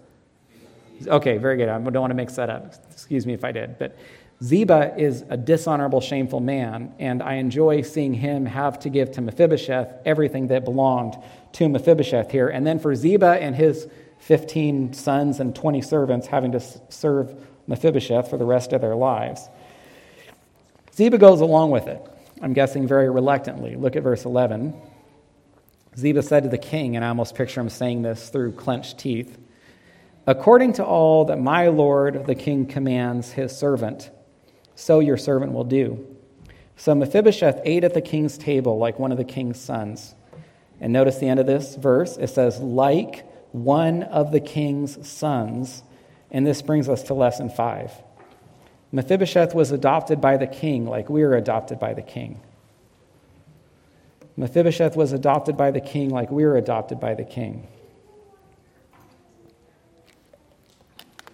Okay, 1.06 1.36
very 1.38 1.56
good. 1.56 1.68
I 1.68 1.78
don't 1.78 2.00
want 2.00 2.10
to 2.10 2.16
mix 2.16 2.36
that 2.36 2.50
up. 2.50 2.74
Excuse 2.90 3.26
me 3.26 3.32
if 3.32 3.44
I 3.44 3.52
did. 3.52 3.78
But 3.78 3.96
Ziba 4.42 4.94
is 4.96 5.24
a 5.28 5.36
dishonorable, 5.36 6.00
shameful 6.00 6.40
man, 6.40 6.94
and 6.98 7.22
I 7.22 7.34
enjoy 7.34 7.82
seeing 7.82 8.14
him 8.14 8.46
have 8.46 8.78
to 8.80 8.88
give 8.88 9.12
to 9.12 9.20
Mephibosheth 9.20 9.92
everything 10.04 10.48
that 10.48 10.64
belonged 10.64 11.16
to 11.52 11.68
Mephibosheth 11.68 12.30
here. 12.30 12.48
And 12.48 12.66
then 12.66 12.78
for 12.78 12.94
Ziba 12.94 13.38
and 13.40 13.54
his 13.54 13.88
15 14.20 14.92
sons 14.92 15.40
and 15.40 15.54
20 15.54 15.82
servants 15.82 16.26
having 16.26 16.52
to 16.52 16.60
serve 16.88 17.34
Mephibosheth 17.66 18.30
for 18.30 18.36
the 18.36 18.44
rest 18.44 18.72
of 18.72 18.80
their 18.80 18.96
lives. 18.96 19.48
Ziba 20.94 21.18
goes 21.18 21.40
along 21.40 21.70
with 21.70 21.86
it, 21.86 22.00
I'm 22.40 22.52
guessing 22.52 22.86
very 22.86 23.10
reluctantly. 23.10 23.76
Look 23.76 23.96
at 23.96 24.02
verse 24.02 24.24
11. 24.24 24.74
Ziba 25.96 26.22
said 26.22 26.44
to 26.44 26.48
the 26.48 26.58
king, 26.58 26.96
and 26.96 27.04
I 27.04 27.08
almost 27.08 27.34
picture 27.34 27.60
him 27.60 27.68
saying 27.68 28.02
this 28.02 28.28
through 28.28 28.52
clenched 28.52 28.98
teeth 28.98 29.38
According 30.28 30.74
to 30.74 30.84
all 30.84 31.24
that 31.24 31.40
my 31.40 31.68
lord 31.68 32.26
the 32.26 32.34
king 32.34 32.66
commands 32.66 33.30
his 33.32 33.56
servant, 33.56 34.10
so 34.74 34.98
your 35.00 35.16
servant 35.16 35.52
will 35.52 35.64
do. 35.64 36.06
So 36.76 36.94
Mephibosheth 36.94 37.62
ate 37.64 37.82
at 37.82 37.94
the 37.94 38.02
king's 38.02 38.36
table 38.36 38.76
like 38.76 38.98
one 38.98 39.10
of 39.10 39.16
the 39.16 39.24
king's 39.24 39.58
sons. 39.58 40.14
And 40.82 40.92
notice 40.92 41.16
the 41.16 41.28
end 41.28 41.40
of 41.40 41.46
this 41.46 41.76
verse. 41.76 42.18
It 42.18 42.28
says, 42.28 42.60
like 42.60 43.26
one 43.52 44.02
of 44.02 44.30
the 44.30 44.40
king's 44.40 45.08
sons. 45.08 45.82
And 46.30 46.46
this 46.46 46.60
brings 46.60 46.90
us 46.90 47.04
to 47.04 47.14
lesson 47.14 47.48
five. 47.48 47.90
Mephibosheth 48.90 49.54
was 49.54 49.70
adopted 49.70 50.20
by 50.20 50.36
the 50.36 50.46
king 50.46 50.86
like 50.86 51.10
we 51.10 51.22
are 51.22 51.34
adopted 51.34 51.78
by 51.78 51.94
the 51.94 52.02
king. 52.02 52.40
Mephibosheth 54.36 54.96
was 54.96 55.12
adopted 55.12 55.56
by 55.56 55.70
the 55.70 55.80
king 55.80 56.10
like 56.10 56.30
we 56.30 56.44
are 56.44 56.56
adopted 56.56 57.00
by 57.00 57.14
the 57.14 57.24
king. 57.24 57.66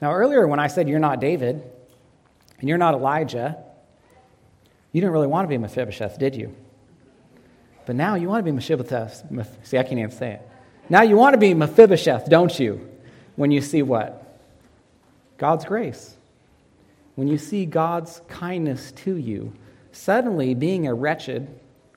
Now, 0.01 0.13
earlier 0.13 0.47
when 0.47 0.59
I 0.59 0.67
said 0.67 0.89
you're 0.89 0.99
not 0.99 1.21
David 1.21 1.63
and 2.59 2.69
you're 2.69 2.79
not 2.79 2.95
Elijah, 2.95 3.57
you 4.93 5.01
didn't 5.01 5.13
really 5.13 5.27
want 5.27 5.45
to 5.45 5.49
be 5.49 5.59
Mephibosheth, 5.59 6.19
did 6.19 6.35
you? 6.35 6.55
But 7.87 7.97
now 7.97 8.15
you 8.15 8.29
want 8.29 8.45
to 8.45 8.51
be 8.51 8.53
Mephibosheth. 8.53 9.25
See, 9.63 9.79
I 9.79 9.83
can't 9.83 9.99
even 9.99 10.11
say 10.11 10.33
it. 10.33 10.49
Now 10.89 11.03
you 11.03 11.17
want 11.17 11.35
to 11.35 11.39
be 11.39 11.55
Mephibosheth, 11.55 12.29
don't 12.29 12.59
you? 12.59 12.91
When 13.37 13.51
you 13.51 13.61
see 13.61 13.83
what? 13.83 14.41
God's 15.39 15.65
grace. 15.65 16.14
When 17.15 17.29
you 17.29 17.39
see 17.39 17.67
God's 17.67 18.21
kindness 18.29 18.93
to 18.93 19.17
you, 19.17 19.53
suddenly 19.93 20.55
being 20.55 20.87
a 20.87 20.95
wretched, 20.95 21.49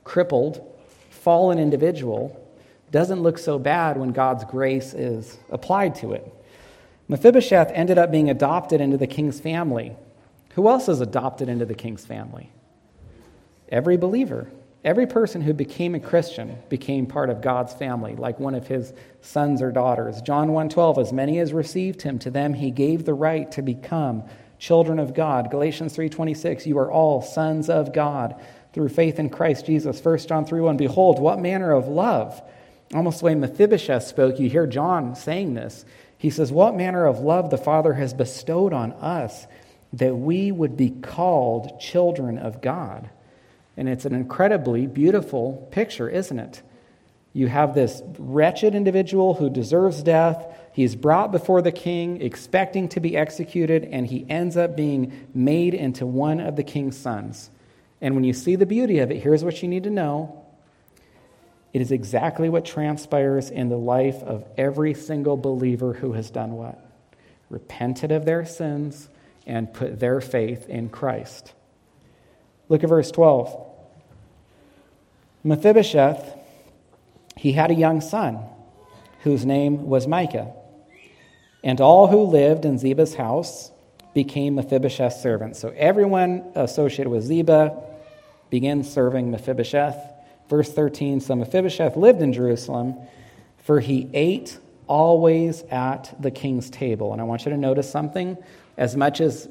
crippled, 0.03 0.61
fallen 1.09 1.59
individual 1.59 2.43
doesn't 2.91 3.22
look 3.22 3.38
so 3.38 3.59
bad 3.59 3.97
when 3.97 4.11
God's 4.11 4.45
grace 4.45 4.93
is 4.93 5.38
applied 5.49 5.95
to 5.95 6.13
it. 6.13 6.34
Mephibosheth 7.07 7.72
ended 7.74 7.97
up 7.97 8.11
being 8.11 8.30
adopted 8.30 8.80
into 8.80 8.97
the 8.97 9.07
king's 9.07 9.39
family. 9.39 9.95
Who 10.53 10.68
else 10.68 10.88
is 10.88 11.01
adopted 11.01 11.49
into 11.49 11.65
the 11.65 11.76
king's 11.76 12.05
family? 12.05 12.51
Every 13.70 13.97
believer. 13.97 14.49
Every 14.86 15.07
person 15.07 15.41
who 15.41 15.53
became 15.53 15.95
a 15.95 15.99
Christian 15.99 16.57
became 16.70 17.07
part 17.07 17.30
of 17.30 17.41
God's 17.41 17.74
family, 17.74 18.15
like 18.15 18.39
one 18.39 18.55
of 18.55 18.68
his 18.68 18.93
sons 19.22 19.61
or 19.61 19.72
daughters. 19.72 20.22
John 20.22 20.49
1:12, 20.51 20.97
as 20.97 21.11
many 21.11 21.39
as 21.39 21.51
received 21.51 22.03
him, 22.03 22.20
to 22.20 22.30
them 22.30 22.53
he 22.53 22.72
gave 22.72 23.03
the 23.03 23.13
right 23.13 23.51
to 23.51 23.61
become 23.61 24.24
children 24.60 24.99
of 24.99 25.14
God. 25.14 25.51
Galatians 25.51 25.95
3:26, 25.95 26.66
you 26.66 26.78
are 26.78 26.91
all 26.91 27.22
sons 27.22 27.70
of 27.70 27.93
God 27.93 28.36
through 28.74 28.89
faith 28.89 29.20
in 29.20 29.30
Christ 29.30 29.66
Jesus. 29.66 29.99
1 29.99 30.28
John 30.28 30.45
3:1, 30.45 30.78
behold, 30.78 31.20
what 31.20 31.39
manner 31.39 31.72
of 31.72 31.88
love. 31.88 32.41
Almost 32.93 33.20
the 33.20 33.26
way 33.26 33.36
Mephibosheth 33.36 34.03
spoke, 34.03 34.39
you 34.39 34.49
hear 34.49 34.66
John 34.66 35.16
saying 35.16 35.53
this. 35.53 35.84
He 36.18 36.30
says, 36.30 36.51
What 36.51 36.76
manner 36.76 37.05
of 37.05 37.20
love 37.20 37.49
the 37.49 37.58
Father 37.58 37.93
has 37.93 38.14
bestowed 38.14 38.74
on 38.74 38.93
us 38.93 39.45
that 39.93 40.16
we 40.16 40.51
would 40.51 40.76
be 40.76 40.89
called 40.89 41.80
children 41.80 42.38
of 42.38 42.62
God. 42.62 43.10
And 43.76 43.88
it's 43.88 44.05
an 44.05 44.16
incredibly 44.16 44.88
beautiful 44.88 45.68
picture, 45.72 46.10
isn't 46.10 46.39
it? 46.39 46.62
You 47.34 47.47
have 47.47 47.76
this 47.76 48.01
wretched 48.18 48.74
individual 48.74 49.36
who 49.36 49.49
deserves 49.49 50.01
death. 50.01 50.43
He's 50.78 50.95
brought 50.95 51.32
before 51.32 51.63
the 51.63 51.71
king, 51.71 52.21
expecting 52.21 52.88
to 52.89 52.99
be 52.99 53.17
executed, 53.17 53.86
and 53.86 54.05
he 54.05 54.28
ends 54.30 54.55
up 54.55 54.75
being 54.75 55.28
made 55.34 55.73
into 55.73 56.05
one 56.05 56.39
of 56.39 56.55
the 56.55 56.61
king's 56.61 56.95
sons. 56.95 57.49
And 57.99 58.13
when 58.13 58.23
you 58.23 58.32
see 58.32 58.55
the 58.55 58.67
beauty 58.67 58.99
of 58.99 59.09
it, 59.09 59.23
here's 59.23 59.43
what 59.43 59.63
you 59.63 59.67
need 59.69 59.86
to 59.86 59.89
know 59.89 60.45
it 61.73 61.82
is 61.82 61.91
exactly 61.91 62.47
what 62.47 62.63
transpires 62.63 63.49
in 63.49 63.69
the 63.69 63.78
life 63.78 64.21
of 64.21 64.45
every 64.55 64.93
single 64.93 65.36
believer 65.36 65.93
who 65.93 66.13
has 66.13 66.30
done 66.30 66.51
what? 66.51 66.80
Repented 67.49 68.11
of 68.11 68.25
their 68.25 68.45
sins 68.45 69.09
and 69.47 69.73
put 69.73 69.99
their 69.99 70.21
faith 70.21 70.69
in 70.69 70.89
Christ. 70.89 71.53
Look 72.69 72.84
at 72.84 72.89
verse 72.89 73.09
12. 73.09 73.65
Mephibosheth, 75.43 76.38
he 77.36 77.53
had 77.53 77.71
a 77.71 77.73
young 77.73 77.99
son 77.99 78.41
whose 79.23 79.43
name 79.43 79.88
was 79.88 80.05
Micah. 80.05 80.53
And 81.64 81.82
all 81.82 82.08
who 82.08 82.24
lived 82.24 82.66
in 82.66 82.78
Ziba's 82.78 83.16
house 83.16 83.72
became 84.14 84.55
Mephibosheth's 84.55 85.22
servants. 85.22 85.60
So 85.60 85.74
everyone 85.76 86.43
associated 86.55 87.10
with 87.10 87.24
Ziba 87.24 87.84
began 88.49 88.84
serving 88.84 89.32
Mephibosheth. 89.32 89.97
Verse 90.49 90.72
13 90.72 91.20
So 91.20 91.36
Mephibosheth 91.36 91.97
lived 91.97 92.22
in 92.22 92.34
Jerusalem, 92.34 92.95
for 93.58 93.80
he 93.80 94.10
ate 94.14 94.58
always 94.88 95.64
at 95.64 96.16
the 96.20 96.32
king's 96.32 96.70
table. 96.70 97.12
And 97.12 97.22
I 97.22 97.26
want 97.26 97.45
you 97.45 97.51
to 97.51 97.58
notice 97.58 97.89
something. 97.89 98.38
As 98.78 98.95
much 98.95 99.22
as 99.22 99.49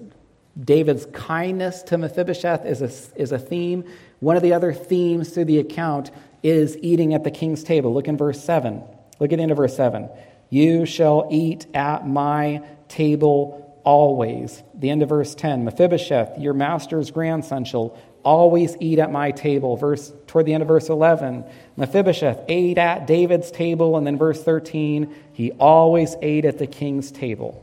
David's 0.63 1.07
kindness 1.13 1.83
to 1.85 1.99
Mephibosheth 1.99 2.65
is 2.65 2.81
a, 2.81 3.21
is 3.21 3.33
a 3.33 3.39
theme. 3.39 3.85
One 4.21 4.37
of 4.37 4.43
the 4.43 4.55
other 4.55 4.73
themes 4.73 5.31
through 5.31 5.45
the 5.45 5.59
account 5.59 6.11
is 6.43 6.79
eating 6.81 7.13
at 7.13 7.25
the 7.25 7.31
king's 7.31 7.63
table. 7.63 7.93
Look 7.93 8.09
in 8.09 8.17
verse 8.17 8.43
7. 8.43 8.83
Look 9.21 9.33
at 9.33 9.37
the 9.37 9.43
end 9.43 9.51
of 9.51 9.59
verse 9.59 9.77
7. 9.77 10.09
You 10.57 10.87
shall 10.87 11.29
eat 11.31 11.67
at 11.75 12.09
my 12.09 12.63
table 12.89 13.79
always. 13.85 14.63
The 14.73 14.89
end 14.89 15.03
of 15.03 15.11
verse 15.11 15.35
10. 15.35 15.65
Mephibosheth, 15.65 16.39
your 16.39 16.55
master's 16.55 17.11
grandson, 17.11 17.67
shall 17.67 17.99
always 18.23 18.75
eat 18.81 18.99
at 18.99 19.13
my 19.13 19.33
table. 19.33 19.77
Verse 19.77 20.11
toward 20.27 20.47
the 20.47 20.55
end 20.55 20.63
of 20.63 20.69
verse 20.69 20.89
11. 20.89 21.45
Mephibosheth 21.77 22.41
ate 22.49 22.79
at 22.79 23.07
David's 23.07 23.51
table. 23.51 23.99
And 23.99 24.07
then 24.07 24.17
verse 24.17 24.43
13, 24.43 25.15
he 25.35 25.53
always 25.53 26.17
ate 26.23 26.47
at 26.47 26.57
the 26.57 26.67
king's 26.67 27.13
table. 27.13 27.63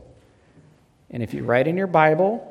And 1.10 1.20
if 1.20 1.34
you 1.34 1.42
write 1.42 1.66
in 1.66 1.76
your 1.76 1.88
Bible, 1.88 2.48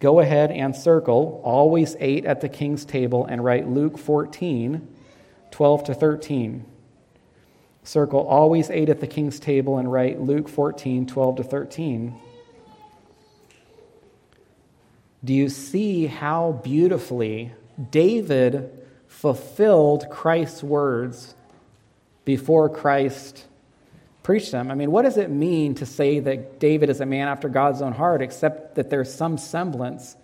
Go 0.00 0.20
ahead 0.20 0.52
and 0.52 0.76
circle 0.76 1.40
always 1.44 1.96
ate 1.98 2.24
at 2.24 2.40
the 2.40 2.48
king's 2.48 2.84
table 2.84 3.26
and 3.26 3.42
write 3.42 3.68
Luke 3.68 3.98
14, 3.98 4.86
12 5.50 5.84
to 5.84 5.94
13. 5.94 6.64
Circle 7.82 8.26
always 8.26 8.70
ate 8.70 8.88
at 8.88 9.00
the 9.00 9.06
king's 9.06 9.40
table 9.40 9.78
and 9.78 9.90
write 9.90 10.20
Luke 10.20 10.48
14, 10.48 11.06
12 11.06 11.36
to 11.36 11.42
13. 11.42 12.14
Do 15.24 15.34
you 15.34 15.48
see 15.48 16.06
how 16.06 16.60
beautifully 16.62 17.52
David 17.90 18.70
fulfilled 19.08 20.08
Christ's 20.10 20.62
words 20.62 21.34
before 22.24 22.68
Christ 22.68 23.44
preached 24.22 24.52
them? 24.52 24.70
I 24.70 24.74
mean, 24.74 24.90
what 24.90 25.02
does 25.02 25.16
it 25.16 25.30
mean 25.30 25.74
to 25.76 25.86
say 25.86 26.20
that 26.20 26.60
David 26.60 26.90
is 26.90 27.00
a 27.00 27.06
man 27.06 27.26
after 27.26 27.48
God's 27.48 27.82
own 27.82 27.92
heart, 27.92 28.22
except 28.22 28.76
that 28.76 28.90
there's 28.90 29.12
some 29.12 29.38
semblance, 29.38 30.14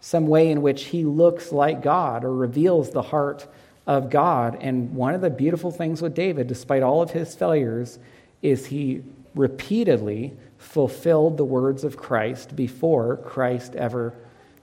some 0.00 0.26
way 0.26 0.50
in 0.50 0.62
which 0.62 0.84
he 0.84 1.04
looks 1.04 1.50
like 1.50 1.82
God 1.82 2.24
or 2.24 2.32
reveals 2.32 2.90
the 2.90 3.02
heart 3.02 3.46
of 3.86 4.10
God? 4.10 4.58
And 4.60 4.94
one 4.94 5.14
of 5.14 5.20
the 5.20 5.30
beautiful 5.30 5.70
things 5.70 6.02
with 6.02 6.14
David, 6.14 6.46
despite 6.46 6.82
all 6.82 7.02
of 7.02 7.10
his 7.10 7.34
failures, 7.34 7.98
is 8.42 8.66
he 8.66 9.02
repeatedly 9.34 10.36
fulfilled 10.58 11.36
the 11.36 11.44
words 11.44 11.84
of 11.84 11.96
Christ 11.96 12.54
before 12.54 13.16
Christ 13.16 13.74
ever 13.74 14.14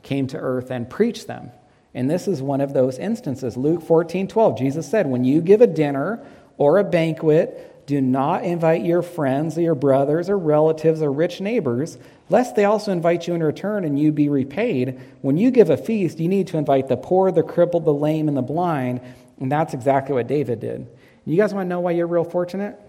came 0.03 0.27
to 0.27 0.37
earth 0.37 0.71
and 0.71 0.89
preached 0.89 1.27
them. 1.27 1.51
And 1.93 2.09
this 2.09 2.27
is 2.27 2.41
one 2.41 2.61
of 2.61 2.73
those 2.73 2.97
instances. 2.97 3.57
Luke 3.57 3.81
14, 3.81 4.27
12, 4.27 4.57
Jesus 4.57 4.89
said, 4.89 5.07
When 5.07 5.23
you 5.23 5.41
give 5.41 5.61
a 5.61 5.67
dinner 5.67 6.23
or 6.57 6.77
a 6.77 6.83
banquet, 6.83 7.68
do 7.89 8.01
not 8.01 8.43
invite 8.43 8.85
your 8.85 9.01
friends 9.01 9.57
or 9.57 9.61
your 9.61 9.73
brothers 9.73 10.29
or 10.29 10.37
relatives 10.37 11.01
or 11.01 11.11
rich 11.11 11.41
neighbors, 11.41 11.97
lest 12.29 12.55
they 12.55 12.63
also 12.63 12.91
invite 12.91 13.27
you 13.27 13.33
in 13.33 13.41
return 13.41 13.83
and 13.83 13.99
you 13.99 14.11
be 14.11 14.29
repaid. 14.29 15.01
When 15.23 15.37
you 15.37 15.49
give 15.49 15.71
a 15.71 15.75
feast, 15.75 16.19
you 16.19 16.27
need 16.27 16.45
to 16.49 16.57
invite 16.57 16.87
the 16.87 16.97
poor, 16.97 17.31
the 17.31 17.41
crippled, 17.41 17.85
the 17.85 17.93
lame, 17.93 18.27
and 18.27 18.37
the 18.37 18.43
blind. 18.43 19.01
And 19.39 19.51
that's 19.51 19.73
exactly 19.73 20.13
what 20.13 20.27
David 20.27 20.59
did. 20.59 20.85
You 21.25 21.35
guys 21.35 21.51
want 21.51 21.65
to 21.65 21.69
know 21.69 21.79
why 21.79 21.91
you're 21.91 22.05
real 22.05 22.23
fortunate? 22.23 22.79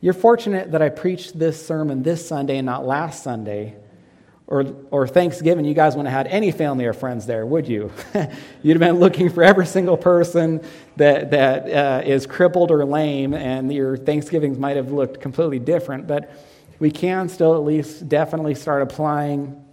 You're 0.00 0.14
fortunate 0.14 0.72
that 0.72 0.80
I 0.80 0.88
preached 0.88 1.38
this 1.38 1.64
sermon 1.64 2.02
this 2.02 2.26
Sunday 2.26 2.56
and 2.56 2.64
not 2.64 2.86
last 2.86 3.22
Sunday. 3.22 3.74
Or, 4.50 4.64
or 4.90 5.06
Thanksgiving, 5.06 5.64
you 5.64 5.74
guys 5.74 5.94
wouldn't 5.94 6.12
have 6.12 6.26
had 6.26 6.34
any 6.34 6.50
family 6.50 6.84
or 6.84 6.92
friends 6.92 7.24
there, 7.24 7.46
would 7.46 7.68
you? 7.68 7.92
You'd 8.62 8.80
have 8.80 8.80
been 8.80 8.98
looking 8.98 9.30
for 9.30 9.44
every 9.44 9.64
single 9.64 9.96
person 9.96 10.60
that, 10.96 11.30
that 11.30 11.72
uh, 11.72 12.02
is 12.04 12.26
crippled 12.26 12.72
or 12.72 12.84
lame, 12.84 13.32
and 13.32 13.72
your 13.72 13.96
Thanksgivings 13.96 14.58
might 14.58 14.76
have 14.76 14.90
looked 14.90 15.20
completely 15.20 15.60
different. 15.60 16.08
But 16.08 16.36
we 16.80 16.90
can 16.90 17.28
still 17.28 17.54
at 17.54 17.62
least 17.62 18.08
definitely 18.08 18.56
start 18.56 18.82
applying 18.82 19.64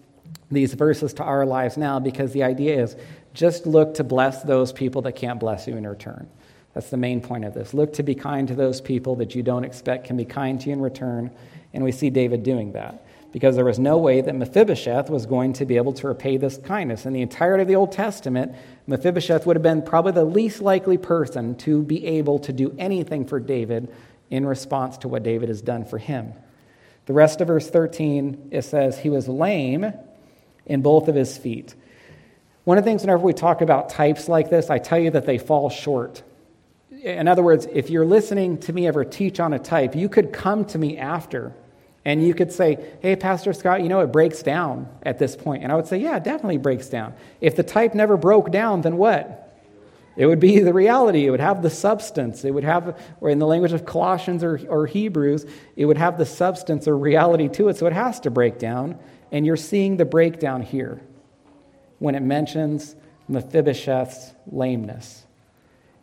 these 0.51 0.75
verses 0.75 1.11
to 1.15 1.23
our 1.23 1.43
lives 1.43 1.75
now 1.75 1.99
because 1.99 2.31
the 2.31 2.43
idea 2.43 2.83
is 2.83 2.95
just 3.33 3.65
look 3.65 3.95
to 3.95 4.03
bless 4.03 4.43
those 4.43 4.71
people 4.71 5.01
that 5.01 5.13
can't 5.13 5.39
bless 5.39 5.67
you 5.67 5.75
in 5.75 5.87
return. 5.87 6.29
That's 6.75 6.91
the 6.91 6.97
main 6.97 7.21
point 7.21 7.45
of 7.45 7.55
this. 7.55 7.73
Look 7.73 7.93
to 7.93 8.03
be 8.03 8.13
kind 8.13 8.47
to 8.49 8.53
those 8.53 8.79
people 8.79 9.15
that 9.15 9.33
you 9.33 9.41
don't 9.41 9.63
expect 9.63 10.05
can 10.05 10.17
be 10.17 10.25
kind 10.25 10.61
to 10.61 10.67
you 10.67 10.73
in 10.73 10.81
return. 10.81 11.31
And 11.73 11.83
we 11.83 11.91
see 11.91 12.11
David 12.11 12.43
doing 12.43 12.73
that 12.73 13.06
because 13.31 13.55
there 13.55 13.65
was 13.65 13.79
no 13.79 13.97
way 13.97 14.21
that 14.21 14.35
Mephibosheth 14.35 15.09
was 15.09 15.25
going 15.25 15.53
to 15.53 15.65
be 15.65 15.77
able 15.77 15.93
to 15.93 16.07
repay 16.07 16.37
this 16.37 16.57
kindness. 16.57 17.05
In 17.05 17.13
the 17.13 17.21
entirety 17.21 17.61
of 17.61 17.67
the 17.67 17.75
Old 17.75 17.91
Testament, 17.91 18.55
Mephibosheth 18.87 19.45
would 19.45 19.55
have 19.55 19.63
been 19.63 19.81
probably 19.81 20.13
the 20.13 20.23
least 20.23 20.61
likely 20.61 20.97
person 20.97 21.55
to 21.57 21.83
be 21.83 22.05
able 22.05 22.39
to 22.39 22.53
do 22.53 22.75
anything 22.77 23.25
for 23.25 23.39
David 23.39 23.93
in 24.29 24.45
response 24.45 24.97
to 24.99 25.07
what 25.07 25.23
David 25.23 25.49
has 25.49 25.61
done 25.61 25.85
for 25.85 25.97
him. 25.97 26.33
The 27.05 27.13
rest 27.13 27.41
of 27.41 27.47
verse 27.47 27.69
13, 27.69 28.49
it 28.51 28.63
says, 28.63 28.99
He 28.99 29.09
was 29.09 29.27
lame 29.27 29.93
in 30.65 30.81
both 30.81 31.07
of 31.07 31.15
his 31.15 31.37
feet. 31.37 31.75
One 32.63 32.77
of 32.77 32.83
the 32.83 32.89
things, 32.89 33.01
whenever 33.01 33.23
we 33.23 33.33
talk 33.33 33.61
about 33.61 33.89
types 33.89 34.27
like 34.27 34.49
this, 34.49 34.69
I 34.69 34.79
tell 34.79 34.99
you 34.99 35.11
that 35.11 35.25
they 35.25 35.37
fall 35.37 35.69
short 35.69 36.23
in 37.03 37.27
other 37.27 37.43
words, 37.43 37.67
if 37.71 37.89
you're 37.89 38.05
listening 38.05 38.57
to 38.59 38.73
me 38.73 38.87
ever 38.87 39.05
teach 39.05 39.39
on 39.39 39.53
a 39.53 39.59
type, 39.59 39.95
you 39.95 40.09
could 40.09 40.33
come 40.33 40.65
to 40.65 40.77
me 40.77 40.97
after 40.97 41.53
and 42.07 42.25
you 42.25 42.33
could 42.33 42.53
say, 42.53 42.77
Hey, 43.01 43.17
Pastor 43.17 43.51
Scott, 43.51 43.83
you 43.83 43.89
know, 43.89 43.99
it 43.99 44.13
breaks 44.13 44.41
down 44.41 44.87
at 45.03 45.19
this 45.19 45.35
point. 45.35 45.63
And 45.63 45.73
I 45.73 45.75
would 45.75 45.87
say, 45.87 45.97
Yeah, 45.97 46.15
it 46.15 46.23
definitely 46.23 46.57
breaks 46.57 46.87
down. 46.87 47.13
If 47.41 47.57
the 47.57 47.63
type 47.63 47.93
never 47.93 48.15
broke 48.15 48.49
down, 48.49 48.79
then 48.79 48.95
what? 48.95 49.43
It 50.15 50.25
would 50.25 50.39
be 50.39 50.59
the 50.63 50.73
reality. 50.73 51.27
It 51.27 51.31
would 51.31 51.41
have 51.41 51.61
the 51.61 51.69
substance. 51.69 52.45
It 52.45 52.51
would 52.51 52.63
have, 52.63 52.97
or 53.19 53.29
in 53.29 53.39
the 53.39 53.45
language 53.45 53.73
of 53.73 53.85
Colossians 53.85 54.41
or, 54.41 54.57
or 54.69 54.87
Hebrews, 54.87 55.45
it 55.75 55.85
would 55.85 55.97
have 55.97 56.17
the 56.17 56.25
substance 56.25 56.87
or 56.87 56.97
reality 56.97 57.49
to 57.49 57.67
it. 57.67 57.75
So 57.75 57.87
it 57.87 57.93
has 57.93 58.21
to 58.21 58.31
break 58.31 58.57
down. 58.57 58.97
And 59.33 59.45
you're 59.45 59.57
seeing 59.57 59.97
the 59.97 60.05
breakdown 60.05 60.61
here 60.61 61.01
when 61.99 62.15
it 62.15 62.21
mentions 62.21 62.95
Mephibosheth's 63.27 64.33
lameness. 64.49 65.25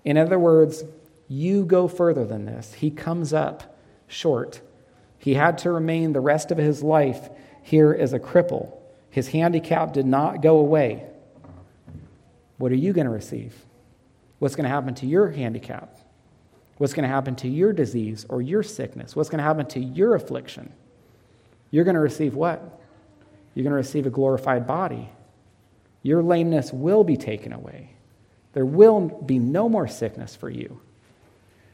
In 0.05 0.19
other 0.19 0.39
words, 0.39 0.85
you 1.29 1.65
go 1.65 1.89
further 1.89 2.27
than 2.27 2.45
this. 2.45 2.75
He 2.75 2.91
comes 2.91 3.33
up 3.33 3.75
short. 4.07 4.61
He 5.25 5.33
had 5.33 5.57
to 5.59 5.73
remain 5.73 6.13
the 6.13 6.21
rest 6.21 6.51
of 6.51 6.59
his 6.59 6.83
life 6.83 7.31
here 7.63 7.97
as 7.99 8.13
a 8.13 8.19
cripple. 8.19 8.77
His 9.09 9.29
handicap 9.29 9.95
did 9.95 10.05
not 10.05 10.43
go 10.43 10.59
away. 10.59 11.07
What 12.59 12.71
are 12.73 12.77
you 12.77 12.93
going 12.93 13.07
to 13.07 13.11
receive? 13.11 13.55
What's 14.39 14.55
going 14.55 14.65
to 14.65 14.69
happen 14.69 14.95
to 14.97 15.07
your 15.07 15.31
handicap? 15.31 15.97
What's 16.77 16.93
going 16.93 17.05
to 17.05 17.09
happen 17.09 17.37
to 17.37 17.49
your 17.49 17.73
disease 17.73 18.27
or 18.29 18.43
your 18.43 18.63
sickness? 18.63 19.17
What's 19.17 19.31
going 19.31 19.39
to 19.39 19.45
happen 19.45 19.65
to 19.69 19.81
your 19.81 20.15
affliction? 20.15 20.71
You're 21.71 21.85
going 21.85 21.95
to 21.95 22.03
receive 22.03 22.35
what? 22.35 22.83
You're 23.55 23.65
going 23.65 23.73
to 23.73 23.77
receive 23.77 24.05
a 24.05 24.11
glorified 24.11 24.67
body. 24.67 25.09
Your 26.03 26.23
lameness 26.23 26.71
will 26.71 27.03
be 27.03 27.17
taken 27.17 27.55
away. 27.55 27.93
There 28.53 28.67
will 28.67 29.09
be 29.25 29.39
no 29.39 29.71
more 29.71 29.89
sickness 29.89 30.37
for 30.37 30.51
you. 30.51 30.83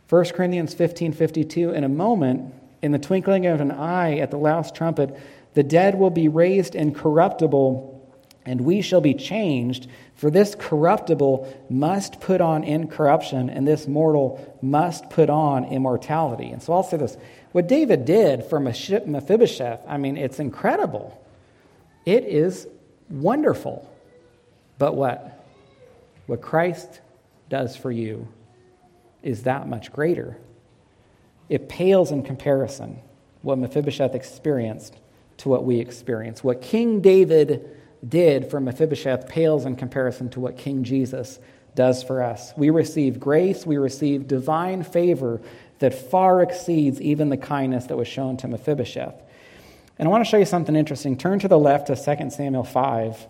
1 0.09 0.27
Corinthians 0.27 0.73
15 0.73 1.15
52, 1.15 1.73
in 1.73 1.83
a 1.83 1.89
moment, 1.89 2.55
in 2.83 2.93
the 2.93 2.99
twinkling 2.99 3.47
of 3.47 3.61
an 3.61 3.71
eye 3.71 4.19
at 4.19 4.31
the 4.31 4.39
last 4.39 4.75
trumpet, 4.75 5.17
the 5.55 5.63
dead 5.63 5.99
will 5.99 6.11
be 6.11 6.29
raised 6.29 6.75
incorruptible, 6.75 7.97
and 8.47 8.61
we 8.61 8.81
shall 8.81 9.01
be 9.01 9.15
changed. 9.15 9.89
For 10.15 10.31
this 10.31 10.55
corruptible 10.55 11.67
must 11.69 12.21
put 12.21 12.41
on 12.41 12.65
incorruption, 12.65 13.51
and 13.51 13.67
this 13.67 13.87
mortal 13.87 14.59
must 14.63 15.11
put 15.11 15.29
on 15.29 15.65
immortality. 15.65 16.51
And 16.51 16.63
so 16.63 16.73
I'll 16.73 16.83
say 16.83 16.97
this 16.97 17.17
what 17.53 17.67
David 17.67 18.05
did 18.05 18.45
for 18.45 18.61
Mephibosheth, 18.61 19.85
I 19.89 19.97
mean, 19.97 20.17
it's 20.17 20.39
incredible. 20.39 21.21
It 22.07 22.25
is 22.25 22.67
wonderful. 23.09 23.91
But 24.79 24.95
what? 24.95 25.45
What 26.27 26.41
Christ 26.41 27.01
does 27.49 27.77
for 27.77 27.91
you 27.91 28.29
is 29.23 29.43
that 29.43 29.69
much 29.69 29.93
greater. 29.93 30.39
It 31.51 31.69
pales 31.69 32.13
in 32.13 32.23
comparison 32.23 33.01
what 33.43 33.59
Mephibosheth 33.59 34.15
experienced 34.15 34.97
to 35.39 35.49
what 35.49 35.65
we 35.65 35.81
experience. 35.81 36.45
What 36.45 36.63
King 36.63 37.01
David 37.01 37.77
did 38.09 38.51
for 38.51 38.61
Mephibosheth 38.61 39.29
pales 39.29 39.67
in 39.67 39.77
comparison 39.77 40.31
to 40.31 40.41
what 40.41 40.57
King 40.57 40.85
Jesus 40.85 41.39
does 41.75 42.03
for 42.03 42.23
us. 42.23 42.53
We 42.57 42.71
receive 42.71 43.19
grace, 43.19 43.67
we 43.67 43.79
receive 43.79 44.29
divine 44.29 44.85
favor 44.85 45.41
that 45.81 45.93
far 45.93 46.41
exceeds 46.43 47.01
even 47.01 47.31
the 47.31 47.37
kindness 47.37 47.87
that 47.87 47.97
was 47.97 48.09
shown 48.09 48.37
to 48.39 48.49
Mephibosheth. 48.49 49.21
And 49.99 50.07
I 50.07 50.11
want 50.11 50.25
to 50.25 50.31
show 50.31 50.39
you 50.39 50.47
something 50.47 50.77
interesting. 50.77 51.17
Turn 51.17 51.41
to 51.41 51.49
the 51.49 51.59
left 51.59 51.89
to 51.89 51.97
2 51.97 52.31
Samuel 52.31 52.65
5. 52.65 53.27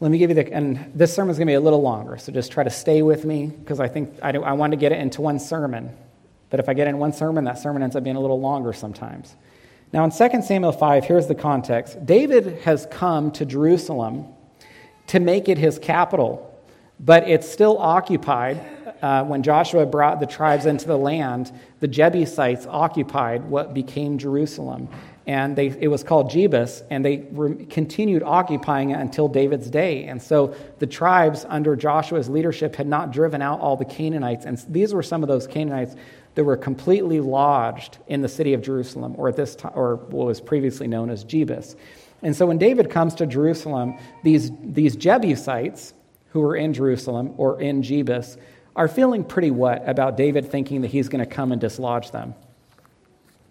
Let 0.00 0.12
me 0.12 0.18
give 0.18 0.30
you 0.30 0.34
the, 0.34 0.52
and 0.52 0.92
this 0.94 1.12
sermon 1.12 1.32
is 1.32 1.38
going 1.38 1.48
to 1.48 1.50
be 1.50 1.54
a 1.56 1.60
little 1.60 1.82
longer, 1.82 2.18
so 2.18 2.30
just 2.30 2.52
try 2.52 2.62
to 2.62 2.70
stay 2.70 3.02
with 3.02 3.24
me 3.24 3.46
because 3.46 3.80
I 3.80 3.88
think 3.88 4.16
I, 4.22 4.30
do, 4.30 4.44
I 4.44 4.52
want 4.52 4.72
to 4.72 4.76
get 4.76 4.92
it 4.92 5.00
into 5.00 5.22
one 5.22 5.40
sermon. 5.40 5.90
But 6.50 6.60
if 6.60 6.68
I 6.68 6.74
get 6.74 6.86
in 6.86 6.98
one 6.98 7.12
sermon, 7.12 7.44
that 7.44 7.58
sermon 7.58 7.82
ends 7.82 7.96
up 7.96 8.04
being 8.04 8.16
a 8.16 8.20
little 8.20 8.40
longer 8.40 8.72
sometimes. 8.72 9.34
Now, 9.92 10.04
in 10.04 10.10
2 10.10 10.42
Samuel 10.42 10.72
5, 10.72 11.04
here's 11.04 11.26
the 11.26 11.34
context 11.34 12.04
David 12.06 12.60
has 12.60 12.86
come 12.90 13.32
to 13.32 13.44
Jerusalem 13.44 14.26
to 15.08 15.18
make 15.18 15.48
it 15.48 15.58
his 15.58 15.78
capital, 15.78 16.44
but 17.00 17.28
it's 17.28 17.50
still 17.50 17.78
occupied. 17.78 18.60
Uh, 19.00 19.24
when 19.24 19.44
Joshua 19.44 19.86
brought 19.86 20.18
the 20.18 20.26
tribes 20.26 20.66
into 20.66 20.86
the 20.86 20.98
land, 20.98 21.52
the 21.78 21.86
Jebusites 21.86 22.66
occupied 22.66 23.44
what 23.44 23.72
became 23.72 24.18
Jerusalem 24.18 24.88
and 25.28 25.54
they, 25.56 25.66
it 25.66 25.88
was 25.88 26.02
called 26.02 26.30
Jebus, 26.30 26.82
and 26.88 27.04
they 27.04 27.18
re- 27.32 27.66
continued 27.66 28.22
occupying 28.22 28.90
it 28.90 28.98
until 28.98 29.28
David's 29.28 29.68
day. 29.68 30.04
And 30.04 30.22
so 30.22 30.54
the 30.78 30.86
tribes 30.86 31.44
under 31.46 31.76
Joshua's 31.76 32.30
leadership 32.30 32.74
had 32.74 32.86
not 32.86 33.12
driven 33.12 33.42
out 33.42 33.60
all 33.60 33.76
the 33.76 33.84
Canaanites, 33.84 34.46
and 34.46 34.56
these 34.70 34.94
were 34.94 35.02
some 35.02 35.22
of 35.22 35.28
those 35.28 35.46
Canaanites 35.46 35.94
that 36.34 36.44
were 36.44 36.56
completely 36.56 37.20
lodged 37.20 37.98
in 38.06 38.22
the 38.22 38.28
city 38.28 38.54
of 38.54 38.62
Jerusalem, 38.62 39.14
or 39.18 39.28
at 39.28 39.36
this 39.36 39.54
time, 39.54 39.72
or 39.74 39.96
what 39.96 40.26
was 40.26 40.40
previously 40.40 40.88
known 40.88 41.10
as 41.10 41.26
Jebus. 41.26 41.76
And 42.22 42.34
so 42.34 42.46
when 42.46 42.56
David 42.56 42.88
comes 42.88 43.14
to 43.16 43.26
Jerusalem, 43.26 43.98
these, 44.24 44.50
these 44.62 44.96
Jebusites 44.96 45.92
who 46.30 46.40
were 46.40 46.56
in 46.56 46.72
Jerusalem 46.72 47.34
or 47.36 47.60
in 47.60 47.82
Jebus 47.82 48.38
are 48.74 48.88
feeling 48.88 49.24
pretty 49.24 49.50
what 49.50 49.86
about 49.86 50.16
David 50.16 50.50
thinking 50.50 50.80
that 50.80 50.88
he's 50.88 51.10
going 51.10 51.22
to 51.22 51.30
come 51.30 51.52
and 51.52 51.60
dislodge 51.60 52.12
them? 52.12 52.34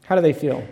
How 0.06 0.16
do 0.16 0.22
they 0.22 0.34
feel? 0.34 0.68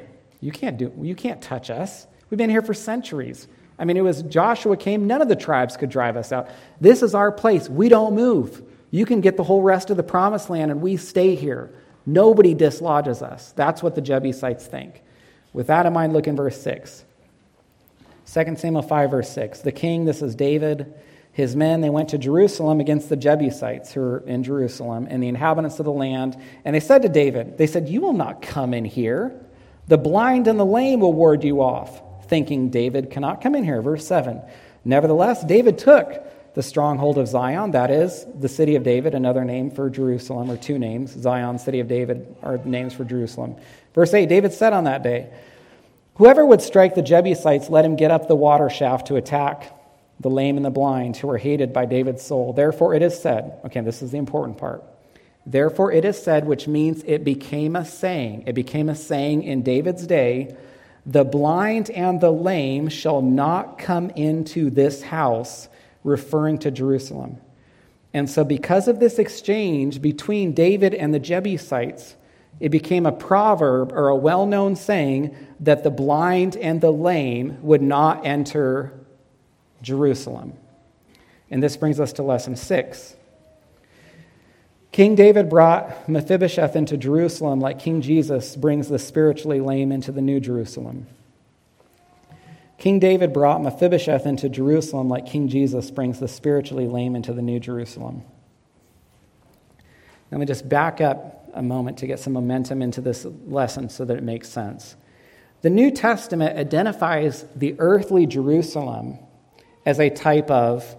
You 0.45 0.51
can't 0.51 0.77
do 0.77 0.93
you 1.01 1.15
can't 1.15 1.41
touch 1.41 1.71
us. 1.71 2.05
We've 2.29 2.37
been 2.37 2.51
here 2.51 2.61
for 2.61 2.75
centuries. 2.75 3.47
I 3.79 3.85
mean, 3.85 3.97
it 3.97 4.03
was 4.03 4.21
Joshua 4.21 4.77
came, 4.77 5.07
none 5.07 5.23
of 5.23 5.27
the 5.27 5.35
tribes 5.35 5.75
could 5.75 5.89
drive 5.89 6.15
us 6.17 6.31
out. 6.31 6.49
This 6.79 7.01
is 7.01 7.15
our 7.15 7.31
place. 7.31 7.67
We 7.67 7.89
don't 7.89 8.13
move. 8.13 8.61
You 8.91 9.07
can 9.07 9.21
get 9.21 9.37
the 9.37 9.43
whole 9.43 9.63
rest 9.63 9.89
of 9.89 9.97
the 9.97 10.03
promised 10.03 10.51
land 10.51 10.69
and 10.69 10.83
we 10.83 10.97
stay 10.97 11.33
here. 11.33 11.73
Nobody 12.05 12.53
dislodges 12.53 13.23
us. 13.23 13.53
That's 13.53 13.81
what 13.81 13.95
the 13.95 14.01
Jebusites 14.01 14.67
think. 14.67 15.01
With 15.51 15.65
that 15.65 15.87
in 15.87 15.93
mind, 15.93 16.13
look 16.13 16.27
in 16.27 16.35
verse 16.35 16.61
6. 16.61 17.03
2 18.31 18.55
Samuel 18.55 18.83
5, 18.83 19.09
verse 19.09 19.29
6. 19.31 19.61
The 19.61 19.71
king, 19.71 20.05
this 20.05 20.21
is 20.21 20.35
David, 20.35 20.93
his 21.31 21.55
men, 21.55 21.81
they 21.81 21.89
went 21.89 22.09
to 22.09 22.19
Jerusalem 22.19 22.79
against 22.79 23.09
the 23.09 23.17
Jebusites 23.17 23.93
who 23.93 24.01
were 24.01 24.19
in 24.27 24.43
Jerusalem 24.43 25.07
and 25.09 25.23
the 25.23 25.27
inhabitants 25.27 25.79
of 25.79 25.85
the 25.85 25.91
land. 25.91 26.39
And 26.63 26.75
they 26.75 26.79
said 26.79 27.01
to 27.01 27.09
David, 27.09 27.57
They 27.57 27.67
said, 27.67 27.89
You 27.89 28.01
will 28.01 28.13
not 28.13 28.43
come 28.43 28.75
in 28.75 28.85
here. 28.85 29.41
The 29.87 29.97
blind 29.97 30.47
and 30.47 30.59
the 30.59 30.65
lame 30.65 30.99
will 30.99 31.13
ward 31.13 31.43
you 31.43 31.61
off, 31.61 32.27
thinking 32.27 32.69
David 32.69 33.11
cannot 33.11 33.41
come 33.41 33.55
in 33.55 33.63
here. 33.63 33.81
Verse 33.81 34.05
7. 34.07 34.41
Nevertheless, 34.83 35.43
David 35.43 35.77
took 35.77 36.23
the 36.55 36.63
stronghold 36.63 37.17
of 37.17 37.27
Zion, 37.27 37.71
that 37.71 37.91
is, 37.91 38.25
the 38.39 38.47
city 38.47 38.75
of 38.75 38.83
David, 38.83 39.13
another 39.13 39.43
name 39.43 39.69
for 39.69 39.89
Jerusalem, 39.89 40.49
or 40.49 40.57
two 40.57 40.79
names. 40.79 41.11
Zion, 41.11 41.59
city 41.59 41.79
of 41.81 41.87
David, 41.87 42.35
are 42.41 42.57
names 42.59 42.93
for 42.93 43.03
Jerusalem. 43.03 43.55
Verse 43.93 44.13
8 44.13 44.27
David 44.27 44.53
said 44.53 44.73
on 44.73 44.85
that 44.85 45.03
day, 45.03 45.31
Whoever 46.15 46.45
would 46.45 46.61
strike 46.61 46.95
the 46.95 47.01
Jebusites, 47.01 47.69
let 47.69 47.83
him 47.83 47.97
get 47.97 48.09
up 48.09 48.27
the 48.27 48.35
water 48.35 48.69
shaft 48.69 49.07
to 49.07 49.17
attack 49.17 49.71
the 50.19 50.29
lame 50.29 50.55
and 50.55 50.65
the 50.65 50.69
blind 50.69 51.17
who 51.17 51.29
are 51.29 51.37
hated 51.37 51.73
by 51.73 51.85
David's 51.85 52.23
soul. 52.23 52.53
Therefore 52.53 52.93
it 52.93 53.01
is 53.01 53.19
said, 53.19 53.59
okay, 53.65 53.81
this 53.81 54.01
is 54.01 54.11
the 54.11 54.17
important 54.17 54.57
part. 54.57 54.83
Therefore 55.45 55.91
it 55.91 56.05
is 56.05 56.21
said, 56.21 56.45
which 56.45 56.67
means 56.67 57.03
it 57.05 57.23
became 57.23 57.75
a 57.75 57.85
saying. 57.85 58.43
It 58.47 58.53
became 58.53 58.89
a 58.89 58.95
saying 58.95 59.43
in 59.43 59.61
David's 59.61 60.07
day 60.07 60.55
the 61.05 61.23
blind 61.23 61.91
and 61.91 62.19
the 62.19 62.31
lame 62.31 62.89
shall 62.89 63.21
not 63.21 63.77
come 63.77 64.09
into 64.11 64.71
this 64.71 65.03
house 65.03 65.69
referring 66.03 66.57
to 66.59 66.71
Jerusalem. 66.71 67.37
And 68.13 68.29
so, 68.29 68.43
because 68.43 68.87
of 68.87 68.99
this 68.99 69.19
exchange 69.19 70.01
between 70.01 70.53
David 70.53 70.93
and 70.93 71.13
the 71.13 71.19
Jebusites, 71.19 72.15
it 72.59 72.69
became 72.69 73.05
a 73.05 73.11
proverb 73.11 73.91
or 73.91 74.07
a 74.07 74.15
well 74.15 74.45
known 74.45 74.75
saying 74.75 75.35
that 75.59 75.83
the 75.83 75.91
blind 75.91 76.55
and 76.55 76.79
the 76.79 76.93
lame 76.93 77.57
would 77.61 77.81
not 77.81 78.25
enter 78.25 78.93
Jerusalem. 79.81 80.53
And 81.51 81.61
this 81.61 81.77
brings 81.77 81.99
us 81.99 82.13
to 82.13 82.23
lesson 82.23 82.55
six. 82.55 83.15
King 84.95 85.15
David 85.15 85.49
brought 85.49 86.07
Mephibosheth 86.07 86.73
into 86.73 86.95
Jerusalem 86.95 87.59
like 87.59 87.79
King 87.79 87.99
Jesus 87.99 88.55
brings 88.55 88.87
the 88.87 88.97
spiritually 88.97 89.59
lame 89.59 89.91
into 89.91 90.09
the 90.13 90.21
New 90.21 90.39
Jerusalem. 90.39 91.07
King 92.77 92.99
David 92.99 93.33
brought 93.33 93.61
Mephibosheth 93.61 94.25
into 94.25 94.47
Jerusalem 94.47 95.09
like 95.09 95.25
King 95.25 95.49
Jesus 95.49 95.91
brings 95.91 96.21
the 96.21 96.29
spiritually 96.29 96.87
lame 96.87 97.13
into 97.13 97.33
the 97.33 97.41
New 97.41 97.59
Jerusalem. 97.59 98.23
Let 100.31 100.39
me 100.39 100.45
just 100.45 100.69
back 100.69 101.01
up 101.01 101.49
a 101.53 101.61
moment 101.61 101.97
to 101.97 102.07
get 102.07 102.21
some 102.21 102.31
momentum 102.31 102.81
into 102.81 103.01
this 103.01 103.27
lesson 103.47 103.89
so 103.89 104.05
that 104.05 104.15
it 104.15 104.23
makes 104.23 104.47
sense. 104.47 104.95
The 105.61 105.69
New 105.69 105.91
Testament 105.91 106.57
identifies 106.57 107.43
the 107.53 107.75
earthly 107.79 108.25
Jerusalem 108.25 109.19
as 109.85 109.99
a 109.99 110.09
type 110.09 110.49
of 110.49 110.95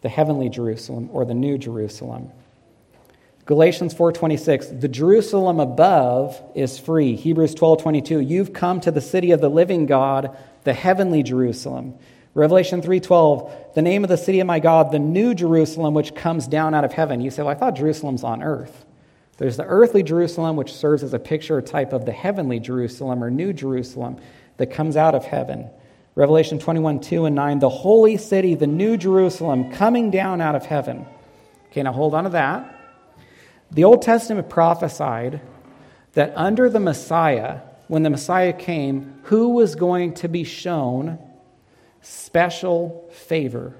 the 0.00 0.08
heavenly 0.08 0.48
Jerusalem 0.48 1.08
or 1.12 1.24
the 1.24 1.34
New 1.34 1.58
Jerusalem. 1.58 2.30
Galatians 3.46 3.94
4:26 3.94 4.80
The 4.80 4.88
Jerusalem 4.88 5.58
above 5.58 6.40
is 6.54 6.78
free. 6.78 7.16
Hebrews 7.16 7.54
12:22 7.54 8.20
You've 8.20 8.52
come 8.52 8.80
to 8.80 8.90
the 8.90 9.00
city 9.00 9.30
of 9.30 9.40
the 9.40 9.48
living 9.48 9.86
God, 9.86 10.36
the 10.64 10.74
heavenly 10.74 11.22
Jerusalem. 11.22 11.94
Revelation 12.34 12.82
3:12 12.82 13.50
The 13.74 13.82
name 13.82 14.04
of 14.04 14.10
the 14.10 14.18
city 14.18 14.40
of 14.40 14.46
my 14.46 14.60
God, 14.60 14.92
the 14.92 14.98
new 14.98 15.34
Jerusalem 15.34 15.94
which 15.94 16.14
comes 16.14 16.46
down 16.46 16.74
out 16.74 16.84
of 16.84 16.92
heaven. 16.92 17.20
You 17.20 17.30
say, 17.30 17.42
"Well, 17.42 17.50
I 17.50 17.54
thought 17.54 17.74
Jerusalem's 17.74 18.22
on 18.22 18.42
earth." 18.42 18.84
There's 19.38 19.56
the 19.56 19.64
earthly 19.64 20.02
Jerusalem 20.02 20.56
which 20.56 20.74
serves 20.74 21.02
as 21.02 21.14
a 21.14 21.18
picture 21.18 21.62
type 21.62 21.92
of 21.92 22.04
the 22.04 22.12
heavenly 22.12 22.60
Jerusalem 22.60 23.24
or 23.24 23.30
new 23.30 23.52
Jerusalem 23.52 24.16
that 24.58 24.66
comes 24.66 24.96
out 24.96 25.14
of 25.14 25.24
heaven. 25.24 25.70
Revelation 26.18 26.58
21, 26.58 26.98
2 26.98 27.26
and 27.26 27.36
9, 27.36 27.60
the 27.60 27.68
holy 27.68 28.16
city, 28.16 28.56
the 28.56 28.66
new 28.66 28.96
Jerusalem, 28.96 29.70
coming 29.70 30.10
down 30.10 30.40
out 30.40 30.56
of 30.56 30.66
heaven. 30.66 31.06
Okay, 31.70 31.80
now 31.84 31.92
hold 31.92 32.12
on 32.12 32.24
to 32.24 32.30
that. 32.30 32.76
The 33.70 33.84
Old 33.84 34.02
Testament 34.02 34.48
prophesied 34.48 35.40
that 36.14 36.32
under 36.34 36.68
the 36.68 36.80
Messiah, 36.80 37.60
when 37.86 38.02
the 38.02 38.10
Messiah 38.10 38.52
came, 38.52 39.20
who 39.26 39.50
was 39.50 39.76
going 39.76 40.14
to 40.14 40.26
be 40.26 40.42
shown 40.42 41.20
special 42.00 43.08
favor? 43.12 43.76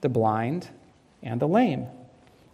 The 0.00 0.08
blind 0.08 0.70
and 1.22 1.38
the 1.38 1.48
lame. 1.48 1.86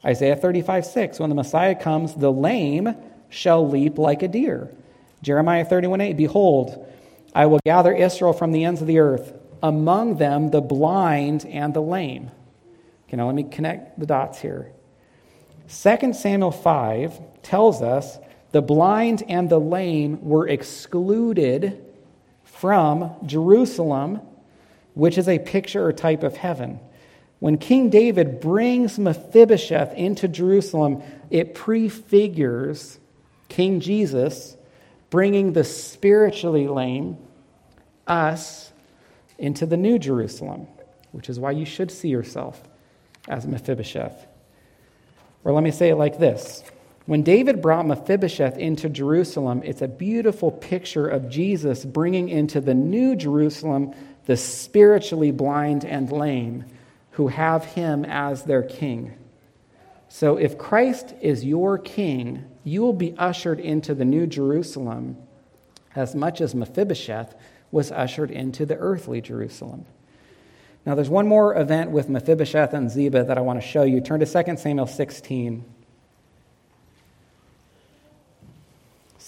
Isaiah 0.04 0.34
35, 0.34 0.86
6, 0.86 1.20
when 1.20 1.28
the 1.28 1.36
Messiah 1.36 1.76
comes, 1.76 2.14
the 2.16 2.32
lame 2.32 2.96
shall 3.28 3.68
leap 3.68 3.96
like 3.96 4.24
a 4.24 4.28
deer. 4.28 4.74
Jeremiah 5.22 5.64
31, 5.64 6.00
8, 6.00 6.16
behold, 6.16 6.91
I 7.34 7.46
will 7.46 7.60
gather 7.64 7.92
Israel 7.92 8.32
from 8.32 8.52
the 8.52 8.64
ends 8.64 8.80
of 8.80 8.86
the 8.86 8.98
earth, 8.98 9.32
among 9.62 10.16
them 10.16 10.50
the 10.50 10.60
blind 10.60 11.46
and 11.46 11.72
the 11.72 11.82
lame. 11.82 12.30
Okay, 13.08 13.16
now 13.16 13.26
let 13.26 13.34
me 13.34 13.44
connect 13.44 13.98
the 13.98 14.06
dots 14.06 14.40
here. 14.40 14.72
2 15.68 16.12
Samuel 16.12 16.50
5 16.50 17.42
tells 17.42 17.80
us 17.80 18.18
the 18.50 18.60
blind 18.62 19.22
and 19.28 19.48
the 19.48 19.60
lame 19.60 20.22
were 20.22 20.46
excluded 20.46 21.82
from 22.44 23.14
Jerusalem, 23.24 24.20
which 24.94 25.16
is 25.16 25.28
a 25.28 25.38
picture 25.38 25.86
or 25.86 25.92
type 25.92 26.22
of 26.22 26.36
heaven. 26.36 26.80
When 27.38 27.56
King 27.56 27.88
David 27.88 28.40
brings 28.40 28.98
Mephibosheth 28.98 29.94
into 29.94 30.28
Jerusalem, 30.28 31.02
it 31.30 31.54
prefigures 31.54 33.00
King 33.48 33.80
Jesus 33.80 34.56
bringing 35.12 35.52
the 35.52 35.62
spiritually 35.62 36.66
lame, 36.66 37.18
us, 38.06 38.72
into 39.38 39.66
the 39.66 39.76
new 39.76 39.98
Jerusalem, 39.98 40.66
which 41.12 41.28
is 41.28 41.38
why 41.38 41.50
you 41.50 41.66
should 41.66 41.90
see 41.90 42.08
yourself 42.08 42.62
as 43.28 43.46
Mephibosheth. 43.46 44.26
Or 45.44 45.52
let 45.52 45.62
me 45.62 45.70
say 45.70 45.90
it 45.90 45.96
like 45.96 46.18
this 46.18 46.64
When 47.04 47.22
David 47.22 47.60
brought 47.60 47.86
Mephibosheth 47.86 48.56
into 48.56 48.88
Jerusalem, 48.88 49.60
it's 49.66 49.82
a 49.82 49.88
beautiful 49.88 50.50
picture 50.50 51.06
of 51.06 51.28
Jesus 51.28 51.84
bringing 51.84 52.30
into 52.30 52.62
the 52.62 52.74
new 52.74 53.14
Jerusalem 53.14 53.94
the 54.24 54.38
spiritually 54.38 55.30
blind 55.30 55.84
and 55.84 56.10
lame 56.10 56.64
who 57.10 57.28
have 57.28 57.66
him 57.66 58.06
as 58.06 58.44
their 58.44 58.62
king. 58.62 59.12
So 60.08 60.38
if 60.38 60.56
Christ 60.56 61.12
is 61.20 61.44
your 61.44 61.76
king, 61.76 62.46
you 62.64 62.82
will 62.82 62.92
be 62.92 63.14
ushered 63.18 63.60
into 63.60 63.94
the 63.94 64.04
new 64.04 64.26
Jerusalem 64.26 65.16
as 65.94 66.14
much 66.14 66.40
as 66.40 66.54
Mephibosheth 66.54 67.34
was 67.70 67.90
ushered 67.90 68.30
into 68.30 68.64
the 68.64 68.76
earthly 68.76 69.20
Jerusalem. 69.20 69.86
Now, 70.84 70.94
there's 70.94 71.08
one 71.08 71.28
more 71.28 71.56
event 71.56 71.90
with 71.90 72.08
Mephibosheth 72.08 72.72
and 72.74 72.90
Ziba 72.90 73.24
that 73.24 73.38
I 73.38 73.40
want 73.40 73.60
to 73.60 73.66
show 73.66 73.82
you. 73.82 74.00
Turn 74.00 74.20
to 74.20 74.26
2 74.26 74.56
Samuel 74.56 74.86
16. 74.86 75.64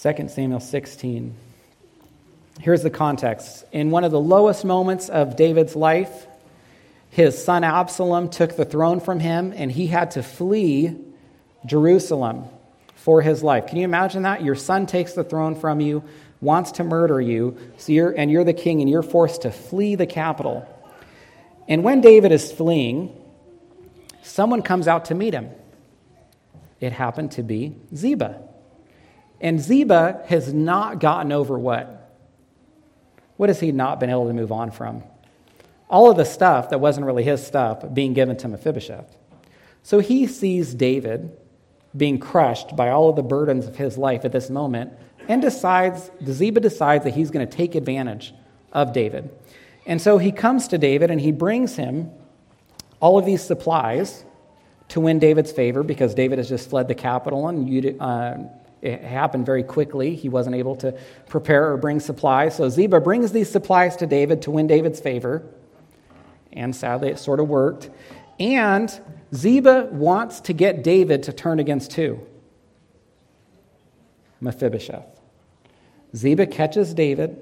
2 0.01 0.27
Samuel 0.27 0.59
16. 0.59 1.35
Here's 2.59 2.83
the 2.83 2.89
context. 2.89 3.65
In 3.71 3.89
one 3.89 4.03
of 4.03 4.11
the 4.11 4.19
lowest 4.19 4.65
moments 4.65 5.09
of 5.09 5.35
David's 5.35 5.75
life, 5.75 6.27
his 7.09 7.41
son 7.41 7.63
Absalom 7.63 8.29
took 8.29 8.55
the 8.55 8.65
throne 8.65 8.99
from 8.99 9.19
him, 9.19 9.53
and 9.55 9.71
he 9.71 9.87
had 9.87 10.11
to 10.11 10.23
flee 10.23 10.95
Jerusalem 11.65 12.45
for 13.05 13.21
his 13.21 13.43
life. 13.43 13.67
Can 13.67 13.77
you 13.77 13.85
imagine 13.85 14.23
that? 14.23 14.43
Your 14.43 14.55
son 14.55 14.87
takes 14.87 15.13
the 15.13 15.23
throne 15.23 15.53
from 15.53 15.79
you, 15.79 16.03
wants 16.41 16.71
to 16.71 16.83
murder 16.83 17.21
you, 17.21 17.55
so 17.77 17.91
you're, 17.91 18.09
and 18.09 18.31
you're 18.31 18.43
the 18.43 18.51
king, 18.51 18.81
and 18.81 18.89
you're 18.89 19.03
forced 19.03 19.43
to 19.43 19.51
flee 19.51 19.93
the 19.93 20.07
capital. 20.07 20.67
And 21.67 21.83
when 21.83 22.01
David 22.01 22.31
is 22.31 22.51
fleeing, 22.51 23.15
someone 24.23 24.63
comes 24.63 24.87
out 24.87 25.05
to 25.05 25.13
meet 25.13 25.35
him. 25.35 25.51
It 26.79 26.93
happened 26.93 27.33
to 27.33 27.43
be 27.43 27.75
Ziba. 27.95 28.41
And 29.39 29.61
Ziba 29.61 30.23
has 30.25 30.51
not 30.51 30.99
gotten 30.99 31.31
over 31.31 31.59
what? 31.59 32.11
What 33.37 33.49
has 33.49 33.59
he 33.59 33.71
not 33.71 33.99
been 33.99 34.09
able 34.09 34.25
to 34.29 34.33
move 34.33 34.51
on 34.51 34.71
from? 34.71 35.03
All 35.91 36.09
of 36.09 36.17
the 36.17 36.25
stuff 36.25 36.71
that 36.71 36.79
wasn't 36.79 37.05
really 37.05 37.23
his 37.23 37.45
stuff 37.45 37.85
being 37.93 38.13
given 38.13 38.35
to 38.37 38.47
Mephibosheth. 38.47 39.15
So 39.83 39.99
he 39.99 40.25
sees 40.25 40.73
David 40.73 41.37
being 41.95 42.19
crushed 42.19 42.75
by 42.75 42.89
all 42.89 43.09
of 43.09 43.15
the 43.15 43.23
burdens 43.23 43.67
of 43.67 43.75
his 43.75 43.97
life 43.97 44.25
at 44.25 44.31
this 44.31 44.49
moment 44.49 44.91
and 45.27 45.41
decides, 45.41 46.11
Ziba 46.25 46.59
decides 46.59 47.03
that 47.03 47.13
he's 47.13 47.31
going 47.31 47.47
to 47.47 47.57
take 47.57 47.75
advantage 47.75 48.33
of 48.73 48.93
David. 48.93 49.29
And 49.85 50.01
so 50.01 50.17
he 50.17 50.31
comes 50.31 50.67
to 50.69 50.77
David 50.77 51.11
and 51.11 51.21
he 51.21 51.31
brings 51.31 51.75
him 51.75 52.11
all 52.99 53.17
of 53.17 53.25
these 53.25 53.43
supplies 53.43 54.23
to 54.89 54.99
win 54.99 55.19
David's 55.19 55.51
favor 55.51 55.83
because 55.83 56.13
David 56.13 56.37
has 56.37 56.49
just 56.49 56.69
fled 56.69 56.87
the 56.87 56.95
capital 56.95 57.47
and 57.47 58.01
uh, 58.01 58.37
It 58.81 59.01
happened 59.01 59.45
very 59.45 59.63
quickly. 59.63 60.15
He 60.15 60.29
wasn't 60.29 60.55
able 60.55 60.75
to 60.77 60.97
prepare 61.27 61.71
or 61.71 61.77
bring 61.77 61.99
supplies. 61.99 62.55
So 62.55 62.69
Ziba 62.69 62.99
brings 62.99 63.31
these 63.31 63.49
supplies 63.49 63.95
to 63.97 64.05
David 64.05 64.43
to 64.43 64.51
win 64.51 64.67
David's 64.67 64.99
favor. 64.99 65.43
And 66.53 66.75
sadly, 66.75 67.09
it 67.09 67.19
sort 67.19 67.39
of 67.39 67.47
worked. 67.49 67.89
And 68.39 68.99
Ziba 69.33 69.89
wants 69.91 70.41
to 70.41 70.53
get 70.53 70.83
David 70.83 71.23
to 71.23 71.33
turn 71.33 71.59
against 71.59 71.93
who? 71.93 72.19
Mephibosheth. 74.41 75.19
Ziba 76.15 76.45
catches 76.45 76.93
David, 76.93 77.41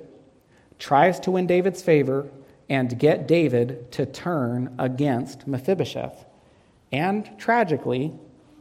tries 0.79 1.19
to 1.21 1.31
win 1.31 1.47
David's 1.47 1.81
favor, 1.81 2.29
and 2.69 2.97
get 2.97 3.27
David 3.27 3.91
to 3.91 4.05
turn 4.05 4.73
against 4.79 5.47
Mephibosheth. 5.47 6.25
And 6.91 7.29
tragically, 7.37 8.13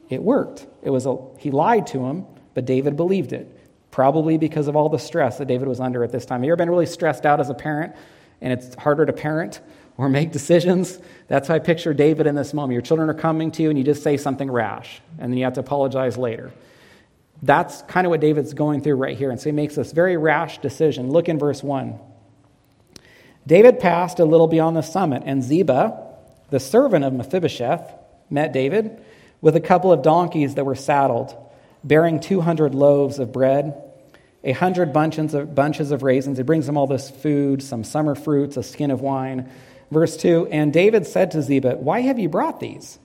it 0.09 0.23
worked. 0.23 0.67
It 0.83 0.91
was 0.91 1.07
a, 1.07 1.17
he 1.39 1.51
lied 1.51 1.87
to 1.89 2.05
him, 2.05 2.27
but 2.55 2.65
David 2.65 2.97
believed 2.97 3.33
it, 3.33 3.49
probably 3.91 4.39
because 4.39 4.69
of 4.69 4.77
all 4.77 4.89
the 4.89 4.99
stress 4.99 5.39
that 5.39 5.47
David 5.47 5.69
was 5.69 5.81
under 5.81 6.03
at 6.03 6.13
this 6.13 6.27
time. 6.27 6.41
Have 6.41 6.47
you 6.47 6.53
ever 6.53 6.57
been 6.57 6.71
really 6.71 6.87
stressed 6.87 7.25
out 7.25 7.41
as 7.41 7.49
a 7.49 7.55
parent 7.55 7.95
and 8.41 8.53
it's 8.53 8.75
harder 8.75 9.07
to 9.07 9.13
parent 9.13 9.61
or 9.97 10.09
make 10.09 10.33
decisions? 10.33 10.99
That's 11.29 11.49
how 11.49 11.55
I 11.55 11.59
picture 11.59 11.95
David 11.95 12.27
in 12.27 12.35
this 12.35 12.55
moment. 12.55 12.73
Your 12.73 12.83
children 12.83 13.09
are 13.11 13.15
coming 13.15 13.51
to 13.53 13.63
you 13.63 13.71
and 13.71 13.79
you 13.79 13.85
just 13.85 14.03
say 14.03 14.17
something 14.17 14.51
rash, 14.51 15.01
and 15.19 15.33
then 15.33 15.39
you 15.39 15.45
have 15.45 15.55
to 15.55 15.61
apologize 15.61 16.17
later. 16.17 16.53
That's 17.43 17.83
kind 17.83 18.07
of 18.07 18.11
what 18.11 18.21
David's 18.21 18.55
going 18.55 18.83
through 18.83 18.95
right 18.95 19.17
here. 19.17 19.31
And 19.31 19.41
so 19.41 19.47
he 19.47 19.53
makes 19.53 19.75
this 19.75 19.93
very 19.93 20.17
rash 20.17 20.59
decision. 20.59 21.11
Look 21.11 21.29
in 21.29 21.39
verse 21.39 21.63
1. 21.63 21.99
David 23.47 23.81
passed 23.81 24.21
a 24.21 24.25
little 24.25 24.47
beyond 24.47 24.77
the 24.77 24.83
summit, 24.83 25.23
and 25.27 25.43
Ziba, 25.43 26.15
the 26.51 26.61
servant 26.61 27.05
of 27.05 27.13
Mephibosheth, 27.13 27.93
met 28.31 28.53
David 28.53 29.03
with 29.41 29.57
a 29.57 29.61
couple 29.61 29.93
of 29.93 30.03
donkeys 30.03 30.55
that 30.55 30.65
were 30.65 30.77
saddled 30.77 31.37
bearing 31.85 32.21
200 32.21 32.75
loaves 32.75 33.19
of 33.19 33.33
bread, 33.33 33.75
a 34.45 34.53
hundred 34.53 34.93
bunches 34.93 35.35
of, 35.35 35.55
bunches 35.55 35.91
of 35.91 36.03
raisins. 36.03 36.39
He 36.39 36.45
brings 36.45 36.67
them 36.67 36.77
all 36.77 36.87
this 36.87 37.11
food, 37.11 37.63
some 37.63 37.85
summer 37.85 38.15
fruits, 38.15 38.57
a 38.57 38.63
skin 38.63 38.91
of 38.91 39.01
wine. 39.01 39.51
Verse 39.93 40.17
2 40.17 40.49
And 40.51 40.73
David 40.73 41.07
said 41.07 41.31
to 41.33 41.43
Ziba, 41.43 41.77
Why 41.77 42.01
have 42.01 42.19
you 42.19 42.31
brought 42.31 42.61
these? 42.61 42.99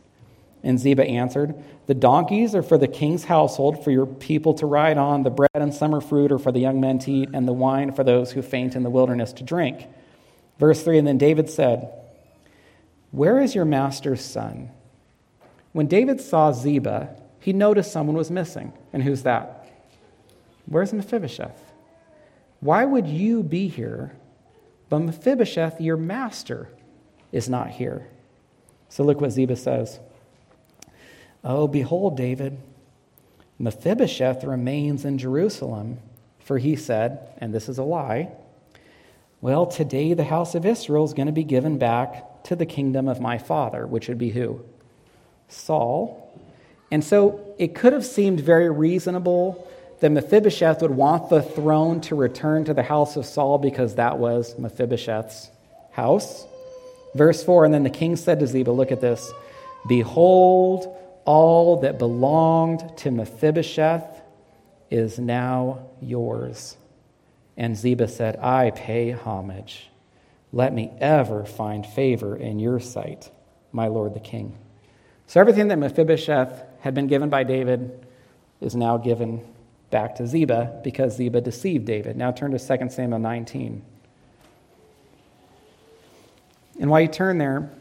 And 0.64 0.80
Ziba 0.80 1.04
answered, 1.04 1.54
The 1.86 1.94
donkeys 1.94 2.56
are 2.56 2.64
for 2.64 2.78
the 2.78 2.88
king's 2.88 3.26
household, 3.26 3.84
for 3.84 3.92
your 3.92 4.06
people 4.06 4.54
to 4.56 4.66
ride 4.66 4.98
on. 4.98 5.24
The 5.24 5.30
bread 5.30 5.50
and 5.54 5.74
summer 5.74 6.00
fruit 6.00 6.32
are 6.32 6.40
for 6.40 6.54
the 6.54 6.62
young 6.62 6.80
men 6.80 6.98
to 7.00 7.12
eat, 7.12 7.30
and 7.34 7.46
the 7.46 7.54
wine 7.54 7.92
for 7.92 8.06
those 8.06 8.32
who 8.32 8.42
faint 8.42 8.76
in 8.76 8.84
the 8.84 8.90
wilderness 8.90 9.34
to 9.34 9.44
drink. 9.44 9.86
Verse 10.60 10.82
3 10.82 10.98
And 10.98 11.08
then 11.08 11.18
David 11.18 11.50
said, 11.50 11.92
Where 13.12 13.42
is 13.42 13.54
your 13.54 13.66
master's 13.66 14.24
son? 14.24 14.72
When 15.74 15.88
David 15.88 16.22
saw 16.22 16.54
Ziba, 16.54 17.16
he 17.42 17.52
noticed 17.52 17.92
someone 17.92 18.16
was 18.16 18.32
missing. 18.32 18.72
And 18.94 19.04
who's 19.04 19.24
that? 19.24 19.68
Where's 20.66 20.94
Mephibosheth? 20.94 21.62
Why 22.62 22.86
would 22.86 23.08
you 23.08 23.44
be 23.44 23.68
here, 23.68 24.16
but 24.90 25.00
Mephibosheth, 25.00 25.80
your 25.82 25.98
master, 25.98 26.70
is 27.38 27.48
not 27.48 27.70
here? 27.70 28.08
So 28.90 29.04
look 29.04 29.22
what 29.22 29.32
Ziba 29.32 29.56
says. 29.56 30.00
Oh, 31.44 31.68
behold, 31.68 32.18
David, 32.18 32.58
Mephibosheth 33.60 34.44
remains 34.44 35.06
in 35.06 35.18
Jerusalem, 35.18 36.00
for 36.40 36.58
he 36.58 36.76
said, 36.76 37.20
and 37.38 37.54
this 37.54 37.70
is 37.70 37.78
a 37.78 37.84
lie, 37.84 38.30
well, 39.40 39.66
today 39.66 40.14
the 40.14 40.24
house 40.24 40.56
of 40.56 40.66
Israel 40.66 41.06
is 41.06 41.14
going 41.14 41.28
to 41.28 41.32
be 41.32 41.44
given 41.44 41.78
back 41.78 42.44
to 42.46 42.56
the 42.56 42.66
kingdom 42.66 43.08
of 43.08 43.22
my 43.22 43.38
father, 43.38 43.86
which 43.86 44.08
would 44.08 44.18
be 44.18 44.32
who? 44.32 44.64
Saul. 45.48 46.24
And 46.92 47.04
so 47.04 47.56
it 47.60 47.76
could 47.76 47.94
have 47.94 48.06
seemed 48.06 48.40
very 48.40 48.70
reasonable 48.70 49.68
that 50.00 50.10
Mephibosheth 50.10 50.82
would 50.82 50.92
want 50.92 51.30
the 51.30 51.42
throne 51.42 52.02
to 52.02 52.16
return 52.16 52.66
to 52.66 52.74
the 52.74 52.84
house 52.84 53.16
of 53.16 53.26
Saul 53.26 53.58
because 53.58 53.96
that 53.96 54.18
was 54.18 54.58
Mephibosheth's 54.58 55.50
house. 55.92 56.46
Verse 57.16 57.44
4 57.44 57.66
And 57.66 57.74
then 57.74 57.84
the 57.84 57.90
king 57.90 58.16
said 58.16 58.40
to 58.40 58.48
Ziba, 58.48 58.72
Look 58.72 58.92
at 58.92 59.02
this. 59.02 59.32
Behold, 59.88 60.96
all 61.26 61.82
that 61.82 62.00
belonged 62.00 62.98
to 62.98 63.12
Mephibosheth 63.12 64.22
is 64.90 65.20
now 65.20 65.88
yours. 66.02 66.78
And 67.58 67.76
Ziba 67.76 68.08
said, 68.08 68.38
I 68.38 68.72
pay 68.72 69.12
homage. 69.12 69.90
Let 70.54 70.74
me 70.74 70.92
ever 71.00 71.44
find 71.44 71.86
favor 71.86 72.36
in 72.36 72.60
your 72.60 72.80
sight, 72.80 73.30
my 73.72 73.88
lord 73.88 74.14
the 74.14 74.20
king. 74.20 74.58
So 75.26 75.42
everything 75.42 75.68
that 75.68 75.78
Mephibosheth 75.78 76.64
had 76.80 76.94
been 76.94 77.08
given 77.08 77.30
by 77.30 77.44
David 77.44 78.06
is 78.62 78.76
now 78.76 78.98
given 78.98 79.46
back 79.90 80.16
to 80.16 80.28
Ziba 80.28 80.80
because 80.84 81.18
Ziba 81.18 81.42
deceived 81.42 81.86
David. 81.86 82.16
Now 82.16 82.32
turn 82.32 82.52
to 82.52 82.60
2 82.60 82.90
Samuel 82.90 83.20
19. 83.20 83.84
And 86.80 86.90
while 86.90 87.02
you 87.02 87.08
turn 87.08 87.38
there, 87.38 87.72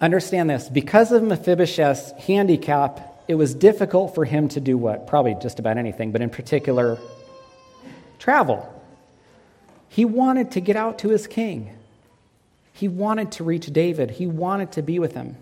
understand 0.00 0.48
this. 0.48 0.68
Because 0.68 1.12
of 1.12 1.22
Mephibosheth's 1.22 2.12
handicap, 2.24 3.24
it 3.28 3.34
was 3.34 3.54
difficult 3.54 4.14
for 4.14 4.24
him 4.24 4.48
to 4.50 4.60
do 4.60 4.78
what? 4.78 5.06
Probably 5.06 5.36
just 5.40 5.58
about 5.58 5.78
anything, 5.78 6.12
but 6.12 6.22
in 6.22 6.30
particular, 6.30 6.98
travel. 8.18 8.72
He 9.88 10.04
wanted 10.04 10.52
to 10.52 10.60
get 10.60 10.76
out 10.76 10.98
to 11.00 11.08
his 11.08 11.26
king. 11.26 11.72
He 12.72 12.88
wanted 12.88 13.32
to 13.32 13.44
reach 13.44 13.66
David. 13.66 14.10
He 14.10 14.26
wanted 14.26 14.72
to 14.72 14.82
be 14.82 14.98
with 14.98 15.14
him. 15.14 15.36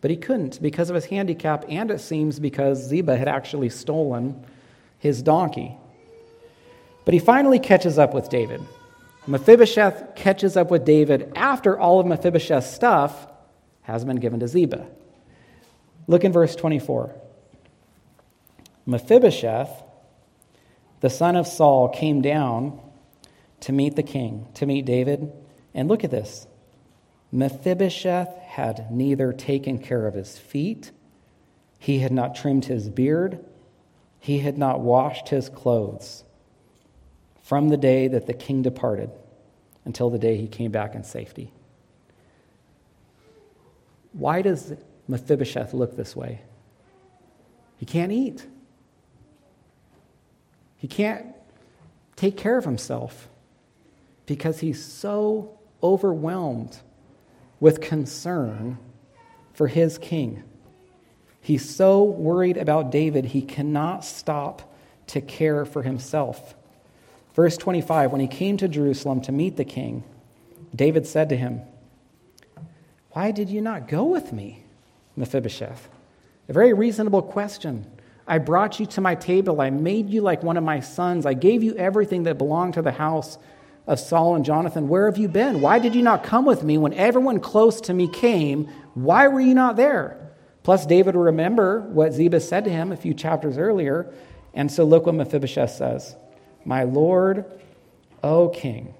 But 0.00 0.10
he 0.10 0.16
couldn't 0.16 0.60
because 0.62 0.88
of 0.88 0.94
his 0.94 1.06
handicap, 1.06 1.64
and 1.68 1.90
it 1.90 2.00
seems 2.00 2.38
because 2.38 2.82
Ziba 2.82 3.16
had 3.16 3.28
actually 3.28 3.68
stolen 3.68 4.44
his 4.98 5.22
donkey. 5.22 5.76
But 7.04 7.14
he 7.14 7.20
finally 7.20 7.58
catches 7.58 7.98
up 7.98 8.14
with 8.14 8.28
David. 8.28 8.60
Mephibosheth 9.26 10.14
catches 10.14 10.56
up 10.56 10.70
with 10.70 10.84
David 10.84 11.32
after 11.36 11.78
all 11.78 12.00
of 12.00 12.06
Mephibosheth's 12.06 12.72
stuff 12.72 13.26
has 13.82 14.04
been 14.04 14.16
given 14.16 14.40
to 14.40 14.48
Ziba. 14.48 14.86
Look 16.06 16.24
in 16.24 16.32
verse 16.32 16.56
24. 16.56 17.14
Mephibosheth, 18.86 19.82
the 21.00 21.10
son 21.10 21.36
of 21.36 21.46
Saul, 21.46 21.88
came 21.88 22.22
down 22.22 22.80
to 23.60 23.72
meet 23.72 23.96
the 23.96 24.02
king, 24.02 24.48
to 24.54 24.66
meet 24.66 24.86
David. 24.86 25.32
And 25.74 25.88
look 25.88 26.02
at 26.02 26.10
this 26.10 26.46
Mephibosheth 27.30 28.34
had 28.38 28.90
neither 28.90 29.32
taken 29.32 29.78
care 29.78 30.06
of 30.06 30.14
his 30.14 30.38
feet, 30.38 30.90
he 31.78 32.00
had 32.00 32.12
not 32.12 32.34
trimmed 32.34 32.64
his 32.64 32.88
beard, 32.88 33.44
he 34.18 34.38
had 34.38 34.58
not 34.58 34.80
washed 34.80 35.28
his 35.28 35.48
clothes 35.48 36.24
from 37.50 37.68
the 37.68 37.76
day 37.76 38.06
that 38.06 38.28
the 38.28 38.32
king 38.32 38.62
departed 38.62 39.10
until 39.84 40.08
the 40.08 40.20
day 40.20 40.36
he 40.36 40.46
came 40.46 40.70
back 40.70 40.94
in 40.94 41.02
safety. 41.02 41.52
Why 44.12 44.40
does 44.40 44.72
Mephibosheth 45.08 45.74
look 45.74 45.96
this 45.96 46.14
way? 46.14 46.42
He 47.76 47.86
can't 47.86 48.12
eat. 48.12 48.46
He 50.76 50.86
can't 50.86 51.26
take 52.14 52.36
care 52.36 52.56
of 52.56 52.64
himself 52.64 53.28
because 54.26 54.60
he's 54.60 54.84
so 54.84 55.58
overwhelmed 55.82 56.78
with 57.58 57.80
concern 57.80 58.78
for 59.54 59.66
his 59.66 59.98
king. 59.98 60.44
He's 61.40 61.68
so 61.68 62.04
worried 62.04 62.58
about 62.58 62.92
David, 62.92 63.24
he 63.24 63.42
cannot 63.42 64.04
stop 64.04 64.72
to 65.08 65.20
care 65.20 65.64
for 65.64 65.82
himself. 65.82 66.54
Verse 67.40 67.56
25 67.56 68.12
When 68.12 68.20
he 68.20 68.26
came 68.26 68.58
to 68.58 68.68
Jerusalem 68.68 69.22
to 69.22 69.32
meet 69.32 69.56
the 69.56 69.64
king, 69.64 70.04
David 70.76 71.06
said 71.06 71.30
to 71.30 71.36
him, 71.38 71.62
Why 73.12 73.30
did 73.30 73.48
you 73.48 73.62
not 73.62 73.88
go 73.88 74.04
with 74.04 74.30
me, 74.30 74.64
Mephibosheth? 75.16 75.88
A 76.50 76.52
very 76.52 76.74
reasonable 76.74 77.22
question. 77.22 77.86
I 78.26 78.36
brought 78.36 78.78
you 78.78 78.84
to 78.84 79.00
my 79.00 79.14
table. 79.14 79.62
I 79.62 79.70
made 79.70 80.10
you 80.10 80.20
like 80.20 80.42
one 80.42 80.58
of 80.58 80.64
my 80.64 80.80
sons. 80.80 81.24
I 81.24 81.32
gave 81.32 81.62
you 81.62 81.74
everything 81.76 82.24
that 82.24 82.36
belonged 82.36 82.74
to 82.74 82.82
the 82.82 82.92
house 82.92 83.38
of 83.86 83.98
Saul 83.98 84.34
and 84.34 84.44
Jonathan, 84.44 84.86
Where 84.86 85.06
have 85.06 85.16
you 85.16 85.26
been? 85.26 85.62
Why 85.62 85.78
did 85.78 85.94
you 85.94 86.02
not 86.02 86.22
come 86.22 86.44
with 86.44 86.62
me 86.62 86.76
when 86.76 86.92
everyone 86.92 87.40
close 87.40 87.80
to 87.80 87.94
me 87.94 88.06
came? 88.06 88.66
Why 88.92 89.28
were 89.28 89.40
you 89.40 89.54
not 89.54 89.76
there? 89.76 90.34
Plus, 90.62 90.84
David 90.84 91.16
will 91.16 91.22
remember 91.22 91.80
what 91.88 92.12
Ziba 92.12 92.40
said 92.40 92.64
to 92.64 92.70
him 92.70 92.92
a 92.92 92.98
few 92.98 93.14
chapters 93.14 93.56
earlier. 93.56 94.12
And 94.52 94.70
so, 94.70 94.84
look 94.84 95.06
what 95.06 95.14
Mephibosheth 95.14 95.70
says 95.70 96.16
My 96.64 96.84
Lord, 96.84 97.44
O 98.22 98.48
King, 98.48 98.94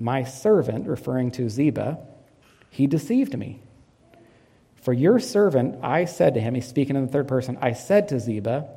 my 0.00 0.24
servant, 0.24 0.86
referring 0.86 1.30
to 1.32 1.48
Ziba, 1.48 1.98
he 2.70 2.86
deceived 2.86 3.36
me. 3.36 3.60
For 4.82 4.92
your 4.92 5.18
servant, 5.18 5.78
I 5.82 6.04
said 6.04 6.34
to 6.34 6.40
him, 6.40 6.54
he's 6.54 6.66
speaking 6.66 6.96
in 6.96 7.06
the 7.06 7.12
third 7.12 7.28
person, 7.28 7.58
I 7.60 7.72
said 7.72 8.08
to 8.08 8.20
Ziba, 8.20 8.68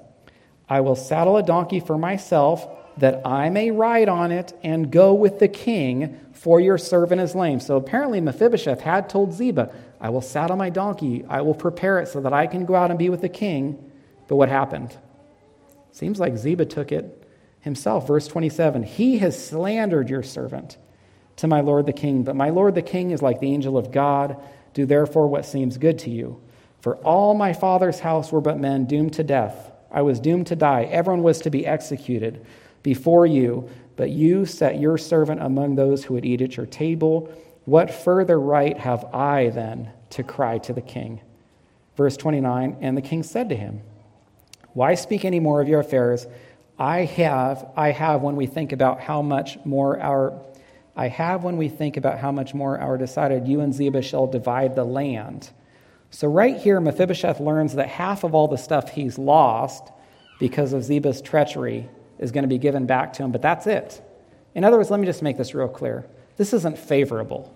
I 0.67 0.81
will 0.81 0.95
saddle 0.95 1.37
a 1.37 1.43
donkey 1.43 1.79
for 1.79 1.97
myself 1.97 2.67
that 2.97 3.25
I 3.25 3.49
may 3.49 3.71
ride 3.71 4.09
on 4.09 4.31
it 4.31 4.57
and 4.63 4.91
go 4.91 5.13
with 5.13 5.39
the 5.39 5.47
king, 5.47 6.19
for 6.33 6.59
your 6.59 6.77
servant 6.77 7.21
is 7.21 7.35
lame. 7.35 7.59
So 7.59 7.77
apparently, 7.77 8.19
Mephibosheth 8.19 8.81
had 8.81 9.09
told 9.09 9.33
Ziba, 9.33 9.73
I 9.99 10.09
will 10.09 10.21
saddle 10.21 10.57
my 10.57 10.69
donkey, 10.69 11.23
I 11.29 11.41
will 11.41 11.53
prepare 11.53 11.99
it 11.99 12.07
so 12.07 12.21
that 12.21 12.33
I 12.33 12.47
can 12.47 12.65
go 12.65 12.75
out 12.75 12.89
and 12.89 12.99
be 12.99 13.09
with 13.09 13.21
the 13.21 13.29
king. 13.29 13.91
But 14.27 14.35
what 14.35 14.49
happened? 14.49 14.97
Seems 15.91 16.19
like 16.19 16.37
Ziba 16.37 16.65
took 16.65 16.91
it 16.91 17.20
himself. 17.61 18.07
Verse 18.07 18.27
27 18.27 18.83
He 18.83 19.19
has 19.19 19.47
slandered 19.47 20.09
your 20.09 20.23
servant 20.23 20.77
to 21.37 21.47
my 21.47 21.61
lord 21.61 21.85
the 21.85 21.93
king, 21.93 22.23
but 22.23 22.35
my 22.35 22.49
lord 22.49 22.75
the 22.75 22.81
king 22.81 23.11
is 23.11 23.21
like 23.21 23.39
the 23.39 23.53
angel 23.53 23.77
of 23.77 23.91
God. 23.91 24.37
Do 24.73 24.85
therefore 24.85 25.27
what 25.27 25.45
seems 25.45 25.77
good 25.77 25.99
to 25.99 26.09
you. 26.09 26.41
For 26.81 26.95
all 26.97 27.33
my 27.33 27.53
father's 27.53 27.99
house 27.99 28.31
were 28.31 28.41
but 28.41 28.59
men 28.59 28.85
doomed 28.85 29.13
to 29.13 29.23
death. 29.23 29.71
I 29.91 30.01
was 30.01 30.19
doomed 30.19 30.47
to 30.47 30.55
die. 30.55 30.83
Everyone 30.83 31.23
was 31.23 31.41
to 31.41 31.49
be 31.49 31.65
executed 31.65 32.45
before 32.81 33.25
you, 33.25 33.69
but 33.95 34.09
you 34.09 34.45
set 34.45 34.79
your 34.79 34.97
servant 34.97 35.41
among 35.41 35.75
those 35.75 36.03
who 36.03 36.13
would 36.13 36.25
eat 36.25 36.41
at 36.41 36.57
your 36.57 36.65
table. 36.65 37.31
What 37.65 37.93
further 37.93 38.39
right 38.39 38.77
have 38.77 39.05
I 39.13 39.49
then 39.49 39.91
to 40.11 40.23
cry 40.23 40.57
to 40.59 40.73
the 40.73 40.81
king? 40.81 41.21
Verse 41.97 42.17
29 42.17 42.77
And 42.81 42.97
the 42.97 43.01
king 43.01 43.21
said 43.23 43.49
to 43.49 43.55
him, 43.55 43.81
Why 44.73 44.95
speak 44.95 45.25
any 45.25 45.39
more 45.39 45.61
of 45.61 45.67
your 45.67 45.81
affairs? 45.81 46.25
I 46.81 47.05
have, 47.05 47.69
I 47.77 47.91
have 47.91 48.23
when 48.23 48.35
we 48.35 48.47
think 48.47 48.71
about 48.71 49.01
how 49.01 49.21
much 49.21 49.59
more 49.65 50.01
our 50.01 50.41
I 50.95 51.09
have 51.09 51.43
when 51.43 51.57
we 51.57 51.69
think 51.69 51.95
about 51.95 52.17
how 52.17 52.31
much 52.31 52.55
more 52.55 52.79
our 52.79 52.97
decided 52.97 53.47
you 53.47 53.61
and 53.61 53.71
Ziba 53.71 54.01
shall 54.01 54.25
divide 54.25 54.75
the 54.75 54.83
land. 54.83 55.51
So, 56.09 56.27
right 56.27 56.57
here, 56.57 56.81
Mephibosheth 56.81 57.39
learns 57.39 57.75
that 57.75 57.87
half 57.87 58.23
of 58.23 58.33
all 58.33 58.47
the 58.47 58.57
stuff 58.57 58.89
he's 58.89 59.19
lost 59.19 59.91
because 60.39 60.73
of 60.73 60.83
Ziba's 60.83 61.21
treachery 61.21 61.87
is 62.17 62.31
going 62.31 62.45
to 62.45 62.47
be 62.47 62.57
given 62.57 62.87
back 62.87 63.13
to 63.13 63.23
him, 63.23 63.31
but 63.31 63.43
that's 63.43 63.67
it. 63.67 64.01
In 64.55 64.63
other 64.63 64.77
words, 64.77 64.89
let 64.89 64.99
me 64.99 65.05
just 65.05 65.21
make 65.21 65.37
this 65.37 65.53
real 65.53 65.67
clear. 65.67 66.07
This 66.37 66.51
isn't 66.51 66.79
favorable. 66.79 67.55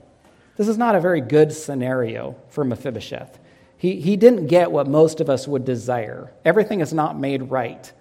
This 0.55 0.67
is 0.67 0.77
not 0.77 0.93
a 0.93 1.01
very 1.01 1.21
good 1.21 1.51
scenario 1.51 2.35
for 2.49 2.63
Mephibosheth. 2.63 3.39
He, 3.75 3.99
he 3.99 4.17
didn't 4.17 4.47
get 4.47 4.71
what 4.71 4.87
most 4.87 5.19
of 5.19 5.31
us 5.31 5.47
would 5.47 5.65
desire. 5.65 6.31
Everything 6.45 6.79
is 6.79 6.93
not 6.93 7.19
made 7.19 7.49
right. 7.49 7.91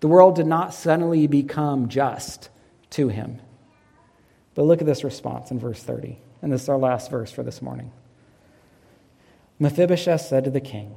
The 0.00 0.08
world 0.08 0.36
did 0.36 0.46
not 0.46 0.74
suddenly 0.74 1.26
become 1.26 1.88
just 1.88 2.50
to 2.90 3.08
him. 3.08 3.40
But 4.54 4.62
look 4.64 4.80
at 4.80 4.86
this 4.86 5.04
response 5.04 5.50
in 5.50 5.58
verse 5.58 5.82
30. 5.82 6.18
And 6.42 6.52
this 6.52 6.62
is 6.62 6.68
our 6.68 6.78
last 6.78 7.10
verse 7.10 7.32
for 7.32 7.42
this 7.42 7.60
morning. 7.60 7.90
Mephibosheth 9.58 10.20
said 10.20 10.44
to 10.44 10.50
the 10.50 10.60
king, 10.60 10.96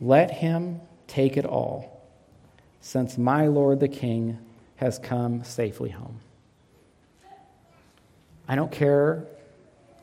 Let 0.00 0.30
him 0.30 0.80
take 1.08 1.36
it 1.36 1.44
all, 1.44 2.00
since 2.80 3.18
my 3.18 3.48
lord 3.48 3.80
the 3.80 3.88
king 3.88 4.38
has 4.76 4.98
come 4.98 5.42
safely 5.42 5.90
home. 5.90 6.20
I 8.46 8.54
don't 8.54 8.70
care 8.70 9.24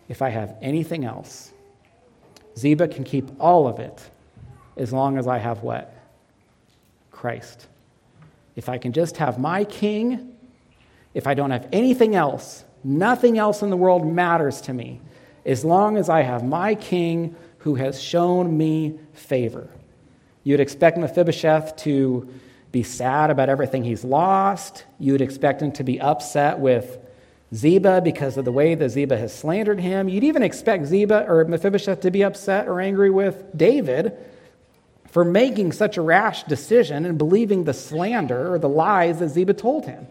if 0.09 0.21
I 0.21 0.29
have 0.29 0.55
anything 0.61 1.05
else. 1.05 1.51
Ziba 2.57 2.87
can 2.89 3.03
keep 3.03 3.29
all 3.39 3.67
of 3.67 3.79
it 3.79 4.09
as 4.77 4.91
long 4.91 5.17
as 5.17 5.27
I 5.27 5.37
have 5.37 5.63
what? 5.63 5.94
Christ. 7.25 7.65
If 8.55 8.69
I 8.69 8.77
can 8.77 8.93
just 8.93 9.17
have 9.17 9.39
my 9.39 9.63
king, 9.63 10.37
if 11.15 11.25
I 11.25 11.33
don't 11.33 11.49
have 11.49 11.67
anything 11.71 12.13
else, 12.13 12.63
nothing 12.83 13.39
else 13.39 13.63
in 13.63 13.71
the 13.71 13.75
world 13.77 14.05
matters 14.05 14.61
to 14.61 14.73
me 14.73 15.01
as 15.43 15.65
long 15.65 15.97
as 15.97 16.07
I 16.07 16.21
have 16.21 16.43
my 16.43 16.75
king 16.75 17.35
who 17.57 17.73
has 17.73 17.99
shown 17.99 18.55
me 18.55 18.99
favor. 19.13 19.67
You'd 20.43 20.59
expect 20.59 20.99
Mephibosheth 20.99 21.75
to 21.77 22.29
be 22.71 22.83
sad 22.83 23.31
about 23.31 23.49
everything 23.49 23.83
he's 23.83 24.03
lost. 24.03 24.85
You'd 24.99 25.21
expect 25.21 25.63
him 25.63 25.71
to 25.71 25.83
be 25.83 25.99
upset 25.99 26.59
with 26.59 26.99
Ziba 27.55 28.01
because 28.01 28.37
of 28.37 28.45
the 28.45 28.51
way 28.51 28.75
that 28.75 28.89
Ziba 28.89 29.17
has 29.17 29.33
slandered 29.33 29.79
him. 29.79 30.09
You'd 30.09 30.25
even 30.25 30.43
expect 30.43 30.85
Ziba 30.85 31.25
or 31.27 31.43
Mephibosheth 31.45 32.01
to 32.01 32.11
be 32.11 32.23
upset 32.23 32.67
or 32.67 32.79
angry 32.81 33.09
with 33.09 33.57
David 33.57 34.15
for 35.15 35.23
making 35.23 35.71
such 35.71 35.95
a 35.95 36.01
rash 36.01 36.43
decision 36.43 37.05
and 37.05 37.17
believing 37.17 37.63
the 37.63 37.73
slander 37.73 38.53
or 38.53 38.59
the 38.59 38.67
lies 38.67 39.19
that 39.19 39.29
Ziba 39.29 39.53
told 39.53 39.85
him. 39.85 40.07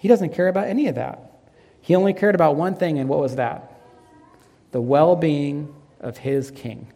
He 0.00 0.08
doesn't 0.08 0.34
care 0.34 0.48
about 0.48 0.66
any 0.66 0.88
of 0.88 0.96
that. 0.96 1.30
He 1.80 1.94
only 1.94 2.12
cared 2.12 2.34
about 2.34 2.56
one 2.56 2.74
thing, 2.74 2.98
and 2.98 3.08
what 3.08 3.20
was 3.20 3.36
that? 3.36 3.72
The 4.72 4.80
well 4.80 5.14
being 5.14 5.72
of 6.00 6.16
his 6.18 6.50
king. 6.50 6.88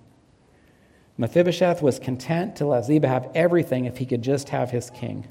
Mephibosheth 1.16 1.80
was 1.80 2.00
content 2.00 2.56
to 2.56 2.66
let 2.66 2.84
Ziba 2.86 3.06
have 3.06 3.30
everything 3.32 3.84
if 3.84 3.98
he 3.98 4.06
could 4.06 4.22
just 4.22 4.48
have 4.48 4.72
his 4.72 4.90
king. 4.90 5.28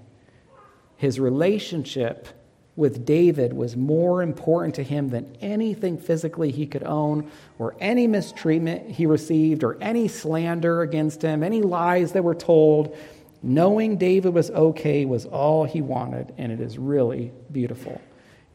His 0.96 1.20
relationship 1.20 2.30
with 2.76 3.06
David 3.06 3.54
was 3.54 3.78
more 3.78 4.22
important 4.22 4.76
to 4.76 4.84
him 4.84 5.10
than 5.10 5.38
anything 5.42 5.98
physically 5.98 6.52
he 6.52 6.66
could 6.66 6.84
own, 6.84 7.30
or 7.60 7.76
any 7.80 8.08
mistreatment 8.08 8.90
he 8.90 9.06
received, 9.06 9.64
or 9.64 9.78
any 9.80 10.08
slander 10.08 10.82
against 10.82 11.22
him, 11.22 11.44
any 11.44 11.62
lies 11.62 12.14
that 12.14 12.24
were 12.24 12.36
told. 12.36 12.98
Knowing 13.44 13.98
David 13.98 14.34
was 14.34 14.50
okay 14.52 15.06
was 15.06 15.26
all 15.26 15.66
he 15.66 15.82
wanted, 15.82 16.34
and 16.38 16.52
it 16.52 16.60
is 16.60 16.78
really 16.78 17.32
beautiful 17.52 18.02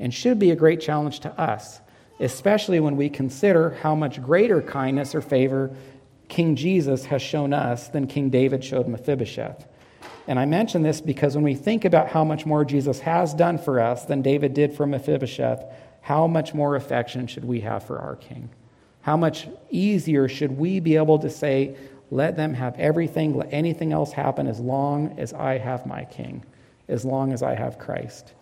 and 0.01 0.13
should 0.13 0.39
be 0.39 0.51
a 0.51 0.57
great 0.57 0.81
challenge 0.81 1.21
to 1.21 1.41
us, 1.41 1.81
especially 2.21 2.81
when 2.81 2.97
we 2.97 3.09
consider 3.09 3.71
how 3.71 3.95
much 3.95 4.23
greater 4.23 4.63
kindness 4.63 5.15
or 5.15 5.21
favor 5.21 5.75
King 6.29 6.57
Jesus 6.57 7.07
has 7.07 7.23
shown 7.23 7.53
us 7.53 7.89
than 7.89 8.07
King 8.07 8.31
David 8.31 8.63
showed 8.63 8.87
Mephibosheth. 8.87 9.67
And 10.29 10.39
I 10.39 10.45
mention 10.45 10.83
this 10.83 11.01
because 11.01 11.35
when 11.35 11.43
we 11.43 11.55
think 11.55 11.87
about 11.87 12.09
how 12.09 12.23
much 12.23 12.45
more 12.45 12.63
Jesus 12.63 13.01
has 13.01 13.33
done 13.33 13.57
for 13.57 13.81
us 13.81 14.05
than 14.05 14.21
David 14.21 14.53
did 14.53 14.75
for 14.75 14.87
Mephibosheth, 14.87 15.65
how 16.03 16.27
much 16.27 16.53
more 16.53 16.77
affection 16.77 17.27
should 17.27 17.47
we 17.47 17.61
have 17.61 17.83
for 17.83 17.99
our 17.99 18.15
king? 18.15 18.51
How 19.01 19.17
much 19.17 19.49
easier 19.71 20.29
should 20.29 20.59
we 20.59 20.81
be 20.81 20.97
able 20.97 21.19
to 21.21 21.31
say, 21.31 21.77
let 22.11 22.37
them 22.37 22.53
have 22.53 22.79
everything, 22.79 23.39
let 23.39 23.49
anything 23.55 23.91
else 23.91 24.13
happen 24.13 24.47
as 24.47 24.61
long 24.61 25.19
as 25.19 25.33
I 25.33 25.57
have 25.57 25.87
my 25.87 26.05
king, 26.05 26.45
as 26.89 27.07
long 27.07 27.33
as 27.33 27.43
I 27.43 27.55
have 27.55 27.79
Christ? 27.79 28.35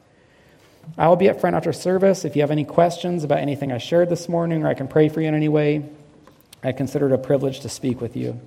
I 0.98 1.06
will 1.06 1.16
be 1.16 1.30
up 1.30 1.40
front 1.40 1.54
after 1.54 1.72
service. 1.72 2.24
If 2.24 2.34
you 2.34 2.42
have 2.42 2.50
any 2.50 2.64
questions 2.64 3.22
about 3.22 3.38
anything 3.38 3.70
I 3.70 3.78
shared 3.78 4.08
this 4.08 4.28
morning 4.28 4.64
or 4.64 4.68
I 4.68 4.74
can 4.74 4.88
pray 4.88 5.08
for 5.08 5.20
you 5.20 5.28
in 5.28 5.34
any 5.34 5.48
way, 5.48 5.88
I 6.64 6.72
consider 6.72 7.06
it 7.06 7.12
a 7.12 7.18
privilege 7.18 7.60
to 7.60 7.68
speak 7.68 8.00
with 8.00 8.16
you. 8.16 8.40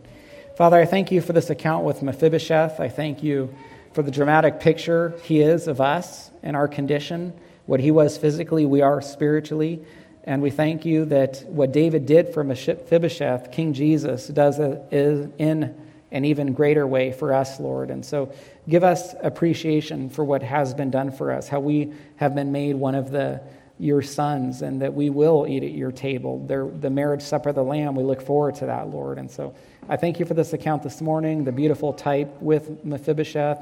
Father, 0.59 0.75
I 0.75 0.83
thank 0.83 1.09
you 1.09 1.21
for 1.21 1.31
this 1.31 1.49
account 1.49 1.85
with 1.85 2.03
Mephibosheth. 2.03 2.81
I 2.81 2.89
thank 2.89 3.23
you 3.23 3.55
for 3.93 4.03
the 4.03 4.11
dramatic 4.11 4.59
picture 4.59 5.17
he 5.23 5.39
is 5.39 5.69
of 5.69 5.79
us 5.79 6.31
and 6.43 6.53
our 6.53 6.67
condition. 6.67 7.31
What 7.65 7.79
he 7.79 7.91
was 7.91 8.17
physically, 8.17 8.65
we 8.65 8.81
are 8.81 9.01
spiritually. 9.01 9.81
And 10.25 10.41
we 10.41 10.49
thank 10.49 10.83
you 10.83 11.05
that 11.05 11.45
what 11.47 11.71
David 11.71 12.05
did 12.05 12.33
for 12.33 12.43
Mephibosheth, 12.43 13.53
King 13.53 13.71
Jesus, 13.71 14.27
does 14.27 14.59
is 14.91 15.29
in 15.37 15.73
an 16.11 16.25
even 16.25 16.51
greater 16.51 16.85
way 16.85 17.13
for 17.13 17.31
us, 17.31 17.57
Lord. 17.61 17.89
And 17.89 18.05
so 18.05 18.33
give 18.67 18.83
us 18.83 19.15
appreciation 19.21 20.09
for 20.09 20.25
what 20.25 20.43
has 20.43 20.73
been 20.73 20.91
done 20.91 21.13
for 21.13 21.31
us, 21.31 21.47
how 21.47 21.61
we 21.61 21.93
have 22.17 22.35
been 22.35 22.51
made 22.51 22.75
one 22.75 22.95
of 22.95 23.11
the 23.11 23.39
your 23.79 24.01
sons 24.01 24.61
and 24.61 24.81
that 24.81 24.93
we 24.93 25.09
will 25.09 25.47
eat 25.47 25.63
at 25.63 25.71
your 25.71 25.91
table. 25.91 26.45
the 26.45 26.89
marriage 26.89 27.21
supper 27.21 27.49
of 27.49 27.55
the 27.55 27.63
Lamb, 27.63 27.95
we 27.95 28.03
look 28.03 28.21
forward 28.21 28.55
to 28.55 28.65
that, 28.65 28.89
Lord. 28.89 29.17
And 29.17 29.31
so 29.31 29.55
I 29.87 29.95
thank 29.95 30.19
you 30.19 30.25
for 30.25 30.33
this 30.33 30.53
account 30.53 30.83
this 30.83 31.01
morning, 31.01 31.45
the 31.45 31.51
beautiful 31.51 31.93
type 31.93 32.41
with 32.41 32.83
Mephibosheth. 32.83 33.59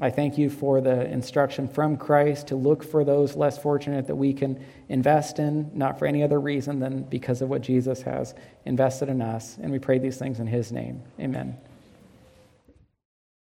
I 0.00 0.10
thank 0.10 0.38
you 0.38 0.48
for 0.48 0.80
the 0.80 1.06
instruction 1.10 1.68
from 1.68 1.96
Christ 1.96 2.48
to 2.48 2.56
look 2.56 2.82
for 2.82 3.04
those 3.04 3.36
less 3.36 3.58
fortunate 3.58 4.06
that 4.06 4.14
we 4.14 4.32
can 4.32 4.64
invest 4.88 5.38
in, 5.38 5.70
not 5.74 5.98
for 5.98 6.06
any 6.06 6.22
other 6.22 6.40
reason 6.40 6.78
than 6.78 7.02
because 7.02 7.42
of 7.42 7.48
what 7.48 7.60
Jesus 7.60 8.02
has 8.02 8.34
invested 8.64 9.08
in 9.08 9.20
us. 9.20 9.58
And 9.60 9.70
we 9.70 9.78
pray 9.78 9.98
these 9.98 10.16
things 10.16 10.40
in 10.40 10.46
his 10.46 10.72
name. 10.72 11.02
Amen. 11.20 11.58